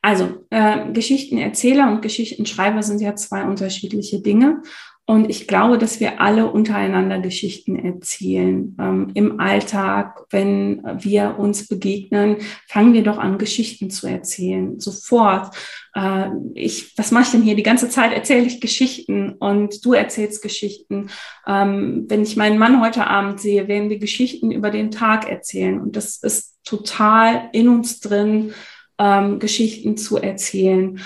Also 0.02 0.46
äh, 0.52 0.92
Geschichtenerzähler 0.94 1.92
und 1.92 2.02
Geschichtenschreiber 2.02 2.84
sind 2.84 3.02
ja 3.02 3.16
zwei 3.16 3.44
unterschiedliche 3.44 4.22
Dinge. 4.22 4.62
Und 5.10 5.30
ich 5.30 5.48
glaube, 5.48 5.78
dass 5.78 6.02
wir 6.02 6.20
alle 6.20 6.52
untereinander 6.52 7.20
Geschichten 7.20 7.78
erzählen. 7.78 8.76
Ähm, 8.78 9.12
Im 9.14 9.40
Alltag, 9.40 10.26
wenn 10.32 10.84
wir 10.98 11.40
uns 11.40 11.68
begegnen, 11.68 12.38
fangen 12.68 12.94
wir 12.94 13.04
doch 13.04 13.18
an, 13.18 13.38
Geschichten 13.38 13.90
zu 13.90 14.06
erzählen. 14.06 14.82
Sofort. 14.82 15.56
Äh, 15.96 16.28
ich, 16.56 16.98
was 16.98 17.12
mache 17.12 17.24
ich 17.24 17.32
denn 17.32 17.42
hier? 17.42 17.56
Die 17.56 17.64
ganze 17.64 17.88
Zeit 17.88 18.12
erzähle 18.12 18.48
ich 18.48 18.60
Geschichten 18.60 19.32
und 19.40 19.86
du 19.86 19.94
erzählst 19.94 20.42
Geschichten. 20.42 21.10
Ähm, 21.48 22.04
wenn 22.10 22.24
ich 22.24 22.36
meinen 22.36 22.60
Mann 22.60 22.82
heute 22.82 23.08
Abend 23.08 23.40
sehe, 23.40 23.70
werden 23.70 23.90
wir 23.90 24.00
Geschichten 24.00 24.52
über 24.52 24.72
den 24.72 24.92
Tag 24.92 25.30
erzählen. 25.30 25.80
Und 25.80 25.96
das 25.96 26.18
ist 26.18 26.58
total 26.66 27.48
in 27.54 27.70
uns 27.70 28.02
drin, 28.02 28.54
ähm, 29.00 29.39
Geschichten 29.39 29.98
zu 29.98 30.18
erzählen. 30.18 31.00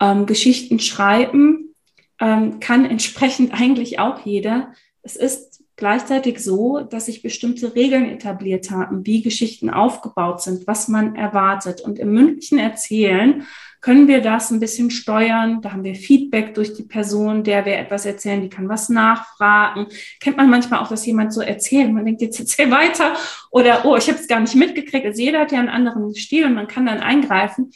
Ähm, 0.00 0.26
Geschichten 0.26 0.78
schreiben 0.78 1.74
ähm, 2.20 2.60
kann 2.60 2.84
entsprechend 2.84 3.52
eigentlich 3.58 3.98
auch 3.98 4.24
jeder. 4.24 4.72
Es 5.02 5.16
ist 5.16 5.62
gleichzeitig 5.76 6.40
so, 6.40 6.80
dass 6.80 7.06
sich 7.06 7.22
bestimmte 7.22 7.74
Regeln 7.74 8.10
etabliert 8.10 8.70
haben, 8.70 9.06
wie 9.06 9.22
Geschichten 9.22 9.70
aufgebaut 9.70 10.42
sind, 10.42 10.66
was 10.66 10.88
man 10.88 11.14
erwartet. 11.14 11.80
Und 11.80 11.98
im 11.98 12.12
mündlichen 12.12 12.58
Erzählen 12.58 13.46
können 13.80 14.08
wir 14.08 14.20
das 14.20 14.50
ein 14.50 14.60
bisschen 14.60 14.90
steuern. 14.90 15.60
Da 15.62 15.72
haben 15.72 15.84
wir 15.84 15.94
Feedback 15.94 16.54
durch 16.54 16.74
die 16.74 16.82
Person, 16.82 17.44
der 17.44 17.64
wir 17.64 17.78
etwas 17.78 18.06
erzählen, 18.06 18.42
die 18.42 18.48
kann 18.48 18.68
was 18.68 18.88
nachfragen. 18.88 19.86
Kennt 20.20 20.36
man 20.36 20.50
manchmal 20.50 20.80
auch, 20.80 20.88
dass 20.88 21.06
jemand 21.06 21.32
so 21.32 21.40
erzählt, 21.40 21.92
man 21.92 22.04
denkt, 22.04 22.22
jetzt 22.22 22.40
erzähl 22.40 22.70
weiter 22.70 23.14
oder 23.50 23.84
oh, 23.84 23.96
ich 23.96 24.08
habe 24.08 24.18
es 24.18 24.28
gar 24.28 24.40
nicht 24.40 24.54
mitgekriegt. 24.54 25.06
Also 25.06 25.22
jeder 25.22 25.40
hat 25.40 25.52
ja 25.52 25.58
einen 25.58 25.68
anderen 25.68 26.14
Stil 26.14 26.46
und 26.46 26.54
man 26.54 26.66
kann 26.66 26.86
dann 26.86 27.00
eingreifen. 27.00 27.70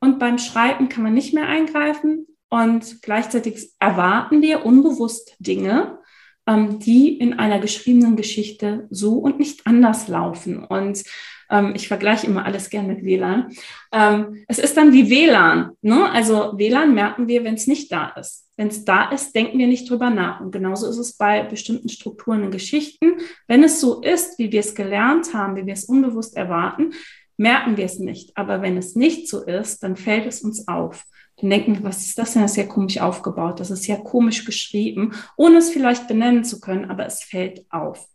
Und 0.00 0.18
beim 0.18 0.38
Schreiben 0.38 0.88
kann 0.88 1.02
man 1.02 1.14
nicht 1.14 1.34
mehr 1.34 1.48
eingreifen. 1.48 2.26
Und 2.50 3.02
gleichzeitig 3.02 3.72
erwarten 3.78 4.42
wir 4.42 4.64
unbewusst 4.64 5.36
Dinge, 5.38 5.98
ähm, 6.46 6.78
die 6.78 7.18
in 7.18 7.38
einer 7.38 7.58
geschriebenen 7.58 8.16
Geschichte 8.16 8.86
so 8.90 9.18
und 9.18 9.38
nicht 9.38 9.66
anders 9.66 10.08
laufen. 10.08 10.64
Und 10.64 11.02
ähm, 11.50 11.72
ich 11.74 11.88
vergleiche 11.88 12.26
immer 12.26 12.44
alles 12.44 12.70
gern 12.70 12.86
mit 12.86 13.04
WLAN. 13.04 13.50
Ähm, 13.92 14.44
es 14.48 14.58
ist 14.58 14.76
dann 14.76 14.92
wie 14.92 15.10
WLAN. 15.10 15.70
Ne? 15.82 16.10
Also 16.10 16.52
WLAN 16.56 16.94
merken 16.94 17.28
wir, 17.28 17.44
wenn 17.44 17.54
es 17.54 17.66
nicht 17.66 17.90
da 17.92 18.08
ist. 18.10 18.48
Wenn 18.56 18.68
es 18.68 18.84
da 18.84 19.10
ist, 19.10 19.34
denken 19.34 19.58
wir 19.58 19.68
nicht 19.68 19.88
drüber 19.88 20.10
nach. 20.10 20.40
Und 20.40 20.50
genauso 20.50 20.88
ist 20.88 20.98
es 20.98 21.16
bei 21.16 21.44
bestimmten 21.44 21.88
Strukturen 21.88 22.44
in 22.44 22.50
Geschichten. 22.50 23.12
Wenn 23.46 23.62
es 23.62 23.80
so 23.80 24.00
ist, 24.00 24.38
wie 24.38 24.50
wir 24.50 24.60
es 24.60 24.74
gelernt 24.74 25.32
haben, 25.32 25.56
wie 25.56 25.66
wir 25.66 25.74
es 25.74 25.84
unbewusst 25.84 26.36
erwarten, 26.36 26.92
merken 27.36 27.76
wir 27.76 27.84
es 27.84 27.98
nicht. 27.98 28.36
Aber 28.36 28.60
wenn 28.60 28.76
es 28.76 28.96
nicht 28.96 29.28
so 29.28 29.44
ist, 29.44 29.82
dann 29.82 29.96
fällt 29.96 30.26
es 30.26 30.42
uns 30.42 30.66
auf. 30.66 31.04
Dann 31.40 31.50
denken 31.50 31.74
wir, 31.74 31.84
was 31.84 32.04
ist 32.04 32.18
das 32.18 32.32
denn? 32.32 32.42
Das 32.42 32.50
ist 32.50 32.56
ja 32.56 32.64
komisch 32.64 33.00
aufgebaut. 33.00 33.60
Das 33.60 33.70
ist 33.70 33.86
ja 33.86 33.96
komisch 33.96 34.44
geschrieben, 34.44 35.12
ohne 35.36 35.58
es 35.58 35.70
vielleicht 35.70 36.08
benennen 36.08 36.44
zu 36.44 36.60
können, 36.60 36.90
aber 36.90 37.06
es 37.06 37.22
fällt 37.22 37.64
auf. 37.70 38.08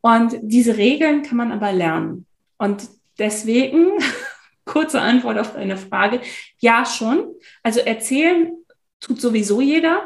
Und 0.00 0.36
diese 0.42 0.76
Regeln 0.76 1.22
kann 1.22 1.36
man 1.36 1.52
aber 1.52 1.72
lernen. 1.72 2.26
Und 2.58 2.88
deswegen, 3.18 3.90
kurze 4.64 5.00
Antwort 5.00 5.38
auf 5.38 5.54
deine 5.54 5.76
Frage, 5.76 6.20
ja 6.58 6.84
schon. 6.84 7.34
Also 7.62 7.80
erzählen 7.80 8.52
tut 9.00 9.20
sowieso 9.20 9.60
jeder. 9.60 10.02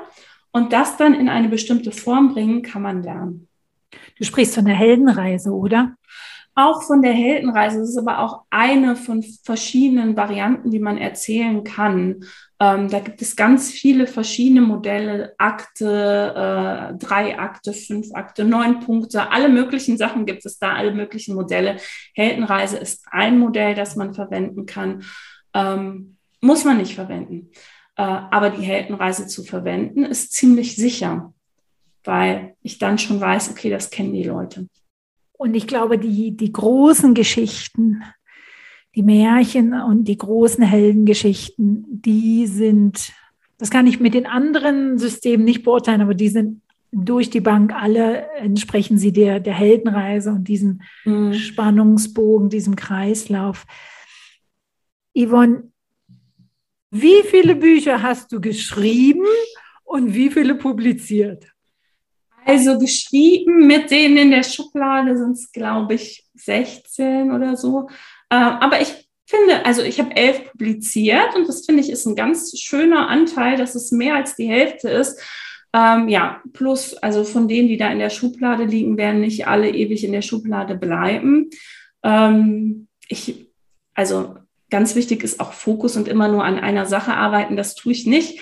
Und 0.52 0.72
das 0.72 0.96
dann 0.96 1.14
in 1.14 1.28
eine 1.28 1.48
bestimmte 1.48 1.92
Form 1.92 2.32
bringen, 2.32 2.62
kann 2.62 2.82
man 2.82 3.02
lernen. 3.02 3.48
Du 4.18 4.24
sprichst 4.24 4.54
von 4.54 4.64
der 4.64 4.74
Heldenreise, 4.74 5.50
oder? 5.50 5.96
Auch 6.56 6.82
von 6.82 7.02
der 7.02 7.12
Heldenreise. 7.12 7.78
Das 7.78 7.90
ist 7.90 7.98
aber 7.98 8.20
auch 8.20 8.44
eine 8.50 8.96
von 8.96 9.22
verschiedenen 9.44 10.16
Varianten, 10.16 10.70
die 10.70 10.78
man 10.80 10.96
erzählen 10.96 11.62
kann. 11.62 12.24
Ähm, 12.58 12.88
da 12.88 13.00
gibt 13.00 13.20
es 13.20 13.36
ganz 13.36 13.70
viele 13.70 14.06
verschiedene 14.06 14.62
Modelle, 14.62 15.34
Akte, 15.36 15.84
äh, 16.34 16.98
drei 16.98 17.38
Akte, 17.38 17.74
fünf 17.74 18.08
Akte, 18.14 18.44
neun 18.44 18.80
Punkte, 18.80 19.30
alle 19.30 19.50
möglichen 19.50 19.98
Sachen 19.98 20.24
gibt 20.24 20.46
es 20.46 20.58
da, 20.58 20.72
alle 20.72 20.94
möglichen 20.94 21.34
Modelle. 21.34 21.76
Heldenreise 22.14 22.78
ist 22.78 23.04
ein 23.10 23.38
Modell, 23.38 23.74
das 23.74 23.94
man 23.94 24.14
verwenden 24.14 24.64
kann. 24.64 25.04
Ähm, 25.52 26.16
muss 26.40 26.64
man 26.64 26.78
nicht 26.78 26.94
verwenden. 26.94 27.50
Äh, 27.96 28.02
aber 28.02 28.48
die 28.48 28.64
Heldenreise 28.64 29.26
zu 29.26 29.44
verwenden 29.44 30.04
ist 30.04 30.32
ziemlich 30.32 30.74
sicher, 30.74 31.34
weil 32.04 32.54
ich 32.62 32.78
dann 32.78 32.98
schon 32.98 33.20
weiß, 33.20 33.50
okay, 33.50 33.68
das 33.68 33.90
kennen 33.90 34.14
die 34.14 34.24
Leute. 34.24 34.68
Und 35.38 35.54
ich 35.54 35.66
glaube, 35.66 35.98
die, 35.98 36.36
die 36.36 36.52
großen 36.52 37.14
Geschichten, 37.14 38.02
die 38.94 39.02
Märchen 39.02 39.74
und 39.74 40.04
die 40.04 40.16
großen 40.16 40.64
Heldengeschichten, 40.64 41.84
die 41.88 42.46
sind, 42.46 43.12
das 43.58 43.70
kann 43.70 43.86
ich 43.86 44.00
mit 44.00 44.14
den 44.14 44.26
anderen 44.26 44.98
Systemen 44.98 45.44
nicht 45.44 45.62
beurteilen, 45.62 46.00
aber 46.00 46.14
die 46.14 46.28
sind 46.28 46.62
durch 46.92 47.28
die 47.28 47.40
Bank 47.40 47.74
alle 47.74 48.30
entsprechen 48.36 48.96
sie 48.96 49.12
der, 49.12 49.40
der 49.40 49.52
Heldenreise 49.52 50.30
und 50.30 50.48
diesem 50.48 50.80
mhm. 51.04 51.34
Spannungsbogen, 51.34 52.48
diesem 52.48 52.74
Kreislauf. 52.74 53.66
Yvonne, 55.14 55.70
wie 56.90 57.22
viele 57.24 57.56
Bücher 57.56 58.02
hast 58.02 58.32
du 58.32 58.40
geschrieben 58.40 59.26
und 59.84 60.14
wie 60.14 60.30
viele 60.30 60.54
publiziert? 60.54 61.48
Also 62.46 62.78
geschrieben 62.78 63.66
mit 63.66 63.90
denen 63.90 64.16
in 64.16 64.30
der 64.30 64.44
Schublade 64.44 65.18
sind 65.18 65.32
es, 65.32 65.50
glaube 65.50 65.94
ich, 65.94 66.24
16 66.34 67.32
oder 67.32 67.56
so. 67.56 67.88
Äh, 68.30 68.36
aber 68.36 68.80
ich 68.80 69.08
finde, 69.26 69.66
also 69.66 69.82
ich 69.82 69.98
habe 69.98 70.14
elf 70.14 70.52
publiziert 70.52 71.34
und 71.34 71.48
das 71.48 71.66
finde 71.66 71.82
ich 71.82 71.90
ist 71.90 72.06
ein 72.06 72.14
ganz 72.14 72.56
schöner 72.56 73.08
Anteil, 73.08 73.56
dass 73.56 73.74
es 73.74 73.90
mehr 73.90 74.14
als 74.14 74.36
die 74.36 74.48
Hälfte 74.48 74.88
ist. 74.88 75.20
Ähm, 75.72 76.08
ja, 76.08 76.40
plus, 76.52 76.94
also 76.94 77.24
von 77.24 77.48
denen, 77.48 77.66
die 77.66 77.78
da 77.78 77.90
in 77.90 77.98
der 77.98 78.10
Schublade 78.10 78.62
liegen, 78.62 78.96
werden 78.96 79.22
nicht 79.22 79.48
alle 79.48 79.68
ewig 79.68 80.04
in 80.04 80.12
der 80.12 80.22
Schublade 80.22 80.76
bleiben. 80.76 81.50
Ähm, 82.04 82.86
ich, 83.08 83.50
also 83.94 84.36
ganz 84.70 84.94
wichtig 84.94 85.24
ist 85.24 85.40
auch 85.40 85.52
Fokus 85.52 85.96
und 85.96 86.06
immer 86.06 86.28
nur 86.28 86.44
an 86.44 86.60
einer 86.60 86.86
Sache 86.86 87.12
arbeiten. 87.12 87.56
Das 87.56 87.74
tue 87.74 87.90
ich 87.90 88.06
nicht. 88.06 88.38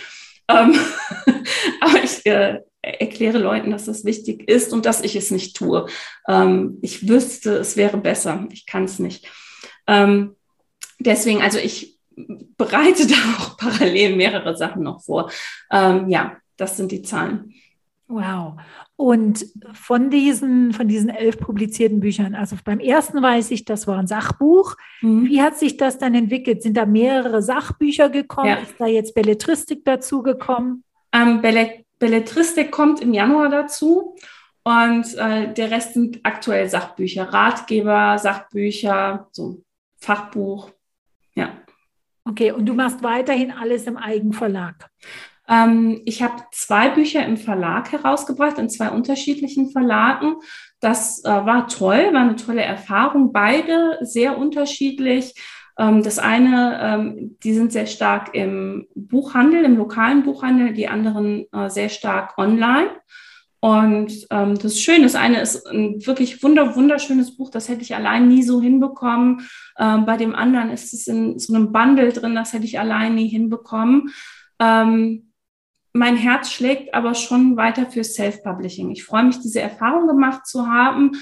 Ähm, 0.49 0.79
aber 1.81 2.05
ich 2.05 2.27
äh, 2.27 2.61
erkläre 2.85 3.39
Leuten, 3.39 3.71
dass 3.71 3.87
das 3.87 4.05
wichtig 4.05 4.49
ist 4.49 4.73
und 4.73 4.87
dass 4.87 5.03
ich 5.03 5.17
es 5.17 5.31
nicht 5.31 5.57
tue. 5.57 5.87
Ähm, 6.29 6.79
ich 6.83 7.09
wüsste, 7.09 7.57
es 7.57 7.77
wäre 7.77 7.97
besser. 7.97 8.47
Ich 8.53 8.67
kann 8.67 8.85
es 8.85 8.99
nicht. 8.99 9.27
Ähm, 9.87 10.37
deswegen, 10.99 11.43
also 11.43 11.59
ich 11.59 11.99
bereite 12.17 13.07
da 13.07 13.15
auch 13.39 13.57
parallel 13.57 14.17
mehrere 14.17 14.57
Sachen 14.57 14.83
noch 14.83 15.03
vor. 15.03 15.31
Ähm, 15.71 16.09
ja, 16.09 16.37
das 16.57 16.77
sind 16.77 16.93
die 16.93 17.03
Zahlen. 17.03 17.55
Wow. 18.07 18.55
Und 18.97 19.47
von 19.73 20.11
diesen, 20.11 20.73
von 20.73 20.87
diesen 20.87 21.09
elf 21.09 21.39
publizierten 21.39 22.01
Büchern, 22.01 22.35
also 22.35 22.57
beim 22.65 22.79
ersten 22.79 23.21
weiß 23.21 23.51
ich, 23.51 23.65
das 23.65 23.87
war 23.87 23.99
ein 23.99 24.07
Sachbuch. 24.07 24.77
Mhm. 25.01 25.27
Wie 25.27 25.43
hat 25.43 25.59
sich 25.59 25.77
das 25.79 25.99
dann 25.99 26.15
entwickelt? 26.15 26.63
Sind 26.63 26.77
da 26.77 26.87
mehrere 26.87 27.43
Sachbücher 27.43 28.11
gekommen? 28.11 28.49
Ja. 28.49 28.57
Ist 28.57 28.75
da 28.79 28.87
jetzt 28.87 29.15
Belletristik 29.15 29.85
dazu 29.85 30.23
gekommen? 30.23 30.85
Ähm, 31.13 31.41
Bellet 31.41 31.84
Belletristik 32.05 32.71
kommt 32.71 33.01
im 33.01 33.15
Januar 33.15 33.49
dazu 33.49 34.15
und 34.63 35.15
äh, 35.15 35.55
der 35.55 35.71
Rest 35.71 35.95
sind 35.95 36.21
aktuell 36.23 36.69
Sachbücher, 36.69 37.33
Ratgeber, 37.33 38.19
Sachbücher, 38.19 39.27
so 39.33 39.63
Fachbuch, 39.97 40.71
ja. 41.35 41.57
Okay, 42.27 42.53
und 42.53 42.67
du 42.67 42.75
machst 42.75 43.03
weiterhin 43.03 43.51
alles 43.51 43.85
im 43.85 43.97
Eigenverlag? 43.97 44.91
Ähm, 45.49 46.03
ich 46.05 46.23
habe 46.23 46.43
zwei 46.53 46.91
Bücher 46.91 47.25
im 47.25 47.39
Verlag 47.39 47.91
herausgebracht, 47.91 48.59
in 48.59 48.69
zwei 48.69 48.91
unterschiedlichen 48.91 49.71
Verlagen. 49.71 50.37
Das 50.81 51.25
äh, 51.25 51.29
war 51.29 51.69
toll, 51.69 52.13
war 52.13 52.21
eine 52.21 52.37
tolle 52.37 52.63
Erfahrung. 52.63 53.33
Beide 53.33 53.97
sehr 54.03 54.37
unterschiedlich. 54.37 55.33
Ähm, 55.79 56.03
das 56.03 56.19
eine, 56.19 56.79
ähm, 56.81 57.37
die 57.43 57.55
sind 57.55 57.73
sehr 57.73 57.87
stark 57.87 58.35
im 58.35 58.87
Buchhandel, 58.95 59.65
im 59.65 59.77
lokalen 59.77 60.23
Buchhandel, 60.23 60.73
die 60.73 60.89
anderen 60.89 61.47
äh, 61.53 61.69
sehr 61.69 61.89
stark 61.89 62.39
online. 62.39 62.91
Und 63.61 64.27
ähm, 64.31 64.59
das 64.59 64.79
Schöne, 64.79 65.05
das 65.05 65.15
eine 65.15 65.41
ist 65.41 65.67
ein 65.67 66.07
wirklich 66.07 66.43
wunder, 66.43 66.77
wunderschönes 66.77 67.35
Buch, 67.35 67.51
das 67.51 67.71
hätte 67.71 67.81
ich 67.81 67.95
allein 67.95 68.29
nie 68.29 68.43
so 68.43 68.61
hinbekommen. 68.61 69.49
Ähm, 69.79 70.05
bei 70.05 70.19
dem 70.19 70.35
anderen 70.35 70.71
ist 70.71 70.93
es 70.93 71.07
in 71.07 71.39
so 71.39 71.55
einem 71.55 71.73
Bundle 71.73 72.13
drin, 72.13 72.35
das 72.35 72.53
hätte 72.53 72.67
ich 72.67 72.79
allein 72.79 73.15
nie 73.15 73.29
hinbekommen. 73.29 74.11
Ähm, 74.61 75.31
mein 75.95 76.17
Herz 76.17 76.51
schlägt 76.51 76.93
aber 76.93 77.15
schon 77.15 77.57
weiter 77.57 77.87
für 77.87 78.05
Self-Publishing. 78.05 78.91
Ich 78.91 79.05
freue 79.05 79.25
mich, 79.25 79.41
diese 79.41 79.63
Erfahrung 79.63 80.09
gemacht 80.09 80.47
zu 80.47 80.67
haben 80.67 81.13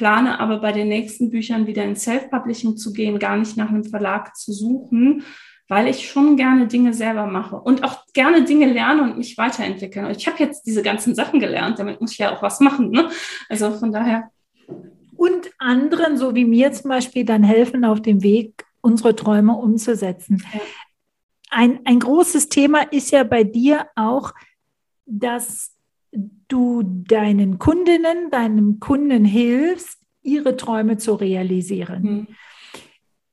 plane 0.00 0.40
aber 0.40 0.60
bei 0.60 0.72
den 0.72 0.88
nächsten 0.88 1.28
Büchern 1.28 1.66
wieder 1.66 1.84
in 1.84 1.94
Self-Publishing 1.94 2.78
zu 2.78 2.94
gehen, 2.94 3.18
gar 3.18 3.36
nicht 3.36 3.58
nach 3.58 3.68
einem 3.68 3.84
Verlag 3.84 4.34
zu 4.34 4.50
suchen, 4.50 5.24
weil 5.68 5.88
ich 5.88 6.08
schon 6.08 6.38
gerne 6.38 6.66
Dinge 6.68 6.94
selber 6.94 7.26
mache 7.26 7.56
und 7.56 7.84
auch 7.84 8.06
gerne 8.14 8.44
Dinge 8.44 8.72
lerne 8.72 9.02
und 9.02 9.18
mich 9.18 9.36
weiterentwickeln. 9.36 10.06
Und 10.06 10.16
ich 10.16 10.26
habe 10.26 10.38
jetzt 10.38 10.62
diese 10.62 10.82
ganzen 10.82 11.14
Sachen 11.14 11.38
gelernt, 11.38 11.78
damit 11.78 12.00
muss 12.00 12.12
ich 12.12 12.18
ja 12.18 12.34
auch 12.34 12.40
was 12.42 12.60
machen. 12.60 12.90
Ne? 12.90 13.10
Also 13.50 13.72
von 13.72 13.92
daher. 13.92 14.30
und 15.16 15.50
anderen, 15.58 16.16
so 16.16 16.34
wie 16.34 16.46
mir 16.46 16.72
zum 16.72 16.88
Beispiel, 16.88 17.26
dann 17.26 17.42
helfen, 17.42 17.84
auf 17.84 18.00
dem 18.00 18.22
Weg 18.22 18.64
unsere 18.80 19.14
Träume 19.14 19.52
umzusetzen. 19.52 20.42
Ein, 21.50 21.80
ein 21.84 21.98
großes 21.98 22.48
Thema 22.48 22.90
ist 22.90 23.10
ja 23.10 23.22
bei 23.22 23.44
dir 23.44 23.86
auch, 23.96 24.32
dass 25.04 25.76
du 26.12 26.82
deinen 26.82 27.58
Kundinnen, 27.58 28.30
deinem 28.30 28.80
Kunden 28.80 29.24
hilfst, 29.24 29.98
ihre 30.22 30.56
Träume 30.56 30.96
zu 30.98 31.14
realisieren. 31.14 32.02
Mhm. 32.02 32.26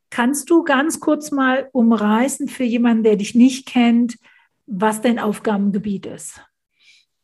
Kannst 0.09 0.49
du 0.49 0.63
ganz 0.63 0.99
kurz 0.99 1.32
mal 1.32 1.69
umreißen 1.73 2.47
für 2.47 2.63
jemanden, 2.63 3.03
der 3.03 3.17
dich 3.17 3.36
nicht 3.36 3.67
kennt, 3.67 4.17
was 4.65 5.01
dein 5.01 5.19
Aufgabengebiet 5.19 6.05
ist? 6.05 6.41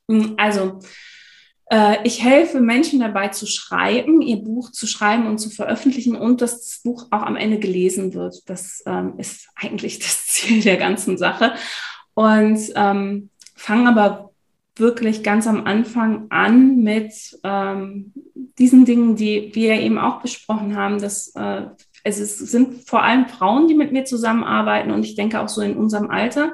Hm, 0.10 0.36
also, 0.38 0.80
äh, 1.72 1.98
ich 2.04 2.24
helfe 2.24 2.60
Menschen 2.60 3.00
dabei 3.00 3.30
zu 3.30 3.46
schreiben, 3.46 4.22
ihr 4.22 4.38
Buch 4.38 4.72
zu 4.72 4.86
schreiben 4.86 5.28
und 5.28 5.40
zu 5.40 5.50
veröffentlichen 5.50 6.16
und 6.16 6.42
dass 6.42 6.60
das 6.60 6.82
Buch 6.84 7.08
auch 7.12 7.22
am 7.22 7.36
Ende 7.36 7.60
gelesen 7.60 8.14
wird. 8.14 8.48
Das 8.48 8.84
ähm, 8.86 9.16
ist 9.18 9.50
eigentlich 9.56 10.00
das 10.00 10.28
Ziel 10.28 10.62
der 10.62 10.78
ganzen 10.78 11.18
Sache. 11.18 11.54
Und 12.14 12.60
ähm, 12.76 13.30
fangen 13.56 13.88
aber 13.88 14.33
wirklich 14.76 15.24
ganz 15.24 15.48
am 15.48 15.66
Anfang 15.66 16.28
an 16.30 16.78
mit 16.78 17.14
ähm, 17.44 18.12
diesen 18.58 18.86
Dingen, 18.86 19.16
die 19.16 19.52
wir 19.54 19.80
eben 19.80 19.98
auch 19.98 20.22
besprochen 20.22 20.76
haben, 20.76 21.00
dass 21.00 21.34
äh, 21.36 21.64
es 22.04 22.38
sind 22.38 22.88
vor 22.88 23.04
allem 23.04 23.28
Frauen, 23.28 23.68
die 23.68 23.76
mit 23.76 23.92
mir 23.92 24.06
zusammenarbeiten 24.06 24.92
und 24.92 25.06
ich 25.06 25.16
denke 25.16 25.40
auch 25.40 25.50
so 25.50 25.62
in 25.62 25.78
unserem 25.78 26.10
Alter, 26.10 26.54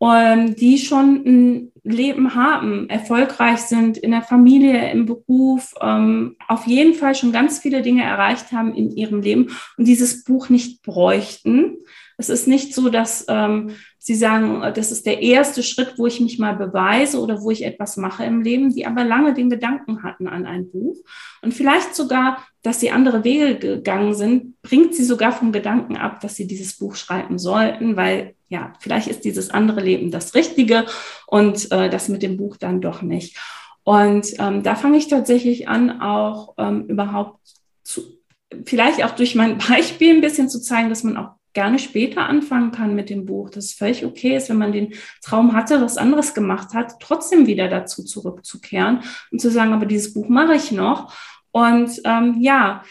ähm, 0.00 0.56
die 0.56 0.78
schon 0.78 1.22
ein 1.24 1.72
Leben 1.84 2.34
haben, 2.34 2.88
erfolgreich 2.88 3.60
sind 3.60 3.96
in 3.96 4.10
der 4.10 4.22
Familie, 4.22 4.90
im 4.90 5.06
Beruf, 5.06 5.74
ähm, 5.80 6.36
auf 6.48 6.66
jeden 6.66 6.94
Fall 6.94 7.14
schon 7.14 7.32
ganz 7.32 7.60
viele 7.60 7.82
Dinge 7.82 8.02
erreicht 8.02 8.52
haben 8.52 8.74
in 8.74 8.90
ihrem 8.90 9.20
Leben 9.20 9.50
und 9.76 9.86
dieses 9.86 10.24
Buch 10.24 10.48
nicht 10.48 10.82
bräuchten. 10.82 11.76
Es 12.22 12.28
ist 12.28 12.46
nicht 12.46 12.74
so, 12.74 12.88
dass 12.88 13.24
ähm, 13.28 13.72
Sie 14.04 14.16
sagen, 14.16 14.62
das 14.74 14.90
ist 14.90 15.06
der 15.06 15.22
erste 15.22 15.62
Schritt, 15.62 15.94
wo 15.96 16.08
ich 16.08 16.18
mich 16.20 16.40
mal 16.40 16.56
beweise 16.56 17.20
oder 17.20 17.40
wo 17.40 17.52
ich 17.52 17.64
etwas 17.64 17.96
mache 17.96 18.24
im 18.24 18.42
Leben, 18.42 18.74
die 18.74 18.84
aber 18.84 19.04
lange 19.04 19.32
den 19.32 19.48
Gedanken 19.48 20.02
hatten 20.02 20.26
an 20.26 20.44
ein 20.44 20.72
Buch. 20.72 20.96
Und 21.40 21.54
vielleicht 21.54 21.94
sogar, 21.94 22.44
dass 22.62 22.80
sie 22.80 22.90
andere 22.90 23.22
Wege 23.22 23.58
gegangen 23.58 24.12
sind, 24.14 24.60
bringt 24.60 24.96
sie 24.96 25.04
sogar 25.04 25.30
vom 25.30 25.52
Gedanken 25.52 25.96
ab, 25.96 26.18
dass 26.20 26.34
sie 26.34 26.48
dieses 26.48 26.78
Buch 26.78 26.96
schreiben 26.96 27.38
sollten, 27.38 27.94
weil 27.94 28.34
ja, 28.48 28.72
vielleicht 28.80 29.06
ist 29.06 29.24
dieses 29.24 29.50
andere 29.50 29.80
Leben 29.80 30.10
das 30.10 30.34
Richtige 30.34 30.86
und 31.28 31.70
äh, 31.70 31.88
das 31.88 32.08
mit 32.08 32.24
dem 32.24 32.36
Buch 32.36 32.56
dann 32.56 32.80
doch 32.80 33.02
nicht. 33.02 33.36
Und 33.84 34.34
ähm, 34.40 34.64
da 34.64 34.74
fange 34.74 34.98
ich 34.98 35.06
tatsächlich 35.06 35.68
an, 35.68 36.00
auch 36.00 36.54
ähm, 36.58 36.86
überhaupt 36.86 37.38
zu, 37.84 38.02
vielleicht 38.64 39.04
auch 39.04 39.12
durch 39.12 39.36
mein 39.36 39.58
Beispiel 39.68 40.12
ein 40.12 40.20
bisschen 40.20 40.48
zu 40.48 40.60
zeigen, 40.60 40.88
dass 40.88 41.04
man 41.04 41.16
auch 41.16 41.36
gerne 41.52 41.78
später 41.78 42.26
anfangen 42.26 42.72
kann 42.72 42.94
mit 42.94 43.10
dem 43.10 43.26
Buch, 43.26 43.50
dass 43.50 43.66
es 43.66 43.72
völlig 43.72 44.04
okay 44.04 44.36
ist, 44.36 44.48
wenn 44.48 44.58
man 44.58 44.72
den 44.72 44.94
Traum 45.22 45.52
hatte, 45.52 45.80
was 45.80 45.98
anderes 45.98 46.34
gemacht 46.34 46.74
hat, 46.74 47.00
trotzdem 47.00 47.46
wieder 47.46 47.68
dazu 47.68 48.04
zurückzukehren 48.04 49.00
und 49.30 49.40
zu 49.40 49.50
sagen, 49.50 49.72
aber 49.72 49.86
dieses 49.86 50.14
Buch 50.14 50.28
mache 50.28 50.54
ich 50.54 50.72
noch. 50.72 51.14
Und 51.50 52.00
ähm, 52.04 52.38
ja, 52.40 52.82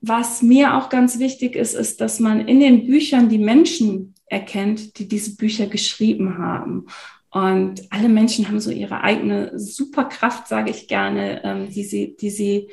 was 0.00 0.42
mir 0.42 0.74
auch 0.74 0.88
ganz 0.90 1.18
wichtig 1.18 1.56
ist, 1.56 1.74
ist, 1.74 2.00
dass 2.00 2.20
man 2.20 2.46
in 2.46 2.60
den 2.60 2.86
Büchern 2.86 3.28
die 3.28 3.38
Menschen 3.38 4.14
erkennt, 4.26 4.98
die 4.98 5.08
diese 5.08 5.36
Bücher 5.36 5.66
geschrieben 5.66 6.38
haben. 6.38 6.86
Und 7.30 7.82
alle 7.90 8.08
Menschen 8.08 8.46
haben 8.46 8.60
so 8.60 8.70
ihre 8.70 9.00
eigene 9.00 9.58
Superkraft, 9.58 10.46
sage 10.46 10.70
ich 10.70 10.86
gerne, 10.86 11.42
ähm, 11.42 11.68
die 11.68 11.84
sie, 11.84 12.16
die 12.16 12.30
sie 12.30 12.70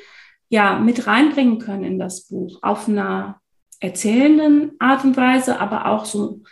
ja 0.48 0.78
mit 0.78 1.06
reinbringen 1.06 1.58
können 1.58 1.84
in 1.84 1.98
das 1.98 2.28
Buch 2.28 2.60
auf 2.62 2.88
einer 2.88 3.41
erzählenden 3.82 4.72
Art 4.78 5.04
und 5.04 5.16
Weise, 5.16 5.60
aber 5.60 5.86
auch 5.86 6.04
so 6.04 6.42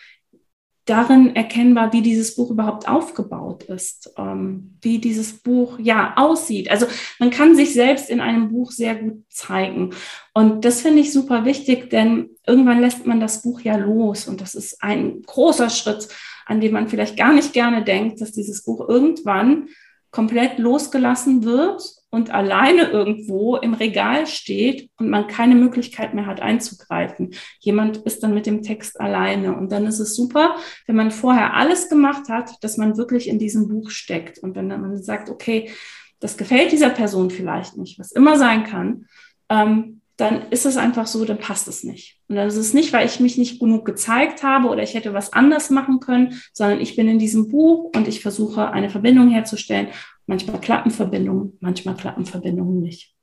darin 0.84 1.36
erkennbar, 1.36 1.92
wie 1.92 2.02
dieses 2.02 2.34
Buch 2.34 2.50
überhaupt 2.50 2.88
aufgebaut 2.88 3.62
ist, 3.64 4.12
ähm, 4.18 4.76
wie 4.80 4.98
dieses 4.98 5.40
Buch 5.40 5.78
ja 5.78 6.14
aussieht. 6.16 6.68
Also 6.70 6.86
man 7.20 7.30
kann 7.30 7.54
sich 7.54 7.72
selbst 7.72 8.10
in 8.10 8.20
einem 8.20 8.50
Buch 8.50 8.72
sehr 8.72 8.96
gut 8.96 9.22
zeigen. 9.28 9.90
Und 10.34 10.64
das 10.64 10.80
finde 10.80 11.00
ich 11.00 11.12
super 11.12 11.44
wichtig, 11.44 11.90
denn 11.90 12.30
irgendwann 12.44 12.80
lässt 12.80 13.06
man 13.06 13.20
das 13.20 13.42
Buch 13.42 13.60
ja 13.60 13.76
los. 13.76 14.26
Und 14.26 14.40
das 14.40 14.56
ist 14.56 14.82
ein 14.82 15.22
großer 15.22 15.70
Schritt, 15.70 16.08
an 16.46 16.60
dem 16.60 16.72
man 16.72 16.88
vielleicht 16.88 17.16
gar 17.16 17.32
nicht 17.32 17.52
gerne 17.52 17.84
denkt, 17.84 18.20
dass 18.20 18.32
dieses 18.32 18.64
Buch 18.64 18.88
irgendwann 18.88 19.68
komplett 20.10 20.58
losgelassen 20.58 21.44
wird 21.44 21.99
und 22.10 22.30
alleine 22.30 22.90
irgendwo 22.90 23.56
im 23.56 23.74
Regal 23.74 24.26
steht 24.26 24.90
und 24.98 25.08
man 25.08 25.28
keine 25.28 25.54
Möglichkeit 25.54 26.12
mehr 26.12 26.26
hat 26.26 26.40
einzugreifen. 26.40 27.34
Jemand 27.60 27.98
ist 27.98 28.22
dann 28.22 28.34
mit 28.34 28.46
dem 28.46 28.62
Text 28.62 29.00
alleine 29.00 29.56
und 29.56 29.70
dann 29.70 29.86
ist 29.86 30.00
es 30.00 30.16
super, 30.16 30.56
wenn 30.86 30.96
man 30.96 31.12
vorher 31.12 31.54
alles 31.54 31.88
gemacht 31.88 32.28
hat, 32.28 32.52
dass 32.62 32.76
man 32.76 32.96
wirklich 32.96 33.28
in 33.28 33.38
diesem 33.38 33.68
Buch 33.68 33.90
steckt 33.90 34.38
und 34.38 34.56
wenn 34.56 34.68
man 34.68 35.02
sagt, 35.02 35.30
okay, 35.30 35.70
das 36.18 36.36
gefällt 36.36 36.72
dieser 36.72 36.90
Person 36.90 37.30
vielleicht 37.30 37.76
nicht, 37.76 37.98
was 37.98 38.12
immer 38.12 38.36
sein 38.36 38.64
kann, 38.64 39.06
ähm, 39.48 40.00
dann 40.20 40.50
ist 40.50 40.66
es 40.66 40.76
einfach 40.76 41.06
so, 41.06 41.24
dann 41.24 41.38
passt 41.38 41.66
es 41.66 41.82
nicht. 41.82 42.18
Und 42.28 42.36
dann 42.36 42.46
ist 42.46 42.56
es 42.56 42.74
nicht, 42.74 42.92
weil 42.92 43.06
ich 43.06 43.20
mich 43.20 43.38
nicht 43.38 43.58
genug 43.58 43.86
gezeigt 43.86 44.42
habe 44.42 44.68
oder 44.68 44.82
ich 44.82 44.94
hätte 44.94 45.14
was 45.14 45.32
anders 45.32 45.70
machen 45.70 45.98
können, 45.98 46.40
sondern 46.52 46.80
ich 46.80 46.94
bin 46.94 47.08
in 47.08 47.18
diesem 47.18 47.48
Buch 47.48 47.90
und 47.96 48.06
ich 48.06 48.20
versuche 48.20 48.70
eine 48.70 48.90
Verbindung 48.90 49.30
herzustellen. 49.30 49.88
Manchmal 50.30 50.60
klappen 50.60 50.92
Verbindungen, 50.92 51.58
manchmal 51.58 51.96
klappen 51.96 52.24
Verbindungen 52.24 52.80
nicht. 52.80 53.16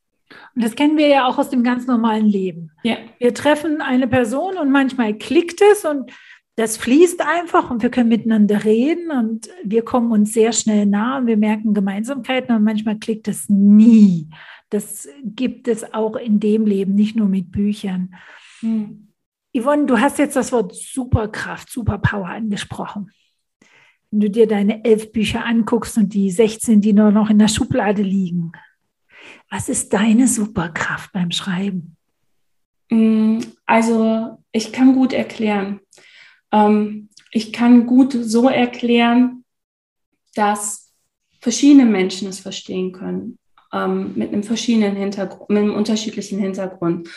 Und 0.54 0.62
das 0.66 0.76
kennen 0.76 0.98
wir 0.98 1.08
ja 1.08 1.26
auch 1.26 1.38
aus 1.38 1.50
dem 1.50 1.64
ganz 1.64 1.88
normalen 1.88 2.26
Leben. 2.26 2.72
Ja. 2.84 2.98
Wir 3.18 3.34
treffen 3.34 3.80
eine 3.80 4.10
Person 4.10 4.58
und 4.58 4.72
manchmal 4.72 5.14
klickt 5.14 5.62
es 5.62 5.86
und 5.86 6.12
das 6.58 6.76
fließt 6.76 7.22
einfach 7.22 7.72
und 7.72 7.82
wir 7.82 7.92
können 7.92 8.10
miteinander 8.10 8.66
reden 8.66 9.10
und 9.10 9.48
wir 9.64 9.86
kommen 9.86 10.12
uns 10.12 10.34
sehr 10.34 10.52
schnell 10.52 10.86
nah 10.86 11.20
und 11.20 11.28
wir 11.28 11.38
merken 11.38 11.74
Gemeinsamkeiten 11.74 12.54
und 12.54 12.66
manchmal 12.66 12.98
klickt 13.00 13.30
es 13.30 13.48
nie. 13.48 14.28
Das 14.70 15.08
gibt 15.24 15.70
es 15.70 15.94
auch 15.94 16.18
in 16.18 16.42
dem 16.42 16.66
Leben, 16.66 16.94
nicht 16.94 17.16
nur 17.16 17.30
mit 17.30 17.54
Büchern. 17.54 18.16
Hm. 18.60 19.14
Yvonne, 19.58 19.86
du 19.86 19.98
hast 19.98 20.20
jetzt 20.20 20.36
das 20.36 20.52
Wort 20.52 20.76
Superkraft, 20.76 21.70
Superpower 21.70 22.28
angesprochen. 22.28 23.12
Wenn 24.12 24.20
du 24.22 24.30
dir 24.30 24.48
deine 24.48 24.84
elf 24.86 25.12
Bücher 25.12 25.46
anguckst 25.46 25.98
und 25.98 26.14
die 26.14 26.32
16, 26.32 26.82
die 26.82 26.94
nur 26.94 27.12
noch 27.12 27.30
in 27.30 27.40
der 27.40 27.50
Schublade 27.50 28.02
liegen, 28.02 28.52
was 29.50 29.70
ist 29.70 29.94
deine 29.94 30.28
Superkraft 30.28 31.12
beim 31.12 31.32
Schreiben? 31.32 31.98
Hm, 32.90 33.40
also 33.66 34.38
ich 34.52 34.72
kann 34.72 34.94
gut 34.94 35.14
erklären. 35.14 35.82
Ähm, 36.52 37.10
ich 37.32 37.52
kann 37.52 37.86
gut 37.86 38.14
so 38.14 38.50
erklären, 38.50 39.44
dass 40.36 40.94
verschiedene 41.42 41.86
Menschen 41.86 42.30
es 42.30 42.40
verstehen 42.40 42.92
können 42.94 43.38
ähm, 43.74 44.14
mit 44.16 44.32
einem 44.32 44.44
verschiedenen 44.44 44.96
Hintergrund, 44.96 45.50
mit 45.50 45.60
einem 45.60 45.76
unterschiedlichen 45.76 46.40
Hintergrund 46.40 47.10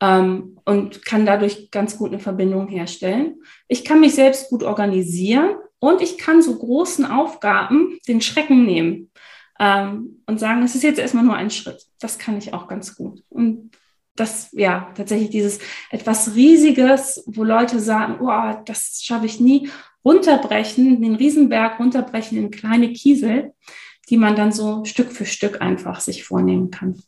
ähm, 0.00 0.58
und 0.64 1.04
kann 1.04 1.26
dadurch 1.26 1.70
ganz 1.70 1.98
gut 1.98 2.10
eine 2.10 2.20
Verbindung 2.20 2.68
herstellen. 2.68 3.42
Ich 3.66 3.84
kann 3.84 4.00
mich 4.00 4.14
selbst 4.14 4.48
gut 4.50 4.62
organisieren 4.62 5.56
und 5.80 6.00
ich 6.00 6.18
kann 6.18 6.42
so 6.42 6.56
großen 6.56 7.04
Aufgaben 7.04 7.98
den 8.08 8.20
Schrecken 8.20 8.64
nehmen 8.64 9.10
ähm, 9.60 10.22
und 10.26 10.40
sagen, 10.40 10.62
es 10.62 10.74
ist 10.74 10.82
jetzt 10.82 10.98
erstmal 10.98 11.24
nur 11.24 11.34
ein 11.34 11.50
Schritt. 11.50 11.86
Das 12.00 12.18
kann 12.18 12.38
ich 12.38 12.54
auch 12.54 12.68
ganz 12.68 12.96
gut. 12.96 13.22
Und 13.28 13.70
das, 14.16 14.50
ja, 14.52 14.92
tatsächlich 14.96 15.30
dieses 15.30 15.60
etwas 15.90 16.34
Riesiges, 16.34 17.22
wo 17.26 17.44
Leute 17.44 17.78
sagen, 17.78 18.18
oh, 18.20 18.62
das 18.64 19.00
schaffe 19.02 19.26
ich 19.26 19.38
nie, 19.38 19.70
runterbrechen, 20.04 21.00
den 21.00 21.14
Riesenberg 21.14 21.78
runterbrechen 21.78 22.38
in 22.38 22.50
kleine 22.50 22.92
Kiesel 22.92 23.52
die 24.08 24.16
man 24.16 24.36
dann 24.36 24.52
so 24.52 24.84
Stück 24.84 25.12
für 25.12 25.26
Stück 25.26 25.60
einfach 25.60 26.00
sich 26.00 26.24
vornehmen 26.24 26.70
kann. 26.70 27.02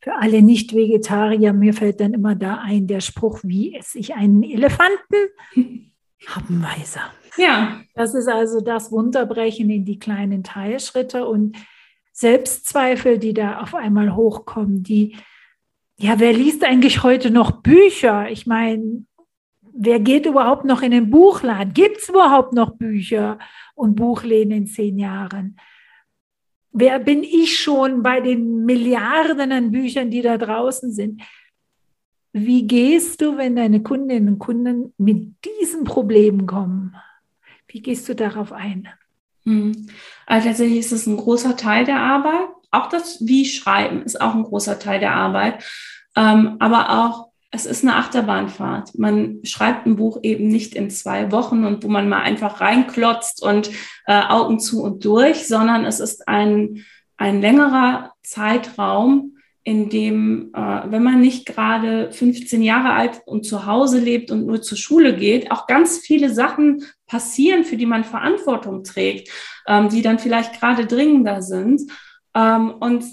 Für 0.00 0.16
alle 0.16 0.42
Nicht-Vegetarier, 0.42 1.52
mir 1.52 1.74
fällt 1.74 2.00
dann 2.00 2.12
immer 2.12 2.34
da 2.34 2.56
ein 2.56 2.88
der 2.88 3.00
Spruch, 3.00 3.40
wie 3.44 3.74
esse 3.76 3.98
ich 3.98 4.14
einen 4.14 4.42
Elefanten? 4.42 4.98
Habenweise. 6.26 7.00
Ja. 7.36 7.80
Das 7.94 8.14
ist 8.14 8.28
also 8.28 8.60
das 8.60 8.92
Runterbrechen 8.92 9.70
in 9.70 9.84
die 9.84 9.98
kleinen 9.98 10.44
Teilschritte 10.44 11.26
und 11.26 11.56
Selbstzweifel, 12.12 13.18
die 13.18 13.34
da 13.34 13.60
auf 13.60 13.74
einmal 13.74 14.14
hochkommen, 14.14 14.82
die, 14.82 15.16
ja, 15.98 16.18
wer 16.18 16.32
liest 16.32 16.64
eigentlich 16.64 17.02
heute 17.02 17.30
noch 17.30 17.62
Bücher? 17.62 18.30
Ich 18.30 18.46
meine, 18.46 19.04
wer 19.72 19.98
geht 20.00 20.26
überhaupt 20.26 20.64
noch 20.64 20.82
in 20.82 20.90
den 20.90 21.10
Buchladen? 21.10 21.72
Gibt 21.72 21.98
es 21.98 22.08
überhaupt 22.08 22.52
noch 22.52 22.76
Bücher 22.76 23.38
und 23.74 23.94
Buchläden 23.94 24.52
in 24.52 24.66
zehn 24.66 24.98
Jahren? 24.98 25.56
wer 26.72 26.98
bin 26.98 27.22
ich 27.22 27.58
schon 27.58 28.02
bei 28.02 28.20
den 28.20 28.64
Milliarden 28.64 29.52
an 29.52 29.70
Büchern, 29.70 30.10
die 30.10 30.22
da 30.22 30.38
draußen 30.38 30.92
sind? 30.92 31.22
Wie 32.32 32.66
gehst 32.66 33.20
du, 33.20 33.36
wenn 33.36 33.56
deine 33.56 33.82
Kundinnen 33.82 34.28
und 34.28 34.38
Kunden 34.38 34.94
mit 34.96 35.34
diesen 35.44 35.84
Problemen 35.84 36.46
kommen? 36.46 36.96
Wie 37.68 37.80
gehst 37.80 38.08
du 38.08 38.14
darauf 38.14 38.52
ein? 38.52 38.88
Hm. 39.44 39.88
Also 40.26 40.48
tatsächlich 40.48 40.78
ist 40.78 40.92
es 40.92 41.06
ein 41.06 41.16
großer 41.16 41.56
Teil 41.56 41.84
der 41.84 42.00
Arbeit. 42.00 42.48
auch 42.70 42.88
das 42.88 43.18
Wie 43.26 43.44
schreiben 43.44 44.02
ist 44.02 44.20
auch 44.20 44.34
ein 44.34 44.44
großer 44.44 44.78
Teil 44.78 44.98
der 44.98 45.14
Arbeit. 45.14 45.62
Ähm, 46.16 46.56
aber 46.58 47.04
auch, 47.04 47.28
es 47.50 47.66
ist 47.66 47.84
eine 47.84 47.96
Achterbahnfahrt. 47.96 48.98
Man 48.98 49.40
schreibt 49.44 49.84
ein 49.84 49.96
Buch 49.96 50.20
eben 50.22 50.48
nicht 50.48 50.74
in 50.74 50.88
zwei 50.88 51.30
Wochen 51.32 51.66
und 51.66 51.84
wo 51.84 51.88
man 51.88 52.08
mal 52.08 52.22
einfach 52.22 52.62
reinklotzt 52.62 53.42
und 53.42 53.70
äh, 54.06 54.22
Augen 54.22 54.58
zu 54.58 54.82
und 54.82 55.04
durch, 55.04 55.46
sondern 55.46 55.84
es 55.84 56.00
ist 56.00 56.28
ein, 56.28 56.84
ein 57.18 57.42
längerer 57.42 58.14
Zeitraum, 58.22 59.36
in 59.64 59.88
dem, 59.88 60.52
äh, 60.54 60.90
wenn 60.90 61.02
man 61.02 61.20
nicht 61.20 61.46
gerade 61.46 62.10
15 62.10 62.62
Jahre 62.62 62.94
alt 62.94 63.22
und 63.26 63.46
zu 63.46 63.66
Hause 63.66 64.00
lebt 64.00 64.30
und 64.30 64.46
nur 64.46 64.60
zur 64.60 64.76
Schule 64.76 65.14
geht, 65.14 65.52
auch 65.52 65.66
ganz 65.66 65.98
viele 65.98 66.30
Sachen 66.30 66.84
passieren, 67.06 67.64
für 67.64 67.76
die 67.76 67.86
man 67.86 68.02
Verantwortung 68.02 68.82
trägt, 68.82 69.28
ähm, 69.66 69.88
die 69.88 70.02
dann 70.02 70.18
vielleicht 70.18 70.58
gerade 70.58 70.86
dringender 70.86 71.42
sind. 71.42 71.82
Ähm, 72.34 72.70
und 72.70 73.04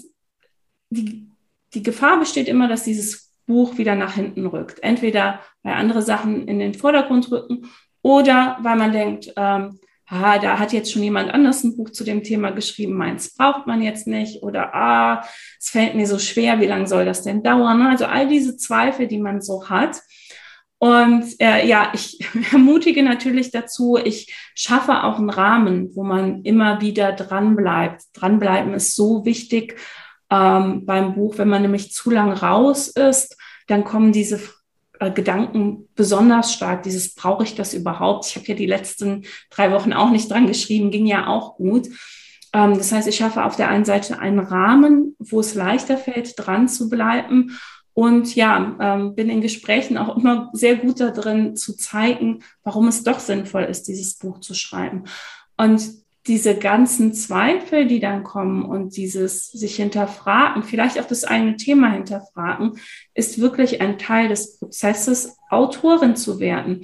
die, 0.90 1.28
die 1.72 1.82
Gefahr 1.84 2.18
besteht 2.18 2.48
immer, 2.48 2.66
dass 2.66 2.82
dieses 2.82 3.30
Buch 3.46 3.78
wieder 3.78 3.94
nach 3.94 4.14
hinten 4.14 4.46
rückt. 4.46 4.82
Entweder 4.82 5.40
weil 5.62 5.74
andere 5.74 6.02
Sachen 6.02 6.48
in 6.48 6.58
den 6.58 6.74
Vordergrund 6.74 7.30
rücken 7.30 7.70
oder 8.02 8.58
weil 8.62 8.76
man 8.76 8.92
denkt, 8.92 9.32
ähm, 9.36 9.78
ah, 10.10 10.38
da 10.38 10.58
hat 10.58 10.72
jetzt 10.72 10.92
schon 10.92 11.02
jemand 11.02 11.32
anders 11.32 11.62
ein 11.62 11.76
Buch 11.76 11.90
zu 11.90 12.04
dem 12.04 12.22
Thema 12.22 12.50
geschrieben, 12.50 12.94
meins 12.94 13.34
braucht 13.34 13.66
man 13.66 13.80
jetzt 13.80 14.06
nicht 14.06 14.42
oder 14.42 14.74
ah, 14.74 15.24
es 15.58 15.70
fällt 15.70 15.94
mir 15.94 16.06
so 16.06 16.18
schwer, 16.18 16.60
wie 16.60 16.66
lange 16.66 16.88
soll 16.88 17.04
das 17.04 17.22
denn 17.22 17.42
dauern? 17.42 17.82
Also 17.82 18.06
all 18.06 18.28
diese 18.28 18.56
Zweifel, 18.56 19.06
die 19.06 19.18
man 19.18 19.40
so 19.40 19.70
hat. 19.70 20.00
Und 20.78 21.38
äh, 21.40 21.66
ja, 21.66 21.92
ich 21.94 22.18
ermutige 22.52 23.02
natürlich 23.02 23.50
dazu, 23.50 23.98
ich 24.02 24.34
schaffe 24.54 25.04
auch 25.04 25.18
einen 25.18 25.30
Rahmen, 25.30 25.94
wo 25.94 26.02
man 26.02 26.42
immer 26.42 26.80
wieder 26.80 27.12
dran 27.12 27.54
bleibt. 27.54 28.02
Dranbleiben 28.14 28.74
ist 28.74 28.96
so 28.96 29.24
wichtig 29.24 29.76
ähm, 30.30 30.86
beim 30.86 31.14
Buch. 31.14 31.38
Wenn 31.38 31.48
man 31.48 31.62
nämlich 31.62 31.92
zu 31.92 32.10
lang 32.10 32.32
raus 32.32 32.88
ist, 32.88 33.36
dann 33.68 33.84
kommen 33.84 34.12
diese 34.12 34.40
Gedanken 35.08 35.88
besonders 35.94 36.52
stark. 36.52 36.82
Dieses 36.82 37.14
brauche 37.14 37.44
ich 37.44 37.54
das 37.54 37.72
überhaupt? 37.72 38.26
Ich 38.26 38.36
habe 38.36 38.46
ja 38.46 38.54
die 38.54 38.66
letzten 38.66 39.24
drei 39.48 39.72
Wochen 39.72 39.94
auch 39.94 40.10
nicht 40.10 40.30
dran 40.30 40.46
geschrieben, 40.46 40.90
ging 40.90 41.06
ja 41.06 41.26
auch 41.26 41.56
gut. 41.56 41.88
Ähm, 42.52 42.76
das 42.76 42.92
heißt, 42.92 43.08
ich 43.08 43.16
schaffe 43.16 43.44
auf 43.44 43.56
der 43.56 43.68
einen 43.68 43.84
Seite 43.84 44.18
einen 44.18 44.40
Rahmen, 44.40 45.16
wo 45.18 45.40
es 45.40 45.54
leichter 45.54 45.96
fällt, 45.96 46.34
dran 46.36 46.68
zu 46.68 46.88
bleiben. 46.90 47.58
Und 47.92 48.34
ja, 48.34 48.76
ähm, 48.80 49.14
bin 49.14 49.28
in 49.28 49.40
Gesprächen 49.40 49.98
auch 49.98 50.16
immer 50.16 50.50
sehr 50.52 50.76
gut 50.76 51.00
darin 51.00 51.56
zu 51.56 51.76
zeigen, 51.76 52.42
warum 52.62 52.88
es 52.88 53.02
doch 53.02 53.18
sinnvoll 53.18 53.64
ist, 53.64 53.88
dieses 53.88 54.16
Buch 54.16 54.40
zu 54.40 54.54
schreiben. 54.54 55.04
Und 55.56 55.99
diese 56.26 56.54
ganzen 56.54 57.14
Zweifel, 57.14 57.86
die 57.86 58.00
dann 58.00 58.24
kommen 58.24 58.64
und 58.64 58.96
dieses 58.96 59.50
sich 59.50 59.76
hinterfragen, 59.76 60.62
vielleicht 60.62 61.00
auch 61.00 61.06
das 61.06 61.24
eigene 61.24 61.56
Thema 61.56 61.90
hinterfragen, 61.90 62.78
ist 63.14 63.40
wirklich 63.40 63.80
ein 63.80 63.98
Teil 63.98 64.28
des 64.28 64.58
Prozesses, 64.58 65.38
Autorin 65.48 66.16
zu 66.16 66.38
werden. 66.38 66.82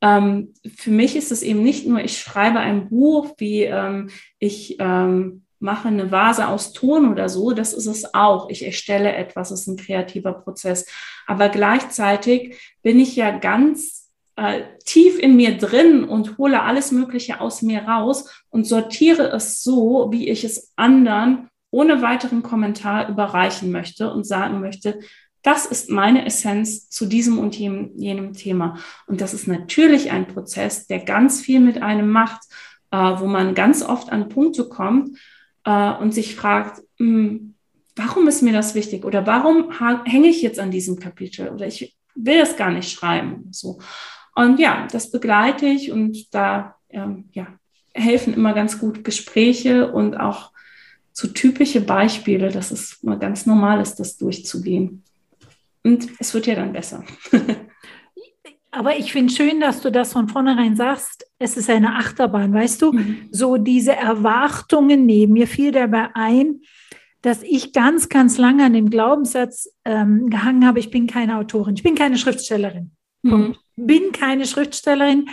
Ähm, 0.00 0.54
für 0.76 0.90
mich 0.90 1.16
ist 1.16 1.32
es 1.32 1.42
eben 1.42 1.62
nicht 1.62 1.86
nur, 1.86 2.00
ich 2.00 2.18
schreibe 2.18 2.60
ein 2.60 2.88
Buch, 2.88 3.34
wie 3.38 3.64
ähm, 3.64 4.10
ich 4.38 4.76
ähm, 4.78 5.42
mache 5.58 5.88
eine 5.88 6.10
Vase 6.12 6.48
aus 6.48 6.72
Ton 6.72 7.10
oder 7.10 7.28
so, 7.28 7.52
das 7.52 7.72
ist 7.72 7.86
es 7.86 8.14
auch. 8.14 8.50
Ich 8.50 8.64
erstelle 8.64 9.14
etwas, 9.14 9.50
es 9.50 9.62
ist 9.62 9.66
ein 9.68 9.76
kreativer 9.76 10.32
Prozess. 10.32 10.86
Aber 11.26 11.48
gleichzeitig 11.48 12.56
bin 12.82 13.00
ich 13.00 13.16
ja 13.16 13.36
ganz 13.36 14.05
äh, 14.36 14.62
tief 14.84 15.18
in 15.18 15.36
mir 15.36 15.56
drin 15.56 16.04
und 16.04 16.38
hole 16.38 16.62
alles 16.62 16.92
Mögliche 16.92 17.40
aus 17.40 17.62
mir 17.62 17.82
raus 17.82 18.44
und 18.50 18.66
sortiere 18.66 19.30
es 19.32 19.62
so, 19.62 20.08
wie 20.10 20.28
ich 20.28 20.44
es 20.44 20.72
anderen 20.76 21.48
ohne 21.70 22.02
weiteren 22.02 22.42
Kommentar 22.42 23.08
überreichen 23.08 23.72
möchte 23.72 24.12
und 24.12 24.26
sagen 24.26 24.60
möchte, 24.60 25.00
das 25.42 25.64
ist 25.64 25.90
meine 25.90 26.26
Essenz 26.26 26.88
zu 26.88 27.06
diesem 27.06 27.38
und 27.38 27.56
jenem, 27.56 28.32
Thema. 28.32 28.78
Und 29.06 29.20
das 29.20 29.32
ist 29.32 29.46
natürlich 29.46 30.10
ein 30.10 30.26
Prozess, 30.26 30.86
der 30.86 30.98
ganz 31.00 31.40
viel 31.40 31.60
mit 31.60 31.82
einem 31.82 32.10
macht, 32.10 32.42
äh, 32.90 32.96
wo 32.96 33.26
man 33.26 33.54
ganz 33.54 33.82
oft 33.82 34.10
an 34.10 34.28
Punkte 34.28 34.68
kommt 34.68 35.16
äh, 35.64 35.92
und 35.92 36.12
sich 36.12 36.34
fragt, 36.34 36.82
mh, 36.98 37.28
hm, 37.28 37.54
warum 37.94 38.28
ist 38.28 38.42
mir 38.42 38.52
das 38.52 38.74
wichtig 38.74 39.04
oder 39.04 39.26
warum 39.26 39.70
hänge 40.04 40.28
ich 40.28 40.42
jetzt 40.42 40.58
an 40.58 40.70
diesem 40.70 40.98
Kapitel 40.98 41.48
oder 41.48 41.66
ich 41.66 41.96
will 42.14 42.38
das 42.38 42.56
gar 42.56 42.70
nicht 42.70 42.90
schreiben. 42.90 43.48
So. 43.52 43.78
Und 44.36 44.60
ja, 44.60 44.86
das 44.92 45.10
begleite 45.10 45.66
ich 45.66 45.90
und 45.90 46.32
da 46.34 46.76
ähm, 46.90 47.24
ja, 47.32 47.46
helfen 47.94 48.34
immer 48.34 48.52
ganz 48.52 48.78
gut 48.78 49.02
Gespräche 49.02 49.90
und 49.90 50.14
auch 50.14 50.52
so 51.12 51.28
typische 51.28 51.80
Beispiele, 51.80 52.50
dass 52.50 52.70
es 52.70 53.02
mal 53.02 53.18
ganz 53.18 53.46
normal 53.46 53.80
ist, 53.80 53.96
das 53.96 54.18
durchzugehen. 54.18 55.02
Und 55.82 56.08
es 56.18 56.34
wird 56.34 56.46
ja 56.46 56.54
dann 56.54 56.74
besser. 56.74 57.02
Aber 58.70 58.98
ich 58.98 59.12
finde 59.12 59.32
schön, 59.32 59.58
dass 59.58 59.80
du 59.80 59.90
das 59.90 60.12
von 60.12 60.28
vornherein 60.28 60.76
sagst. 60.76 61.26
Es 61.38 61.56
ist 61.56 61.70
eine 61.70 61.94
Achterbahn, 61.96 62.52
weißt 62.52 62.82
du? 62.82 62.92
Mhm. 62.92 63.28
So 63.30 63.56
diese 63.56 63.96
Erwartungen 63.96 65.06
nehmen. 65.06 65.32
Mir 65.32 65.46
fiel 65.46 65.72
dabei 65.72 66.10
ein, 66.12 66.60
dass 67.22 67.42
ich 67.42 67.72
ganz, 67.72 68.10
ganz 68.10 68.36
lange 68.36 68.66
an 68.66 68.74
dem 68.74 68.90
Glaubenssatz 68.90 69.70
ähm, 69.86 70.28
gehangen 70.28 70.66
habe, 70.66 70.78
ich 70.78 70.90
bin 70.90 71.06
keine 71.06 71.38
Autorin, 71.38 71.76
ich 71.76 71.82
bin 71.82 71.94
keine 71.94 72.18
Schriftstellerin. 72.18 72.90
Mhm. 73.22 73.56
Bin 73.76 74.12
keine 74.12 74.46
Schriftstellerin. 74.46 75.28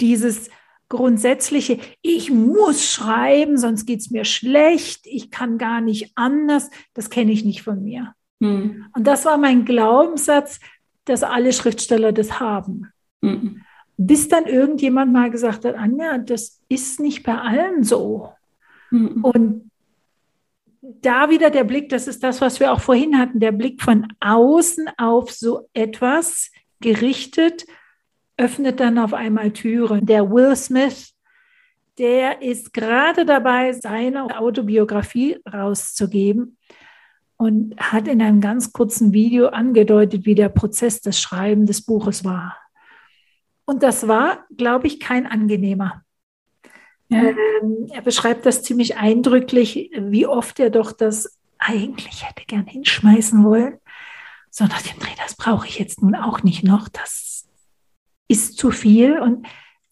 Dieses 0.00 0.50
grundsätzliche, 0.88 1.78
ich 2.02 2.30
muss 2.30 2.84
schreiben, 2.84 3.56
sonst 3.56 3.86
geht 3.86 4.00
es 4.00 4.10
mir 4.10 4.26
schlecht, 4.26 5.06
ich 5.06 5.30
kann 5.30 5.56
gar 5.56 5.80
nicht 5.80 6.12
anders, 6.16 6.70
das 6.92 7.08
kenne 7.08 7.32
ich 7.32 7.46
nicht 7.46 7.62
von 7.62 7.82
mir. 7.82 8.14
Mhm. 8.40 8.84
Und 8.94 9.06
das 9.06 9.24
war 9.24 9.38
mein 9.38 9.64
Glaubenssatz, 9.64 10.60
dass 11.06 11.22
alle 11.22 11.54
Schriftsteller 11.54 12.12
das 12.12 12.40
haben. 12.40 12.88
Mhm. 13.22 13.62
Bis 13.96 14.28
dann 14.28 14.44
irgendjemand 14.44 15.12
mal 15.12 15.30
gesagt 15.30 15.64
hat, 15.64 15.76
Anja, 15.76 16.18
das 16.18 16.60
ist 16.68 17.00
nicht 17.00 17.22
bei 17.22 17.38
allen 17.38 17.84
so. 17.84 18.32
Mhm. 18.90 19.24
Und 19.24 19.70
da 20.82 21.30
wieder 21.30 21.48
der 21.48 21.64
Blick, 21.64 21.88
das 21.88 22.06
ist 22.06 22.22
das, 22.22 22.40
was 22.40 22.60
wir 22.60 22.72
auch 22.72 22.80
vorhin 22.80 23.18
hatten, 23.18 23.40
der 23.40 23.52
Blick 23.52 23.80
von 23.80 24.08
außen 24.20 24.90
auf 24.98 25.30
so 25.30 25.68
etwas 25.72 26.50
gerichtet, 26.82 27.64
öffnet 28.36 28.80
dann 28.80 28.98
auf 28.98 29.14
einmal 29.14 29.52
Türen. 29.52 30.04
Der 30.04 30.30
Will 30.30 30.54
Smith, 30.56 31.14
der 31.98 32.42
ist 32.42 32.72
gerade 32.72 33.24
dabei, 33.24 33.72
seine 33.72 34.38
Autobiografie 34.38 35.38
rauszugeben 35.50 36.58
und 37.36 37.76
hat 37.78 38.08
in 38.08 38.22
einem 38.22 38.40
ganz 38.40 38.72
kurzen 38.72 39.12
Video 39.12 39.48
angedeutet, 39.48 40.26
wie 40.26 40.34
der 40.34 40.48
Prozess 40.48 41.00
des 41.00 41.20
Schreiben 41.20 41.66
des 41.66 41.82
Buches 41.82 42.24
war. 42.24 42.56
Und 43.64 43.82
das 43.82 44.08
war, 44.08 44.44
glaube 44.56 44.86
ich, 44.86 45.00
kein 45.00 45.26
angenehmer. 45.26 46.02
Ja. 47.08 47.22
Ähm, 47.22 47.88
er 47.92 48.02
beschreibt 48.02 48.46
das 48.46 48.62
ziemlich 48.62 48.96
eindrücklich, 48.96 49.90
wie 49.96 50.26
oft 50.26 50.58
er 50.60 50.70
doch 50.70 50.92
das 50.92 51.38
eigentlich 51.58 52.26
hätte 52.26 52.44
gern 52.46 52.66
hinschmeißen 52.66 53.44
wollen 53.44 53.78
so 54.52 54.64
nach 54.64 54.82
dem 54.82 54.98
Dreh, 54.98 55.10
das 55.16 55.34
brauche 55.34 55.66
ich 55.66 55.78
jetzt 55.78 56.02
nun 56.02 56.14
auch 56.14 56.42
nicht 56.42 56.62
noch, 56.62 56.88
das 56.88 57.48
ist 58.28 58.58
zu 58.58 58.70
viel 58.70 59.18
und 59.18 59.46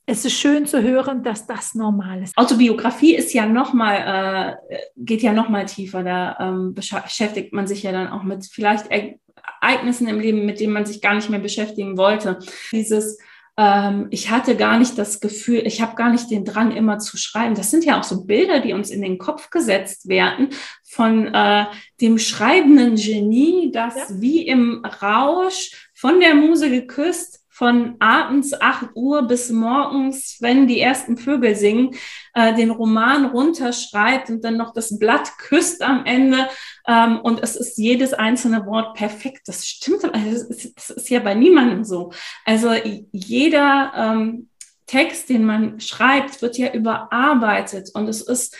es 0.07 0.25
ist 0.25 0.35
schön 0.35 0.67
zu 0.67 0.83
hören, 0.83 1.23
dass 1.23 1.47
das 1.47 1.75
normal 1.75 2.23
ist. 2.23 2.37
Autobiografie 2.37 3.15
ist 3.15 3.33
ja 3.33 3.47
noch 3.47 3.73
mal, 3.73 4.59
äh, 4.69 4.77
geht 4.97 5.23
ja 5.23 5.33
noch 5.33 5.49
mal 5.49 5.67
tiefer. 5.67 6.03
Da 6.03 6.37
ähm, 6.41 6.75
beschäftigt 6.75 7.53
man 7.53 7.69
sich 7.69 7.85
ja 7.85 7.93
dann 7.93 8.09
auch 8.09 8.25
mit 8.25 8.45
vielleicht 8.45 8.89
Ereignissen 8.91 10.09
im 10.09 10.19
Leben, 10.19 10.45
mit 10.47 10.59
denen 10.59 10.73
man 10.73 10.85
sich 10.85 11.01
gar 11.01 11.15
nicht 11.15 11.31
mehr 11.31 11.39
beschäftigen 11.39 11.97
wollte. 11.97 12.41
Dieses 12.73 13.19
ähm, 13.61 14.07
ich 14.11 14.31
hatte 14.31 14.57
gar 14.57 14.79
nicht 14.79 14.97
das 14.97 15.21
Gefühl, 15.21 15.67
ich 15.67 15.83
habe 15.83 15.95
gar 15.95 16.11
nicht 16.11 16.31
den 16.31 16.47
Drang, 16.47 16.75
immer 16.75 16.99
zu 16.99 17.19
schreiben. 17.19 17.55
Das 17.55 17.71
sind 17.71 17.85
ja 17.85 18.01
auch 18.01 18.05
so 18.05 18.25
Bilder, 18.25 18.61
die 18.61 18.73
uns 18.73 18.91
in 18.91 19.03
den 19.03 19.19
Kopf 19.19 19.51
gesetzt 19.51 20.09
werden 20.09 20.49
von 20.83 21.27
äh, 21.35 21.67
dem 22.01 22.19
schreibenden 22.19 22.97
Genie, 22.97 23.71
das 23.71 23.95
ja. 23.95 24.07
wie 24.13 24.47
im 24.47 24.83
Rausch 25.03 25.91
von 25.93 26.21
der 26.21 26.35
Muse 26.35 26.71
geküsst 26.71 27.45
von 27.61 27.97
abends 27.99 28.59
8 28.59 28.87
Uhr 28.95 29.29
bis 29.29 29.51
morgens, 29.51 30.39
wenn 30.41 30.67
die 30.67 30.81
ersten 30.81 31.19
Vögel 31.19 31.55
singen, 31.55 31.95
äh, 32.33 32.55
den 32.55 32.71
Roman 32.71 33.27
runterschreibt 33.27 34.31
und 34.31 34.43
dann 34.43 34.57
noch 34.57 34.73
das 34.73 34.99
Blatt 34.99 35.37
küsst 35.37 35.83
am 35.83 36.07
Ende. 36.07 36.49
Ähm, 36.89 37.21
und 37.21 37.43
es 37.43 37.57
ist 37.57 37.77
jedes 37.77 38.15
einzelne 38.15 38.65
Wort 38.65 38.97
perfekt. 38.97 39.43
Das 39.45 39.67
stimmt, 39.67 40.03
also 40.07 40.49
das, 40.49 40.89
ist, 40.89 41.11
ja 41.11 41.21
bei 41.21 41.35
niemandem 41.35 41.85
so. 41.85 42.13
Also 42.47 42.73
jeder 43.13 43.93
ähm, 43.95 44.49
Text, 44.87 45.29
den 45.29 45.45
man 45.45 45.81
schreibt, 45.81 46.41
wird 46.41 46.57
ja 46.57 46.73
überarbeitet 46.73 47.91
und 47.93 48.09
es 48.09 48.23
ist 48.23 48.57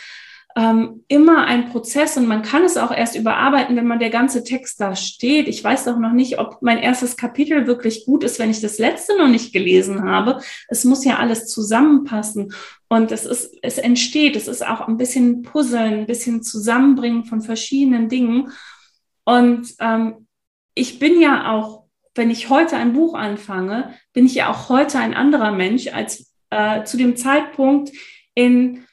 ähm, 0.55 1.03
immer 1.07 1.45
ein 1.45 1.69
Prozess 1.69 2.17
und 2.17 2.27
man 2.27 2.41
kann 2.41 2.63
es 2.63 2.77
auch 2.77 2.91
erst 2.91 3.15
überarbeiten, 3.15 3.75
wenn 3.75 3.87
man 3.87 3.99
der 3.99 4.09
ganze 4.09 4.43
Text 4.43 4.81
da 4.81 4.95
steht. 4.95 5.47
Ich 5.47 5.63
weiß 5.63 5.85
doch 5.85 5.97
noch 5.97 6.11
nicht, 6.11 6.39
ob 6.39 6.61
mein 6.61 6.77
erstes 6.77 7.15
Kapitel 7.15 7.67
wirklich 7.67 8.05
gut 8.05 8.23
ist, 8.23 8.39
wenn 8.39 8.49
ich 8.49 8.61
das 8.61 8.77
letzte 8.77 9.17
noch 9.17 9.29
nicht 9.29 9.53
gelesen 9.53 10.03
habe. 10.03 10.41
Es 10.67 10.83
muss 10.83 11.05
ja 11.05 11.17
alles 11.17 11.47
zusammenpassen 11.47 12.53
und 12.89 13.11
es 13.11 13.25
ist, 13.25 13.57
es 13.61 13.77
entsteht. 13.77 14.35
Es 14.35 14.47
ist 14.47 14.65
auch 14.65 14.87
ein 14.87 14.97
bisschen 14.97 15.43
Puzzeln, 15.43 15.99
ein 15.99 16.05
bisschen 16.05 16.43
Zusammenbringen 16.43 17.23
von 17.23 17.41
verschiedenen 17.41 18.09
Dingen. 18.09 18.51
Und 19.23 19.73
ähm, 19.79 20.27
ich 20.75 20.99
bin 20.99 21.21
ja 21.21 21.51
auch, 21.51 21.85
wenn 22.15 22.29
ich 22.29 22.49
heute 22.49 22.75
ein 22.75 22.93
Buch 22.93 23.13
anfange, 23.13 23.93
bin 24.11 24.25
ich 24.25 24.35
ja 24.35 24.49
auch 24.49 24.67
heute 24.67 24.99
ein 24.99 25.13
anderer 25.13 25.51
Mensch 25.51 25.87
als 25.87 26.33
äh, 26.49 26.83
zu 26.83 26.97
dem 26.97 27.15
Zeitpunkt 27.15 27.91
in 28.35 28.85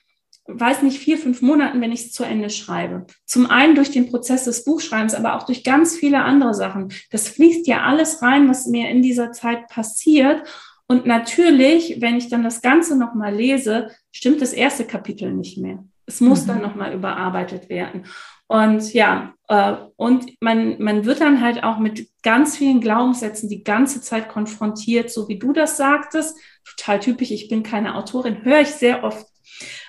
weiß 0.48 0.82
nicht, 0.82 0.98
vier, 0.98 1.18
fünf 1.18 1.42
Monaten, 1.42 1.80
wenn 1.80 1.92
ich 1.92 2.06
es 2.06 2.12
zu 2.12 2.24
Ende 2.24 2.48
schreibe. 2.48 3.06
Zum 3.26 3.50
einen 3.50 3.74
durch 3.74 3.90
den 3.90 4.08
Prozess 4.08 4.44
des 4.44 4.64
Buchschreibens, 4.64 5.14
aber 5.14 5.36
auch 5.36 5.44
durch 5.44 5.62
ganz 5.62 5.94
viele 5.94 6.22
andere 6.22 6.54
Sachen. 6.54 6.92
Das 7.10 7.28
fließt 7.28 7.66
ja 7.66 7.82
alles 7.82 8.22
rein, 8.22 8.48
was 8.48 8.66
mir 8.66 8.88
in 8.88 9.02
dieser 9.02 9.30
Zeit 9.32 9.68
passiert. 9.68 10.42
Und 10.86 11.04
natürlich, 11.04 12.00
wenn 12.00 12.16
ich 12.16 12.30
dann 12.30 12.42
das 12.42 12.62
Ganze 12.62 12.96
nochmal 12.96 13.34
lese, 13.34 13.90
stimmt 14.10 14.40
das 14.40 14.54
erste 14.54 14.84
Kapitel 14.84 15.32
nicht 15.32 15.58
mehr. 15.58 15.84
Es 16.06 16.22
muss 16.22 16.44
mhm. 16.44 16.48
dann 16.48 16.62
nochmal 16.62 16.94
überarbeitet 16.94 17.68
werden. 17.68 18.06
Und 18.46 18.94
ja, 18.94 19.34
äh, 19.48 19.74
und 19.96 20.32
man, 20.40 20.82
man 20.82 21.04
wird 21.04 21.20
dann 21.20 21.42
halt 21.42 21.62
auch 21.62 21.78
mit 21.78 22.08
ganz 22.22 22.56
vielen 22.56 22.80
Glaubenssätzen 22.80 23.50
die 23.50 23.62
ganze 23.62 24.00
Zeit 24.00 24.30
konfrontiert, 24.30 25.10
so 25.10 25.28
wie 25.28 25.38
du 25.38 25.52
das 25.52 25.76
sagtest. 25.76 26.38
Total 26.64 26.98
typisch, 26.98 27.30
ich 27.30 27.48
bin 27.48 27.62
keine 27.62 27.94
Autorin, 27.94 28.42
höre 28.44 28.62
ich 28.62 28.68
sehr 28.68 29.04
oft 29.04 29.26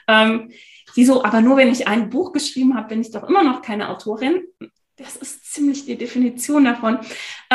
ähm, 0.10 0.52
wieso, 0.96 1.24
aber 1.24 1.42
nur 1.42 1.56
wenn 1.58 1.72
ich 1.72 1.88
ein 1.88 2.10
Buch 2.10 2.34
geschrieben 2.34 2.76
habe, 2.76 2.90
bin 2.90 3.02
ich 3.02 3.12
doch 3.12 3.30
immer 3.30 3.44
noch 3.44 3.62
keine 3.62 3.90
Autorin. 3.90 4.42
Das 4.98 5.16
ist 5.16 5.54
ziemlich 5.54 5.86
die 5.86 5.98
Definition 5.98 6.66
davon. 6.66 7.00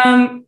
Ähm, 0.02 0.46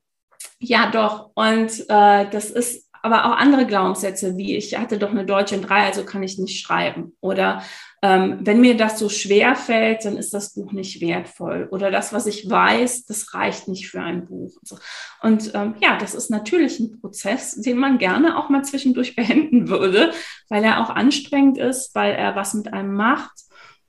ja, 0.58 0.90
doch. 0.90 1.30
Und 1.34 1.80
äh, 1.88 2.30
das 2.30 2.50
ist 2.50 2.88
aber 3.02 3.26
auch 3.26 3.36
andere 3.36 3.66
Glaubenssätze, 3.66 4.36
wie 4.36 4.56
ich 4.56 4.76
hatte 4.76 4.98
doch 4.98 5.10
eine 5.10 5.26
Deutsche 5.26 5.54
in 5.54 5.62
drei, 5.62 5.84
also 5.84 6.04
kann 6.04 6.22
ich 6.22 6.38
nicht 6.38 6.60
schreiben. 6.60 7.16
Oder 7.20 7.62
ähm, 8.06 8.38
wenn 8.40 8.60
mir 8.60 8.76
das 8.76 9.00
so 9.00 9.08
schwer 9.08 9.56
fällt, 9.56 10.04
dann 10.04 10.16
ist 10.16 10.32
das 10.32 10.54
Buch 10.54 10.70
nicht 10.70 11.00
wertvoll. 11.00 11.66
Oder 11.72 11.90
das, 11.90 12.12
was 12.12 12.26
ich 12.26 12.48
weiß, 12.48 13.04
das 13.06 13.34
reicht 13.34 13.66
nicht 13.66 13.88
für 13.88 14.00
ein 14.00 14.26
Buch. 14.26 14.54
Und, 14.60 14.68
so. 14.68 14.76
und 15.22 15.54
ähm, 15.54 15.74
ja, 15.80 15.98
das 15.98 16.14
ist 16.14 16.30
natürlich 16.30 16.78
ein 16.78 17.00
Prozess, 17.00 17.60
den 17.60 17.78
man 17.78 17.98
gerne 17.98 18.38
auch 18.38 18.48
mal 18.48 18.62
zwischendurch 18.62 19.16
beenden 19.16 19.68
würde, 19.68 20.12
weil 20.48 20.62
er 20.62 20.80
auch 20.80 20.90
anstrengend 20.90 21.58
ist, 21.58 21.96
weil 21.96 22.14
er 22.14 22.36
was 22.36 22.54
mit 22.54 22.72
einem 22.72 22.94
macht. 22.94 23.32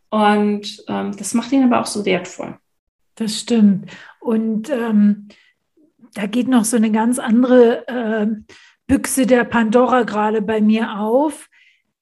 Und 0.09 0.83
ähm, 0.87 1.15
das 1.15 1.35
macht 1.35 1.51
ihn 1.51 1.63
aber 1.63 1.79
auch 1.79 1.85
so 1.85 2.03
wertvoll. 2.03 2.57
Das 3.13 3.39
stimmt. 3.39 3.91
Und 4.19 4.71
ähm, 4.71 5.27
da 6.15 6.25
geht 6.25 6.47
noch 6.47 6.65
so 6.65 6.75
eine 6.75 6.91
ganz 6.91 7.19
andere 7.19 7.87
äh, 7.87 8.27
Büchse 8.87 9.27
der 9.27 9.43
Pandora 9.43 10.03
gerade 10.03 10.41
bei 10.41 10.59
mir 10.59 10.97
auf. 10.97 11.49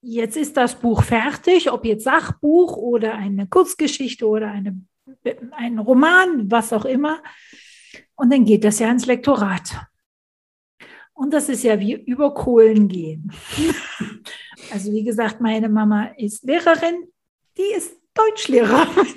Jetzt 0.08 0.38
ist 0.38 0.56
das 0.56 0.76
Buch 0.76 1.01
fertig, 1.01 1.72
ob 1.72 1.84
jetzt 1.84 2.03
Sachbuch 2.03 2.78
oder 2.78 3.16
eine 3.16 3.47
Kurzgeschichte 3.47 4.28
oder 4.28 4.51
eine, 4.51 4.80
ein 5.49 5.80
Roman, 5.80 6.51
was 6.51 6.72
auch 6.74 6.86
immer. 6.86 7.24
Und 8.14 8.32
dann 8.32 8.45
geht 8.45 8.64
das 8.64 8.78
ja 8.78 8.91
ins 8.91 9.08
Lektorat. 9.08 9.88
Und 11.14 11.34
das 11.34 11.49
ist 11.49 11.64
ja 11.64 11.80
wie 11.80 11.93
über 11.93 12.34
Kohlen 12.36 12.88
gehen. 12.88 13.32
Also 14.72 14.91
wie 14.91 15.03
gesagt, 15.03 15.41
meine 15.41 15.70
Mama 15.70 16.06
ist 16.18 16.43
Lehrerin, 16.43 17.08
die 17.56 17.76
ist 17.78 17.99
Deutschlehrerin. 18.16 19.08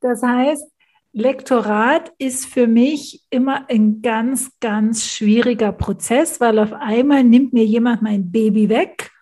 Das 0.00 0.22
heißt, 0.22 0.64
Lektorat 1.12 2.12
ist 2.18 2.46
für 2.46 2.66
mich 2.66 3.22
immer 3.30 3.68
ein 3.70 4.02
ganz, 4.02 4.58
ganz 4.58 5.06
schwieriger 5.06 5.70
Prozess, 5.72 6.40
weil 6.40 6.58
auf 6.58 6.72
einmal 6.72 7.22
nimmt 7.22 7.52
mir 7.52 7.64
jemand 7.64 8.02
mein 8.02 8.32
Baby 8.32 8.68
weg, 8.68 9.12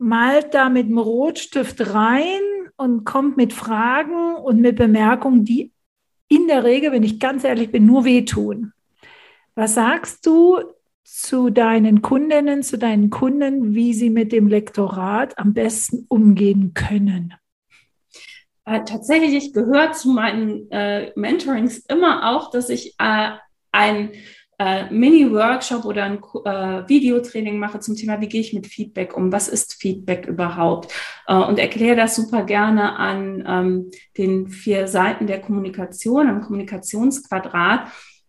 malt 0.00 0.54
da 0.54 0.68
mit 0.68 0.88
dem 0.88 0.98
Rotstift 0.98 1.94
rein 1.94 2.40
und 2.76 3.04
kommt 3.04 3.36
mit 3.36 3.52
Fragen 3.52 4.36
und 4.36 4.60
mit 4.60 4.76
Bemerkungen, 4.76 5.44
die 5.44 5.72
in 6.28 6.46
der 6.46 6.64
Regel, 6.64 6.92
wenn 6.92 7.02
ich 7.02 7.20
ganz 7.20 7.44
ehrlich 7.44 7.70
bin, 7.70 7.86
nur 7.86 8.04
wehtun. 8.04 8.72
Was 9.54 9.74
sagst 9.74 10.26
du 10.26 10.60
zu 11.04 11.50
deinen 11.50 12.02
Kundinnen, 12.02 12.62
zu 12.62 12.78
deinen 12.78 13.10
Kunden, 13.10 13.74
wie 13.74 13.94
sie 13.94 14.10
mit 14.10 14.32
dem 14.32 14.46
Lektorat 14.46 15.38
am 15.38 15.54
besten 15.54 16.06
umgehen 16.08 16.72
können? 16.74 17.34
äh, 18.70 18.84
tatsächlich 18.84 19.52
gehört 19.52 19.96
zu 19.96 20.10
meinen 20.10 20.70
äh, 20.70 21.12
Mentorings 21.16 21.78
immer 21.78 22.30
auch, 22.30 22.50
dass 22.50 22.68
ich 22.68 22.94
äh, 22.98 23.30
ein 23.72 24.12
äh, 24.60 24.90
Mini-Workshop 24.90 25.86
oder 25.86 26.04
ein 26.04 26.18
äh, 26.18 26.86
Videotraining 26.86 27.58
mache 27.58 27.80
zum 27.80 27.96
Thema, 27.96 28.20
wie 28.20 28.28
gehe 28.28 28.42
ich 28.42 28.52
mit 28.52 28.66
Feedback 28.66 29.16
um, 29.16 29.32
was 29.32 29.48
ist 29.48 29.80
Feedback 29.80 30.26
überhaupt 30.26 30.92
äh, 31.26 31.34
und 31.34 31.58
erkläre 31.58 31.96
das 31.96 32.14
super 32.14 32.42
gerne 32.42 32.96
an 32.96 33.42
ähm, 33.46 33.90
den 34.18 34.48
vier 34.48 34.86
Seiten 34.86 35.26
der 35.26 35.40
Kommunikation, 35.40 36.28
am 36.28 36.42
Kommunikationsquadrat. 36.42 37.88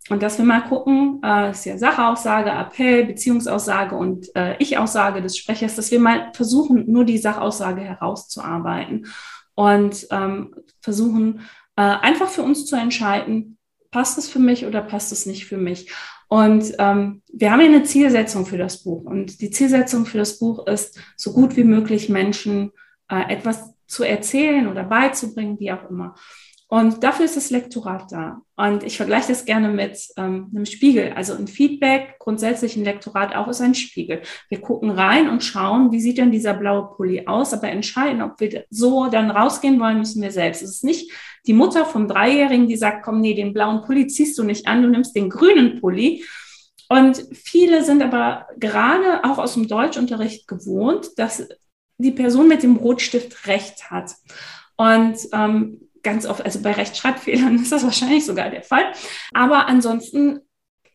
Und 0.09 0.23
dass 0.23 0.37
wir 0.37 0.45
mal 0.45 0.61
gucken, 0.61 1.19
äh, 1.21 1.51
ist 1.51 1.65
ja 1.65 1.77
Sachaussage, 1.77 2.49
Appell, 2.49 3.05
Beziehungsaussage 3.05 3.95
und 3.95 4.33
äh, 4.33 4.55
Ich-Aussage 4.59 5.21
des 5.21 5.37
Sprechers, 5.37 5.75
dass 5.75 5.91
wir 5.91 5.99
mal 5.99 6.31
versuchen, 6.33 6.89
nur 6.89 7.03
die 7.03 7.17
Sachaussage 7.17 7.81
herauszuarbeiten 7.81 9.07
und 9.53 10.07
ähm, 10.11 10.55
versuchen 10.79 11.41
äh, 11.75 11.81
einfach 11.81 12.29
für 12.29 12.41
uns 12.41 12.65
zu 12.65 12.77
entscheiden, 12.77 13.57
passt 13.91 14.17
es 14.17 14.29
für 14.29 14.39
mich 14.39 14.65
oder 14.65 14.81
passt 14.81 15.11
es 15.11 15.25
nicht 15.25 15.45
für 15.45 15.57
mich. 15.57 15.91
Und 16.31 16.75
ähm, 16.79 17.21
wir 17.33 17.51
haben 17.51 17.59
ja 17.59 17.65
eine 17.65 17.83
Zielsetzung 17.83 18.45
für 18.45 18.57
das 18.57 18.83
Buch. 18.83 19.03
Und 19.03 19.41
die 19.41 19.51
Zielsetzung 19.51 20.05
für 20.05 20.17
das 20.17 20.39
Buch 20.39 20.65
ist, 20.65 20.97
so 21.17 21.33
gut 21.33 21.57
wie 21.57 21.65
möglich 21.65 22.07
Menschen 22.07 22.71
äh, 23.09 23.33
etwas 23.33 23.73
zu 23.85 24.05
erzählen 24.05 24.69
oder 24.69 24.85
beizubringen, 24.85 25.59
wie 25.59 25.73
auch 25.73 25.89
immer. 25.89 26.15
Und 26.73 27.03
dafür 27.03 27.25
ist 27.25 27.35
das 27.35 27.49
Lektorat 27.49 28.13
da. 28.13 28.43
Und 28.55 28.83
ich 28.83 28.95
vergleiche 28.95 29.27
das 29.27 29.43
gerne 29.43 29.67
mit 29.67 30.07
ähm, 30.15 30.49
einem 30.55 30.65
Spiegel. 30.65 31.11
Also 31.17 31.33
ein 31.33 31.49
Feedback, 31.49 32.15
grundsätzlich 32.17 32.77
ein 32.77 32.85
Lektorat 32.85 33.35
auch 33.35 33.49
ist 33.49 33.59
ein 33.59 33.75
Spiegel. 33.75 34.21
Wir 34.47 34.61
gucken 34.61 34.89
rein 34.89 35.27
und 35.27 35.43
schauen, 35.43 35.91
wie 35.91 35.99
sieht 35.99 36.17
denn 36.17 36.31
dieser 36.31 36.53
blaue 36.53 36.95
Pulli 36.95 37.27
aus, 37.27 37.53
aber 37.53 37.67
entscheiden, 37.67 38.21
ob 38.21 38.39
wir 38.39 38.63
so 38.69 39.07
dann 39.07 39.31
rausgehen 39.31 39.81
wollen, 39.81 39.97
müssen 39.97 40.21
wir 40.21 40.31
selbst. 40.31 40.61
Es 40.61 40.75
ist 40.75 40.85
nicht 40.85 41.11
die 41.45 41.51
Mutter 41.51 41.85
vom 41.85 42.07
Dreijährigen, 42.07 42.69
die 42.69 42.77
sagt, 42.77 43.03
komm, 43.03 43.19
nee, 43.19 43.33
den 43.33 43.51
blauen 43.51 43.81
Pulli 43.81 44.07
ziehst 44.07 44.37
du 44.37 44.45
nicht 44.45 44.65
an, 44.65 44.81
du 44.81 44.87
nimmst 44.87 45.13
den 45.13 45.29
grünen 45.29 45.81
Pulli. 45.81 46.23
Und 46.87 47.21
viele 47.33 47.83
sind 47.83 48.01
aber 48.01 48.47
gerade 48.57 49.25
auch 49.25 49.39
aus 49.39 49.55
dem 49.55 49.67
Deutschunterricht 49.67 50.47
gewohnt, 50.47 51.09
dass 51.17 51.49
die 51.97 52.11
Person 52.11 52.47
mit 52.47 52.63
dem 52.63 52.77
Rotstift 52.77 53.45
recht 53.47 53.91
hat. 53.91 54.15
Und 54.77 55.17
ähm, 55.33 55.89
ganz 56.03 56.25
oft, 56.25 56.43
also 56.43 56.61
bei 56.61 56.71
Rechtschreibfehlern 56.71 57.55
ist 57.61 57.71
das 57.71 57.83
wahrscheinlich 57.83 58.25
sogar 58.25 58.49
der 58.49 58.63
Fall. 58.63 58.91
Aber 59.33 59.67
ansonsten 59.67 60.39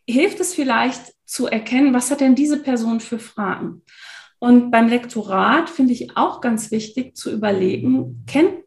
hilft 0.09 0.41
es 0.41 0.55
vielleicht 0.55 1.15
zu 1.25 1.47
erkennen, 1.47 1.95
was 1.95 2.11
hat 2.11 2.21
denn 2.21 2.35
diese 2.35 2.63
Person 2.63 3.01
für 3.01 3.19
Fragen? 3.19 3.83
Und 4.39 4.71
beim 4.71 4.89
Lektorat 4.89 5.71
finde 5.71 5.93
ich 5.93 6.17
auch 6.17 6.41
ganz 6.41 6.71
wichtig 6.71 7.17
zu 7.17 7.33
überlegen, 7.33 8.25
kennt 8.27 8.65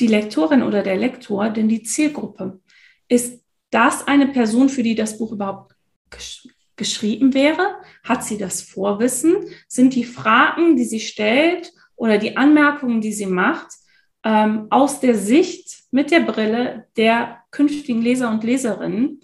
die 0.00 0.08
Lektorin 0.08 0.62
oder 0.62 0.82
der 0.82 0.96
Lektor 0.96 1.50
denn 1.50 1.68
die 1.68 1.82
Zielgruppe? 1.82 2.60
Ist 3.08 3.42
das 3.70 4.06
eine 4.06 4.26
Person, 4.26 4.68
für 4.68 4.82
die 4.82 4.94
das 4.94 5.18
Buch 5.18 5.32
überhaupt 5.32 5.74
gesch 6.10 6.48
geschrieben 6.76 7.34
wäre? 7.34 7.76
Hat 8.02 8.24
sie 8.24 8.36
das 8.36 8.60
Vorwissen? 8.60 9.36
Sind 9.68 9.94
die 9.94 10.04
Fragen, 10.04 10.74
die 10.74 10.84
sie 10.84 10.98
stellt 10.98 11.72
oder 11.94 12.18
die 12.18 12.36
Anmerkungen, 12.36 13.00
die 13.00 13.12
sie 13.12 13.26
macht, 13.26 13.68
ähm, 14.24 14.66
aus 14.70 15.00
der 15.00 15.16
Sicht 15.16 15.84
mit 15.90 16.10
der 16.10 16.20
Brille 16.20 16.86
der 16.96 17.38
künftigen 17.50 18.02
Leser 18.02 18.30
und 18.30 18.42
Leserinnen. 18.42 19.20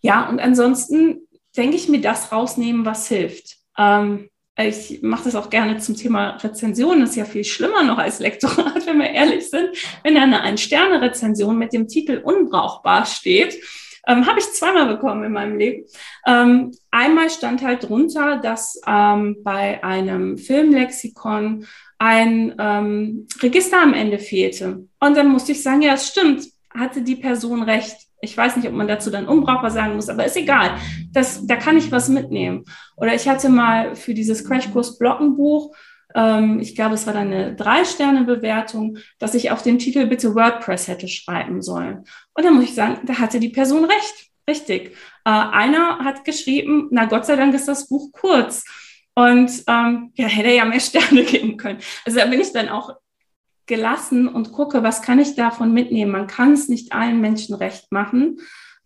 Ja, 0.00 0.28
und 0.28 0.40
ansonsten 0.40 1.28
denke 1.56 1.76
ich 1.76 1.88
mir 1.88 2.00
das 2.00 2.32
rausnehmen, 2.32 2.84
was 2.84 3.08
hilft. 3.08 3.56
Ähm, 3.78 4.28
ich 4.58 5.00
mache 5.02 5.24
das 5.24 5.34
auch 5.34 5.48
gerne 5.48 5.78
zum 5.78 5.96
Thema 5.96 6.36
Rezension. 6.36 7.00
Das 7.00 7.10
ist 7.10 7.16
ja 7.16 7.24
viel 7.24 7.44
schlimmer 7.44 7.82
noch 7.82 7.98
als 7.98 8.18
Lektorat, 8.18 8.86
wenn 8.86 8.98
wir 8.98 9.10
ehrlich 9.10 9.48
sind. 9.48 9.70
Wenn 10.02 10.14
da 10.14 10.22
eine 10.22 10.42
Ein-Sterne-Rezension 10.42 11.56
mit 11.56 11.72
dem 11.72 11.88
Titel 11.88 12.20
unbrauchbar 12.22 13.06
steht, 13.06 13.58
ähm, 14.06 14.26
habe 14.26 14.40
ich 14.40 14.52
zweimal 14.52 14.86
bekommen 14.86 15.24
in 15.24 15.32
meinem 15.32 15.58
Leben. 15.58 15.86
Ähm, 16.26 16.72
einmal 16.90 17.30
stand 17.30 17.62
halt 17.62 17.88
drunter, 17.88 18.38
dass 18.38 18.80
ähm, 18.86 19.36
bei 19.42 19.82
einem 19.84 20.36
Filmlexikon 20.38 21.66
ein 22.02 22.52
ähm, 22.58 23.28
Register 23.40 23.80
am 23.80 23.94
Ende 23.94 24.18
fehlte. 24.18 24.88
Und 24.98 25.16
dann 25.16 25.28
musste 25.28 25.52
ich 25.52 25.62
sagen, 25.62 25.82
ja, 25.82 25.94
es 25.94 26.08
stimmt, 26.08 26.44
hatte 26.74 27.02
die 27.02 27.14
Person 27.14 27.62
recht. 27.62 27.96
Ich 28.20 28.36
weiß 28.36 28.56
nicht, 28.56 28.66
ob 28.66 28.74
man 28.74 28.88
dazu 28.88 29.08
dann 29.08 29.28
unbrauchbar 29.28 29.70
sagen 29.70 29.94
muss, 29.94 30.08
aber 30.08 30.24
ist 30.24 30.36
egal. 30.36 30.72
Das, 31.12 31.46
da 31.46 31.54
kann 31.54 31.76
ich 31.76 31.92
was 31.92 32.08
mitnehmen. 32.08 32.64
Oder 32.96 33.14
ich 33.14 33.28
hatte 33.28 33.48
mal 33.48 33.94
für 33.94 34.14
dieses 34.14 34.44
Crashkurs 34.44 34.98
Blockenbuch 34.98 35.72
ähm, 36.14 36.58
ich 36.60 36.74
glaube, 36.74 36.94
es 36.94 37.06
war 37.06 37.14
dann 37.14 37.32
eine 37.32 37.54
Drei-Sterne-Bewertung, 37.54 38.98
dass 39.18 39.34
ich 39.34 39.50
auf 39.50 39.62
den 39.62 39.78
Titel 39.78 40.06
bitte 40.06 40.34
WordPress 40.34 40.88
hätte 40.88 41.08
schreiben 41.08 41.62
sollen. 41.62 42.04
Und 42.34 42.44
dann 42.44 42.54
muss 42.54 42.64
ich 42.64 42.74
sagen, 42.74 42.98
da 43.06 43.18
hatte 43.18 43.40
die 43.40 43.48
Person 43.48 43.84
recht. 43.84 44.30
Richtig. 44.50 44.96
Äh, 45.24 45.30
einer 45.30 46.00
hat 46.00 46.24
geschrieben, 46.24 46.88
na 46.90 47.04
Gott 47.04 47.24
sei 47.24 47.36
Dank 47.36 47.54
ist 47.54 47.68
das 47.68 47.88
Buch 47.88 48.10
kurz. 48.12 48.64
Und 49.14 49.50
ähm, 49.66 50.12
ja, 50.14 50.26
hätte 50.26 50.50
ja 50.50 50.64
mehr 50.64 50.80
Sterne 50.80 51.24
geben 51.24 51.56
können. 51.56 51.78
Also 52.04 52.18
da 52.18 52.26
bin 52.26 52.40
ich 52.40 52.52
dann 52.52 52.68
auch 52.68 52.96
gelassen 53.66 54.28
und 54.28 54.52
gucke, 54.52 54.82
was 54.82 55.02
kann 55.02 55.18
ich 55.18 55.34
davon 55.34 55.72
mitnehmen. 55.72 56.10
Man 56.10 56.26
kann 56.26 56.52
es 56.52 56.68
nicht 56.68 56.92
allen 56.92 57.20
Menschen 57.20 57.54
recht 57.54 57.92
machen. 57.92 58.38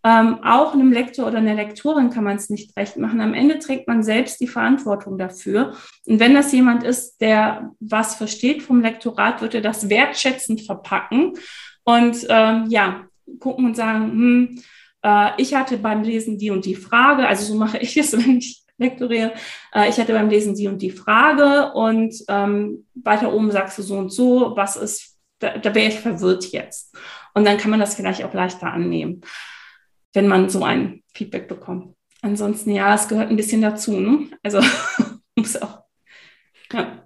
Ähm, 0.04 0.38
auch 0.44 0.72
einem 0.72 0.92
Lektor 0.92 1.26
oder 1.26 1.38
einer 1.38 1.54
Lektorin 1.54 2.10
kann 2.10 2.22
man 2.22 2.36
es 2.36 2.48
nicht 2.50 2.76
recht 2.76 2.96
machen. 2.96 3.20
Am 3.20 3.34
Ende 3.34 3.58
trägt 3.58 3.88
man 3.88 4.04
selbst 4.04 4.40
die 4.40 4.46
Verantwortung 4.46 5.18
dafür. 5.18 5.74
Und 6.04 6.20
wenn 6.20 6.34
das 6.34 6.52
jemand 6.52 6.84
ist, 6.84 7.20
der 7.20 7.72
was 7.80 8.14
versteht 8.14 8.62
vom 8.62 8.80
Lektorat, 8.80 9.42
wird 9.42 9.54
er 9.54 9.62
das 9.62 9.88
wertschätzend 9.90 10.60
verpacken 10.60 11.32
und 11.82 12.24
ähm, 12.28 12.66
ja, 12.68 13.06
gucken 13.40 13.64
und 13.64 13.74
sagen, 13.74 14.12
hm, 14.12 14.62
äh, 15.02 15.30
ich 15.38 15.54
hatte 15.54 15.78
beim 15.78 16.02
Lesen 16.02 16.38
die 16.38 16.50
und 16.50 16.64
die 16.66 16.76
Frage, 16.76 17.26
also 17.26 17.44
so 17.44 17.58
mache 17.58 17.78
ich 17.78 17.96
es, 17.96 18.12
wenn 18.16 18.38
ich 18.38 18.65
lektoriere. 18.78 19.32
Äh, 19.74 19.88
ich 19.88 19.98
hatte 19.98 20.12
beim 20.12 20.28
Lesen 20.28 20.54
die 20.54 20.68
und 20.68 20.82
die 20.82 20.90
Frage 20.90 21.72
und 21.72 22.14
ähm, 22.28 22.86
weiter 22.94 23.32
oben 23.32 23.50
sagst 23.50 23.78
du 23.78 23.82
so 23.82 23.96
und 23.96 24.12
so, 24.12 24.52
was 24.56 24.76
ist, 24.76 25.16
da, 25.38 25.58
da 25.58 25.74
wäre 25.74 25.88
ich 25.88 26.00
verwirrt 26.00 26.46
jetzt. 26.52 26.96
Und 27.34 27.46
dann 27.46 27.58
kann 27.58 27.70
man 27.70 27.80
das 27.80 27.94
vielleicht 27.94 28.24
auch 28.24 28.32
leichter 28.32 28.72
annehmen 28.72 29.22
wenn 30.16 30.26
man 30.26 30.48
so 30.48 30.64
ein 30.64 31.04
Feedback 31.14 31.46
bekommt. 31.46 31.94
Ansonsten, 32.22 32.70
ja, 32.70 32.94
es 32.94 33.06
gehört 33.06 33.30
ein 33.30 33.36
bisschen 33.36 33.60
dazu. 33.60 34.00
Ne? 34.00 34.30
Also 34.42 34.60
muss 35.36 35.60
auch. 35.60 35.84
Ja. 36.72 37.02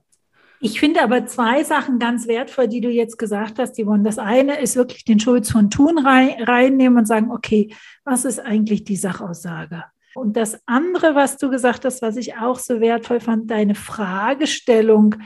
Ich 0.60 0.78
finde 0.78 1.02
aber 1.02 1.26
zwei 1.26 1.64
Sachen 1.64 1.98
ganz 1.98 2.28
wertvoll, 2.28 2.68
die 2.68 2.80
du 2.80 2.88
jetzt 2.88 3.18
gesagt 3.18 3.58
hast, 3.58 3.76
Yvonne. 3.82 4.04
Das 4.04 4.18
eine 4.18 4.60
ist 4.60 4.76
wirklich 4.76 5.04
den 5.04 5.18
Schulz 5.18 5.50
von 5.50 5.70
Thun 5.70 5.98
rein, 5.98 6.42
reinnehmen 6.42 6.98
und 6.98 7.06
sagen, 7.06 7.30
okay, 7.32 7.74
was 8.04 8.24
ist 8.24 8.38
eigentlich 8.38 8.84
die 8.84 8.96
Sachaussage? 8.96 9.84
Und 10.14 10.36
das 10.36 10.60
andere, 10.66 11.14
was 11.14 11.36
du 11.36 11.50
gesagt 11.50 11.84
hast, 11.84 12.02
was 12.02 12.16
ich 12.16 12.36
auch 12.36 12.58
so 12.58 12.80
wertvoll 12.80 13.20
fand, 13.20 13.50
deine 13.50 13.74
Fragestellung, 13.74 15.16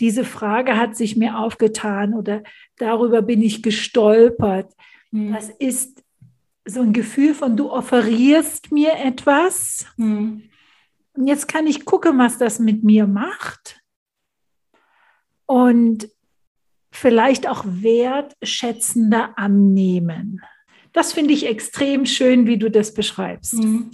diese 0.00 0.24
Frage 0.24 0.76
hat 0.76 0.96
sich 0.96 1.16
mir 1.16 1.38
aufgetan 1.38 2.14
oder 2.14 2.42
darüber 2.76 3.22
bin 3.22 3.40
ich 3.40 3.62
gestolpert. 3.62 4.72
Hm. 5.10 5.32
Das 5.32 5.50
ist 5.50 6.02
so 6.64 6.82
ein 6.82 6.92
Gefühl 6.92 7.34
von, 7.34 7.56
du 7.56 7.70
offerierst 7.70 8.72
mir 8.72 8.94
etwas. 8.94 9.86
Hm. 9.96 10.42
Und 11.14 11.26
jetzt 11.26 11.48
kann 11.48 11.66
ich 11.66 11.84
gucken, 11.84 12.18
was 12.18 12.36
das 12.36 12.58
mit 12.58 12.84
mir 12.84 13.06
macht. 13.06 13.80
Und 15.46 16.10
vielleicht 16.90 17.48
auch 17.48 17.64
wertschätzender 17.66 19.38
annehmen. 19.38 20.42
Das 20.96 21.12
finde 21.12 21.34
ich 21.34 21.44
extrem 21.44 22.06
schön, 22.06 22.46
wie 22.46 22.56
du 22.56 22.70
das 22.70 22.94
beschreibst. 22.94 23.52
Mhm. 23.52 23.90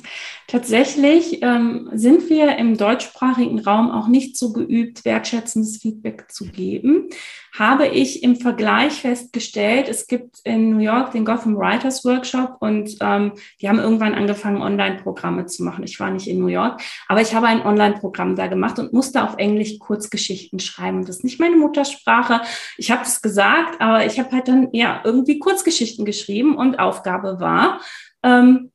Tatsächlich 0.46 1.42
ähm, 1.42 1.90
sind 1.94 2.30
wir 2.30 2.56
im 2.58 2.76
deutschsprachigen 2.76 3.58
Raum 3.58 3.90
auch 3.90 4.06
nicht 4.06 4.36
so 4.36 4.52
geübt, 4.52 5.04
wertschätzendes 5.04 5.78
Feedback 5.78 6.30
zu 6.30 6.46
geben. 6.46 7.08
Habe 7.54 7.86
ich 7.86 8.22
im 8.22 8.36
Vergleich 8.36 9.02
festgestellt, 9.02 9.86
es 9.88 10.06
gibt 10.06 10.38
in 10.44 10.70
New 10.70 10.78
York 10.78 11.12
den 11.12 11.26
Gotham 11.26 11.56
Writers 11.56 12.02
Workshop 12.02 12.56
und 12.60 12.96
ähm, 13.00 13.32
die 13.60 13.68
haben 13.68 13.78
irgendwann 13.78 14.14
angefangen, 14.14 14.62
Online-Programme 14.62 15.44
zu 15.44 15.62
machen. 15.62 15.84
Ich 15.84 16.00
war 16.00 16.10
nicht 16.10 16.28
in 16.28 16.38
New 16.38 16.46
York, 16.46 16.80
aber 17.08 17.20
ich 17.20 17.34
habe 17.34 17.48
ein 17.48 17.60
Online-Programm 17.60 18.36
da 18.36 18.46
gemacht 18.46 18.78
und 18.78 18.94
musste 18.94 19.22
auf 19.22 19.36
Englisch 19.36 19.78
Kurzgeschichten 19.78 20.60
schreiben. 20.60 21.04
Das 21.04 21.16
ist 21.16 21.24
nicht 21.24 21.40
meine 21.40 21.56
Muttersprache. 21.56 22.40
Ich 22.78 22.90
habe 22.90 23.02
es 23.02 23.20
gesagt, 23.20 23.80
aber 23.82 24.06
ich 24.06 24.18
habe 24.18 24.30
halt 24.30 24.48
dann 24.48 24.68
ja 24.72 25.02
irgendwie 25.04 25.38
Kurzgeschichten 25.38 26.06
geschrieben 26.06 26.56
und 26.56 26.78
Aufgabe 26.78 27.38
war, 27.38 27.82
ähm, 28.22 28.72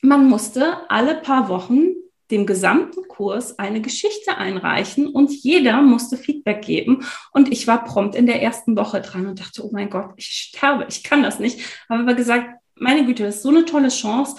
man 0.00 0.28
musste 0.28 0.88
alle 0.88 1.16
paar 1.16 1.48
Wochen 1.48 1.88
dem 2.30 2.46
gesamten 2.46 3.06
Kurs 3.08 3.58
eine 3.58 3.80
Geschichte 3.80 4.36
einreichen 4.36 5.06
und 5.06 5.30
jeder 5.30 5.80
musste 5.80 6.16
Feedback 6.16 6.62
geben. 6.62 7.04
Und 7.32 7.52
ich 7.52 7.66
war 7.66 7.84
prompt 7.84 8.14
in 8.16 8.26
der 8.26 8.42
ersten 8.42 8.76
Woche 8.76 9.00
dran 9.00 9.26
und 9.26 9.40
dachte, 9.40 9.64
oh 9.64 9.70
mein 9.72 9.90
Gott, 9.90 10.10
ich 10.16 10.26
sterbe, 10.26 10.86
ich 10.88 11.04
kann 11.04 11.22
das 11.22 11.38
nicht. 11.38 11.60
Habe 11.88 12.02
aber 12.02 12.14
gesagt, 12.14 12.48
meine 12.74 13.06
Güte, 13.06 13.24
das 13.24 13.36
ist 13.36 13.42
so 13.42 13.50
eine 13.50 13.64
tolle 13.64 13.88
Chance. 13.88 14.36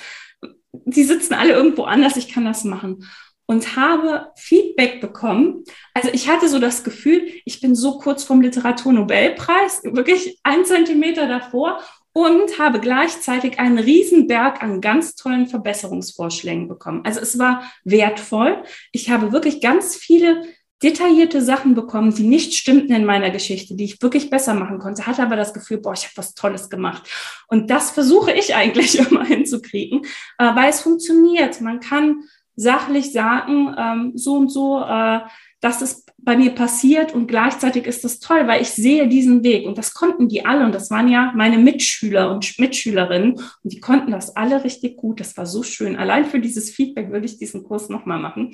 Die 0.71 1.03
sitzen 1.03 1.33
alle 1.33 1.53
irgendwo 1.53 1.83
anders, 1.83 2.17
ich 2.17 2.29
kann 2.29 2.45
das 2.45 2.63
machen. 2.63 3.05
Und 3.45 3.77
habe 3.77 4.31
Feedback 4.35 4.99
bekommen. 4.99 5.63
Also 5.93 6.09
ich 6.11 6.27
hatte 6.27 6.49
so 6.49 6.59
das 6.59 6.83
Gefühl, 6.83 7.25
ich 7.45 7.61
bin 7.61 7.75
so 7.75 7.97
kurz 7.97 8.25
vom 8.25 8.41
Literaturnobelpreis, 8.41 9.83
wirklich 9.85 10.37
ein 10.43 10.65
Zentimeter 10.65 11.27
davor 11.27 11.79
und 12.17 12.57
habe 12.57 12.79
gleichzeitig 12.79 13.59
einen 13.59 13.77
Riesenberg 13.77 14.63
an 14.63 14.81
ganz 14.81 15.13
tollen 15.13 15.45
Verbesserungsvorschlägen 15.45 16.67
bekommen. 16.67 17.01
Also 17.05 17.19
es 17.19 17.37
war 17.37 17.71
wertvoll. 17.83 18.63
Ich 18.91 19.11
habe 19.11 19.31
wirklich 19.31 19.61
ganz 19.61 19.95
viele 19.95 20.41
detaillierte 20.81 21.43
Sachen 21.43 21.75
bekommen, 21.75 22.15
die 22.15 22.23
nicht 22.23 22.55
stimmten 22.55 22.91
in 22.91 23.05
meiner 23.05 23.29
Geschichte, 23.29 23.75
die 23.75 23.83
ich 23.83 24.01
wirklich 24.01 24.31
besser 24.31 24.55
machen 24.55 24.79
konnte, 24.79 25.05
hatte 25.05 25.21
aber 25.21 25.35
das 25.35 25.53
Gefühl, 25.53 25.77
boah, 25.77 25.93
ich 25.93 26.05
habe 26.05 26.13
was 26.17 26.33
Tolles 26.33 26.71
gemacht. 26.71 27.07
Und 27.49 27.69
das 27.69 27.91
versuche 27.91 28.31
ich 28.31 28.55
eigentlich 28.55 28.97
immer 29.11 29.23
hinzukriegen, 29.23 30.03
äh, 30.39 30.55
weil 30.55 30.71
es 30.71 30.81
funktioniert. 30.81 31.61
Man 31.61 31.81
kann 31.81 32.23
sachlich 32.55 33.11
sagen, 33.11 33.75
ähm, 33.77 34.11
so 34.15 34.37
und 34.37 34.49
so, 34.49 34.81
äh, 34.81 35.19
das 35.61 35.83
ist 35.83 36.06
bei 36.27 36.35
mir 36.35 36.53
passiert 36.53 37.13
und 37.13 37.27
gleichzeitig 37.27 37.85
ist 37.85 38.03
das 38.03 38.19
toll, 38.19 38.47
weil 38.47 38.61
ich 38.61 38.71
sehe 38.71 39.07
diesen 39.07 39.45
Weg 39.45 39.65
und 39.65 39.77
das 39.77 39.93
konnten 39.93 40.27
die 40.27 40.45
alle 40.45 40.65
und 40.65 40.75
das 40.75 40.91
waren 40.91 41.07
ja 41.07 41.31
meine 41.33 41.57
Mitschüler 41.57 42.29
und 42.31 42.59
Mitschülerinnen 42.59 43.35
und 43.35 43.63
die 43.63 43.79
konnten 43.79 44.11
das 44.11 44.35
alle 44.35 44.61
richtig 44.65 44.97
gut. 44.97 45.21
Das 45.21 45.37
war 45.37 45.45
so 45.45 45.63
schön. 45.63 45.95
Allein 45.95 46.25
für 46.25 46.41
dieses 46.41 46.69
Feedback 46.69 47.13
würde 47.13 47.25
ich 47.25 47.37
diesen 47.37 47.63
Kurs 47.63 47.87
nochmal 47.87 48.19
machen. 48.19 48.51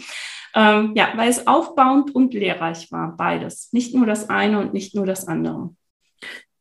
Ähm, 0.54 0.92
ja, 0.94 1.14
weil 1.16 1.32
es 1.32 1.48
aufbauend 1.48 2.14
und 2.14 2.36
lehrreich 2.36 2.92
war, 2.92 3.18
beides. 3.18 3.74
Nicht 3.74 3.96
nur 3.96 4.06
das 4.06 4.30
eine 4.30 4.60
und 4.60 4.76
nicht 4.76 4.94
nur 4.94 5.08
das 5.08 5.28
andere. 5.28 5.76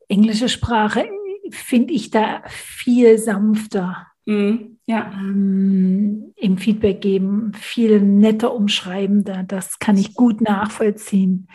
Englische 0.08 0.48
Sprache 0.48 1.04
finde 1.50 1.92
ich 1.92 2.08
da 2.08 2.42
viel 2.48 3.18
sanfter. 3.18 4.06
Mm, 4.24 4.71
ja. 4.86 5.12
Ähm, 5.14 6.32
Im 6.36 6.58
Feedback 6.58 7.00
geben, 7.00 7.52
viel 7.54 8.00
netter 8.00 8.54
umschreibender. 8.54 9.44
Das 9.46 9.78
kann 9.78 9.96
ich 9.96 10.14
gut 10.14 10.40
nachvollziehen. 10.40 11.46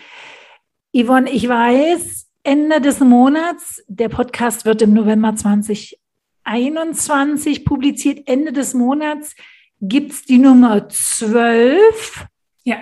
Yvonne, 0.94 1.30
ich 1.30 1.46
weiß, 1.48 2.28
Ende 2.44 2.80
des 2.80 3.02
Monats, 3.02 3.84
der 3.88 4.10
Podcast 4.10 4.66
wird 4.66 4.82
im 4.82 4.94
November 4.94 5.36
2021 5.36 7.66
publiziert. 7.66 8.22
Ende 8.26 8.54
des 8.54 8.74
Monats 8.74 9.36
gibt 9.82 10.14
es 10.14 10.24
die 10.24 10.38
Nummer 10.38 10.88
12. 10.88 12.26
Ja. 12.64 12.78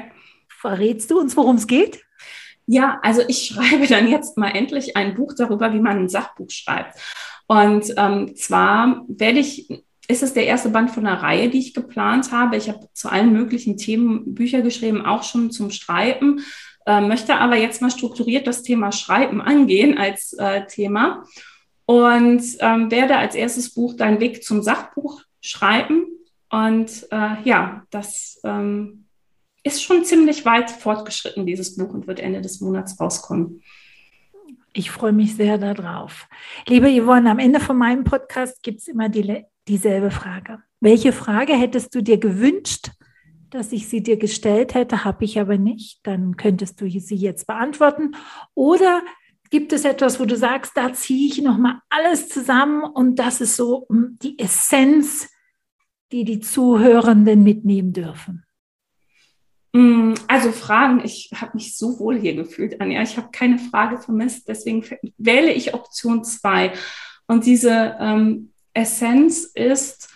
Verrätst 0.47 1.09
du 1.11 1.19
uns, 1.19 1.35
worum 1.35 1.55
es 1.55 1.67
geht? 1.67 2.05
Ja, 2.67 2.99
also 3.01 3.21
ich 3.27 3.45
schreibe 3.47 3.87
dann 3.87 4.07
jetzt 4.07 4.37
mal 4.37 4.49
endlich 4.49 4.95
ein 4.95 5.15
Buch 5.15 5.33
darüber, 5.37 5.73
wie 5.73 5.79
man 5.79 5.97
ein 5.97 6.09
Sachbuch 6.09 6.49
schreibt. 6.49 6.99
Und 7.47 7.93
ähm, 7.97 8.35
zwar 8.35 9.03
werde 9.07 9.39
ich, 9.39 9.67
ist 10.07 10.23
es 10.23 10.33
der 10.33 10.45
erste 10.45 10.69
Band 10.69 10.91
von 10.91 11.05
einer 11.05 11.21
Reihe, 11.21 11.49
die 11.49 11.59
ich 11.59 11.73
geplant 11.73 12.31
habe. 12.31 12.57
Ich 12.57 12.69
habe 12.69 12.87
zu 12.93 13.09
allen 13.09 13.33
möglichen 13.33 13.77
Themen 13.77 14.35
Bücher 14.35 14.61
geschrieben, 14.61 15.05
auch 15.05 15.23
schon 15.23 15.51
zum 15.51 15.71
Schreiben, 15.71 16.41
äh, 16.85 17.01
möchte 17.01 17.35
aber 17.35 17.55
jetzt 17.57 17.81
mal 17.81 17.91
strukturiert 17.91 18.47
das 18.47 18.61
Thema 18.61 18.91
Schreiben 18.91 19.41
angehen 19.41 19.97
als 19.97 20.33
äh, 20.33 20.65
Thema 20.67 21.23
und 21.85 22.43
ähm, 22.59 22.91
werde 22.91 23.17
als 23.17 23.35
erstes 23.35 23.73
Buch 23.73 23.95
Dein 23.95 24.19
Weg 24.19 24.43
zum 24.43 24.61
Sachbuch 24.61 25.21
schreiben. 25.41 26.07
Und 26.49 27.07
äh, 27.11 27.41
ja, 27.43 27.83
das 27.89 28.39
ähm, 28.43 29.05
ist 29.63 29.83
schon 29.83 30.05
ziemlich 30.05 30.45
weit 30.45 30.69
fortgeschritten, 30.71 31.45
dieses 31.45 31.75
Buch, 31.75 31.93
und 31.93 32.07
wird 32.07 32.19
Ende 32.19 32.41
des 32.41 32.61
Monats 32.61 32.99
rauskommen. 32.99 33.63
Ich 34.73 34.91
freue 34.91 35.13
mich 35.13 35.35
sehr 35.35 35.57
darauf. 35.57 36.27
Liebe 36.67 36.89
Yvonne, 36.89 37.31
am 37.31 37.39
Ende 37.39 37.59
von 37.59 37.77
meinem 37.77 38.03
Podcast 38.03 38.61
gibt 38.61 38.81
es 38.81 38.87
immer 38.87 39.09
die, 39.09 39.45
dieselbe 39.67 40.11
Frage. 40.11 40.59
Welche 40.79 41.13
Frage 41.13 41.53
hättest 41.53 41.95
du 41.95 42.01
dir 42.01 42.17
gewünscht, 42.17 42.91
dass 43.49 43.71
ich 43.71 43.87
sie 43.87 44.03
dir 44.03 44.17
gestellt 44.17 44.73
hätte? 44.73 45.03
Habe 45.03 45.25
ich 45.25 45.39
aber 45.39 45.57
nicht. 45.57 45.99
Dann 46.03 46.37
könntest 46.37 46.81
du 46.81 46.89
sie 46.89 47.15
jetzt 47.15 47.47
beantworten. 47.47 48.15
Oder 48.53 49.01
gibt 49.49 49.73
es 49.73 49.85
etwas, 49.85 50.19
wo 50.19 50.25
du 50.25 50.35
sagst, 50.35 50.73
da 50.75 50.93
ziehe 50.93 51.27
ich 51.27 51.41
nochmal 51.41 51.79
alles 51.89 52.29
zusammen 52.29 52.83
und 52.83 53.17
das 53.17 53.41
ist 53.41 53.55
so 53.55 53.87
hm, 53.89 54.17
die 54.21 54.37
Essenz, 54.39 55.29
die 56.11 56.23
die 56.23 56.39
Zuhörenden 56.39 57.43
mitnehmen 57.43 57.93
dürfen? 57.93 58.45
Mm, 59.73 60.13
also 60.27 60.51
Fragen, 60.51 61.01
ich 61.03 61.31
habe 61.35 61.51
mich 61.55 61.77
so 61.77 61.99
wohl 61.99 62.19
hier 62.19 62.35
gefühlt, 62.35 62.79
Anja. 62.79 63.01
Ich 63.01 63.17
habe 63.17 63.29
keine 63.31 63.59
Frage 63.59 63.97
vermisst, 63.97 64.47
deswegen 64.47 64.85
wähle 65.17 65.51
ich 65.51 65.73
Option 65.73 66.23
2. 66.23 66.73
Und 67.27 67.45
diese 67.45 67.97
ähm, 67.99 68.53
Essenz 68.75 69.45
ist, 69.53 70.09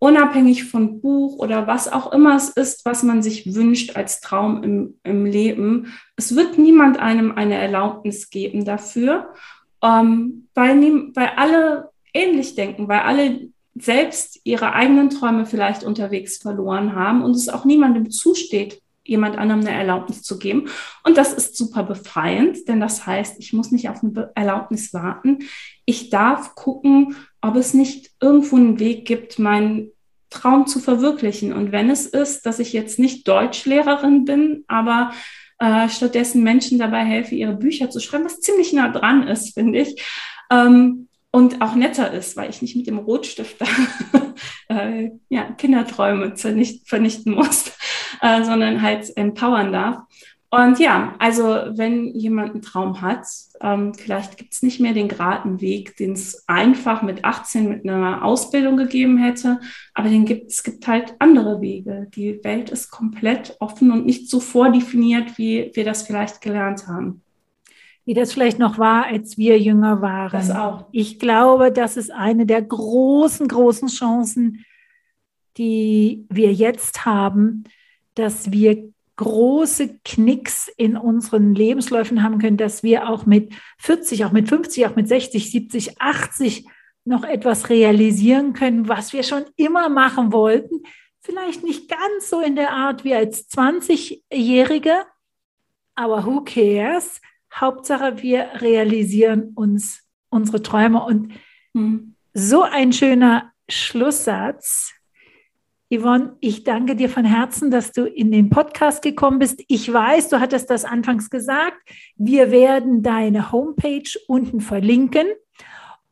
unabhängig 0.00 0.64
von 0.64 1.00
Buch 1.00 1.38
oder 1.38 1.66
was 1.66 1.92
auch 1.92 2.12
immer 2.12 2.34
es 2.34 2.48
ist, 2.48 2.84
was 2.84 3.02
man 3.02 3.22
sich 3.22 3.54
wünscht 3.54 3.96
als 3.96 4.20
Traum 4.20 4.64
im, 4.64 4.94
im 5.04 5.26
Leben. 5.26 5.92
Es 6.16 6.34
wird 6.34 6.58
niemand 6.58 6.98
einem 6.98 7.32
eine 7.32 7.54
Erlaubnis 7.54 8.30
geben 8.30 8.64
dafür, 8.64 9.34
ähm, 9.82 10.48
weil, 10.54 10.80
weil 11.14 11.30
alle 11.36 11.90
ähnlich 12.14 12.54
denken, 12.54 12.88
weil 12.88 13.00
alle 13.00 13.50
selbst 13.74 14.40
ihre 14.44 14.72
eigenen 14.72 15.10
Träume 15.10 15.46
vielleicht 15.46 15.84
unterwegs 15.84 16.38
verloren 16.38 16.94
haben 16.94 17.22
und 17.22 17.32
es 17.32 17.48
auch 17.48 17.64
niemandem 17.64 18.10
zusteht, 18.10 18.80
jemand 19.04 19.36
anderem 19.38 19.60
eine 19.60 19.72
Erlaubnis 19.72 20.22
zu 20.22 20.38
geben. 20.38 20.68
Und 21.04 21.16
das 21.16 21.32
ist 21.32 21.56
super 21.56 21.82
befreiend, 21.82 22.68
denn 22.68 22.80
das 22.80 23.06
heißt, 23.06 23.38
ich 23.38 23.52
muss 23.52 23.70
nicht 23.70 23.88
auf 23.88 24.02
eine 24.02 24.30
Erlaubnis 24.34 24.94
warten. 24.94 25.40
Ich 25.84 26.10
darf 26.10 26.54
gucken, 26.54 27.16
ob 27.42 27.56
es 27.56 27.74
nicht 27.74 28.10
irgendwo 28.20 28.56
einen 28.56 28.78
Weg 28.78 29.06
gibt, 29.06 29.38
meinen 29.38 29.90
Traum 30.30 30.66
zu 30.66 30.78
verwirklichen. 30.78 31.52
Und 31.52 31.72
wenn 31.72 31.90
es 31.90 32.06
ist, 32.06 32.46
dass 32.46 32.58
ich 32.58 32.72
jetzt 32.72 32.98
nicht 32.98 33.26
Deutschlehrerin 33.26 34.24
bin, 34.24 34.64
aber 34.68 35.12
äh, 35.58 35.88
stattdessen 35.88 36.42
Menschen 36.42 36.78
dabei 36.78 37.04
helfe, 37.04 37.34
ihre 37.34 37.54
Bücher 37.54 37.90
zu 37.90 38.00
schreiben, 38.00 38.24
was 38.24 38.40
ziemlich 38.40 38.72
nah 38.72 38.88
dran 38.88 39.26
ist, 39.26 39.54
finde 39.54 39.80
ich. 39.80 40.02
Ähm, 40.50 41.08
und 41.32 41.62
auch 41.62 41.74
netter 41.76 42.12
ist, 42.12 42.36
weil 42.36 42.50
ich 42.50 42.60
nicht 42.60 42.76
mit 42.76 42.86
dem 42.86 42.98
Rotstift 42.98 43.56
äh, 44.68 45.10
ja, 45.28 45.52
Kinderträume 45.52 46.34
vernichten 46.36 47.32
muss, 47.32 47.72
äh, 48.20 48.42
sondern 48.42 48.82
halt 48.82 49.16
empowern 49.16 49.72
darf. 49.72 49.98
Und 50.52 50.80
ja, 50.80 51.14
also 51.20 51.44
wenn 51.44 52.08
jemand 52.08 52.52
einen 52.52 52.62
Traum 52.62 53.00
hat, 53.00 53.24
ähm, 53.60 53.94
vielleicht 53.94 54.36
gibt 54.36 54.52
es 54.52 54.62
nicht 54.64 54.80
mehr 54.80 54.92
den 54.92 55.06
geraden 55.06 55.60
Weg, 55.60 55.96
den 55.96 56.12
es 56.12 56.42
einfach 56.48 57.02
mit 57.02 57.24
18 57.24 57.68
mit 57.68 57.88
einer 57.88 58.24
Ausbildung 58.24 58.76
gegeben 58.76 59.16
hätte, 59.16 59.60
aber 59.94 60.08
den 60.08 60.24
gibt, 60.24 60.50
es 60.50 60.64
gibt 60.64 60.88
halt 60.88 61.14
andere 61.20 61.60
Wege. 61.60 62.08
Die 62.16 62.42
Welt 62.42 62.70
ist 62.70 62.90
komplett 62.90 63.56
offen 63.60 63.92
und 63.92 64.06
nicht 64.06 64.28
so 64.28 64.40
vordefiniert, 64.40 65.38
wie 65.38 65.70
wir 65.72 65.84
das 65.84 66.02
vielleicht 66.02 66.40
gelernt 66.40 66.88
haben. 66.88 67.22
Wie 68.04 68.14
das 68.14 68.32
vielleicht 68.32 68.58
noch 68.58 68.76
war, 68.76 69.06
als 69.06 69.38
wir 69.38 69.56
jünger 69.60 70.02
waren. 70.02 70.32
Das 70.32 70.50
auch. 70.50 70.86
Ich 70.90 71.20
glaube, 71.20 71.70
das 71.70 71.96
ist 71.96 72.10
eine 72.10 72.44
der 72.44 72.62
großen, 72.62 73.46
großen 73.46 73.86
Chancen, 73.86 74.64
die 75.58 76.26
wir 76.28 76.52
jetzt 76.52 77.04
haben, 77.04 77.64
dass 78.14 78.50
wir 78.50 78.90
große 79.20 79.98
Knicks 80.02 80.68
in 80.78 80.96
unseren 80.96 81.54
Lebensläufen 81.54 82.22
haben 82.22 82.38
können, 82.38 82.56
dass 82.56 82.82
wir 82.82 83.06
auch 83.06 83.26
mit 83.26 83.52
40, 83.76 84.24
auch 84.24 84.32
mit 84.32 84.48
50, 84.48 84.86
auch 84.86 84.96
mit 84.96 85.08
60, 85.08 85.50
70, 85.50 86.00
80 86.00 86.66
noch 87.04 87.24
etwas 87.24 87.68
realisieren 87.68 88.54
können, 88.54 88.88
was 88.88 89.12
wir 89.12 89.22
schon 89.22 89.44
immer 89.56 89.90
machen 89.90 90.32
wollten. 90.32 90.84
Vielleicht 91.20 91.62
nicht 91.62 91.90
ganz 91.90 92.30
so 92.30 92.40
in 92.40 92.56
der 92.56 92.72
Art 92.72 93.04
wie 93.04 93.14
als 93.14 93.50
20-Jährige, 93.50 95.04
aber 95.94 96.24
who 96.24 96.40
cares? 96.42 97.20
Hauptsache, 97.54 98.22
wir 98.22 98.48
realisieren 98.62 99.52
uns 99.54 100.02
unsere 100.30 100.62
Träume. 100.62 101.04
Und 101.04 101.34
hm. 101.74 102.14
so 102.32 102.62
ein 102.62 102.94
schöner 102.94 103.52
Schlusssatz 103.68 104.94
Yvonne, 105.92 106.36
ich 106.38 106.62
danke 106.62 106.94
dir 106.94 107.08
von 107.08 107.24
Herzen, 107.24 107.72
dass 107.72 107.90
du 107.90 108.04
in 108.04 108.30
den 108.30 108.48
Podcast 108.48 109.02
gekommen 109.02 109.40
bist. 109.40 109.64
Ich 109.66 109.92
weiß, 109.92 110.28
du 110.28 110.38
hattest 110.38 110.70
das 110.70 110.84
anfangs 110.84 111.30
gesagt. 111.30 111.78
Wir 112.14 112.52
werden 112.52 113.02
deine 113.02 113.50
Homepage 113.50 114.08
unten 114.28 114.60
verlinken. 114.60 115.26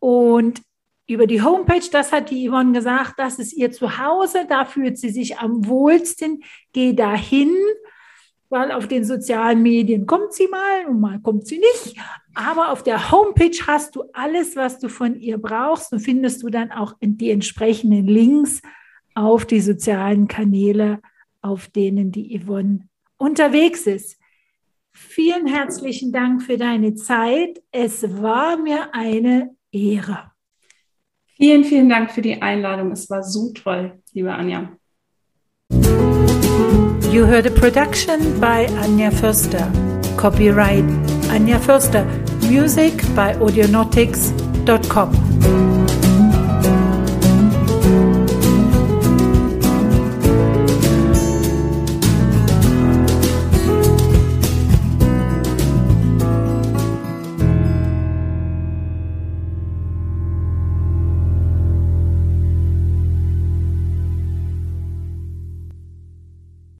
Und 0.01 0.63
über 1.07 1.29
die 1.29 1.43
Homepage, 1.43 1.89
das 1.93 2.11
hat 2.11 2.31
die 2.31 2.49
Yvonne 2.49 2.73
gesagt, 2.73 3.15
das 3.19 3.39
ist 3.39 3.53
ihr 3.53 3.71
Zuhause, 3.71 4.47
da 4.49 4.65
fühlt 4.65 4.99
sie 4.99 5.11
sich 5.11 5.39
am 5.39 5.65
wohlsten. 5.65 6.43
Geh 6.73 6.93
dahin, 6.93 7.55
weil 8.49 8.73
auf 8.73 8.89
den 8.89 9.05
sozialen 9.05 9.63
Medien 9.63 10.07
kommt 10.07 10.33
sie 10.33 10.49
mal 10.49 10.87
und 10.89 11.01
mal 11.01 11.21
kommt 11.21 11.47
sie 11.47 11.59
nicht. 11.59 11.97
Aber 12.35 12.73
auf 12.73 12.83
der 12.83 13.13
Homepage 13.13 13.57
hast 13.69 13.95
du 13.95 14.03
alles, 14.13 14.57
was 14.57 14.81
du 14.81 14.89
von 14.89 15.21
ihr 15.21 15.39
brauchst 15.39 15.93
und 15.93 16.01
findest 16.01 16.43
du 16.43 16.49
dann 16.49 16.73
auch 16.73 16.95
die 17.01 17.31
entsprechenden 17.31 18.09
Links 18.09 18.61
auf 19.19 19.45
die 19.45 19.61
sozialen 19.61 20.28
Kanäle, 20.28 21.01
auf 21.43 21.69
denen 21.69 22.12
die 22.12 22.39
Yvonne 22.39 22.89
unterwegs 23.16 23.86
ist. 23.86 24.16
Vielen 24.93 25.47
herzlichen 25.47 26.12
Dank 26.12 26.43
für 26.43 26.57
deine 26.57 26.95
Zeit. 26.95 27.61
Es 27.73 28.23
war 28.23 28.57
mir 28.57 28.95
eine 28.95 29.51
Ehre. 29.73 30.31
Vielen, 31.36 31.65
vielen 31.65 31.89
Dank 31.89 32.11
für 32.11 32.23
die 32.23 32.40
Einladung. 32.40 32.93
Es 32.93 33.11
war 33.11 33.23
so 33.23 33.53
toll, 33.53 34.01
liebe 34.12 34.32
Anja. 34.32 34.77
You 37.12 37.24
heard 37.27 37.47
a 37.47 37.51
production 37.51 38.40
by 38.40 38.66
Anja 38.82 39.11
Förster. 39.11 39.70
Copyright 40.16 40.85
Anja 41.31 41.59
Förster. 41.59 42.07
Music 42.49 42.93
by 43.15 43.35
audionautics.com. 43.40 45.28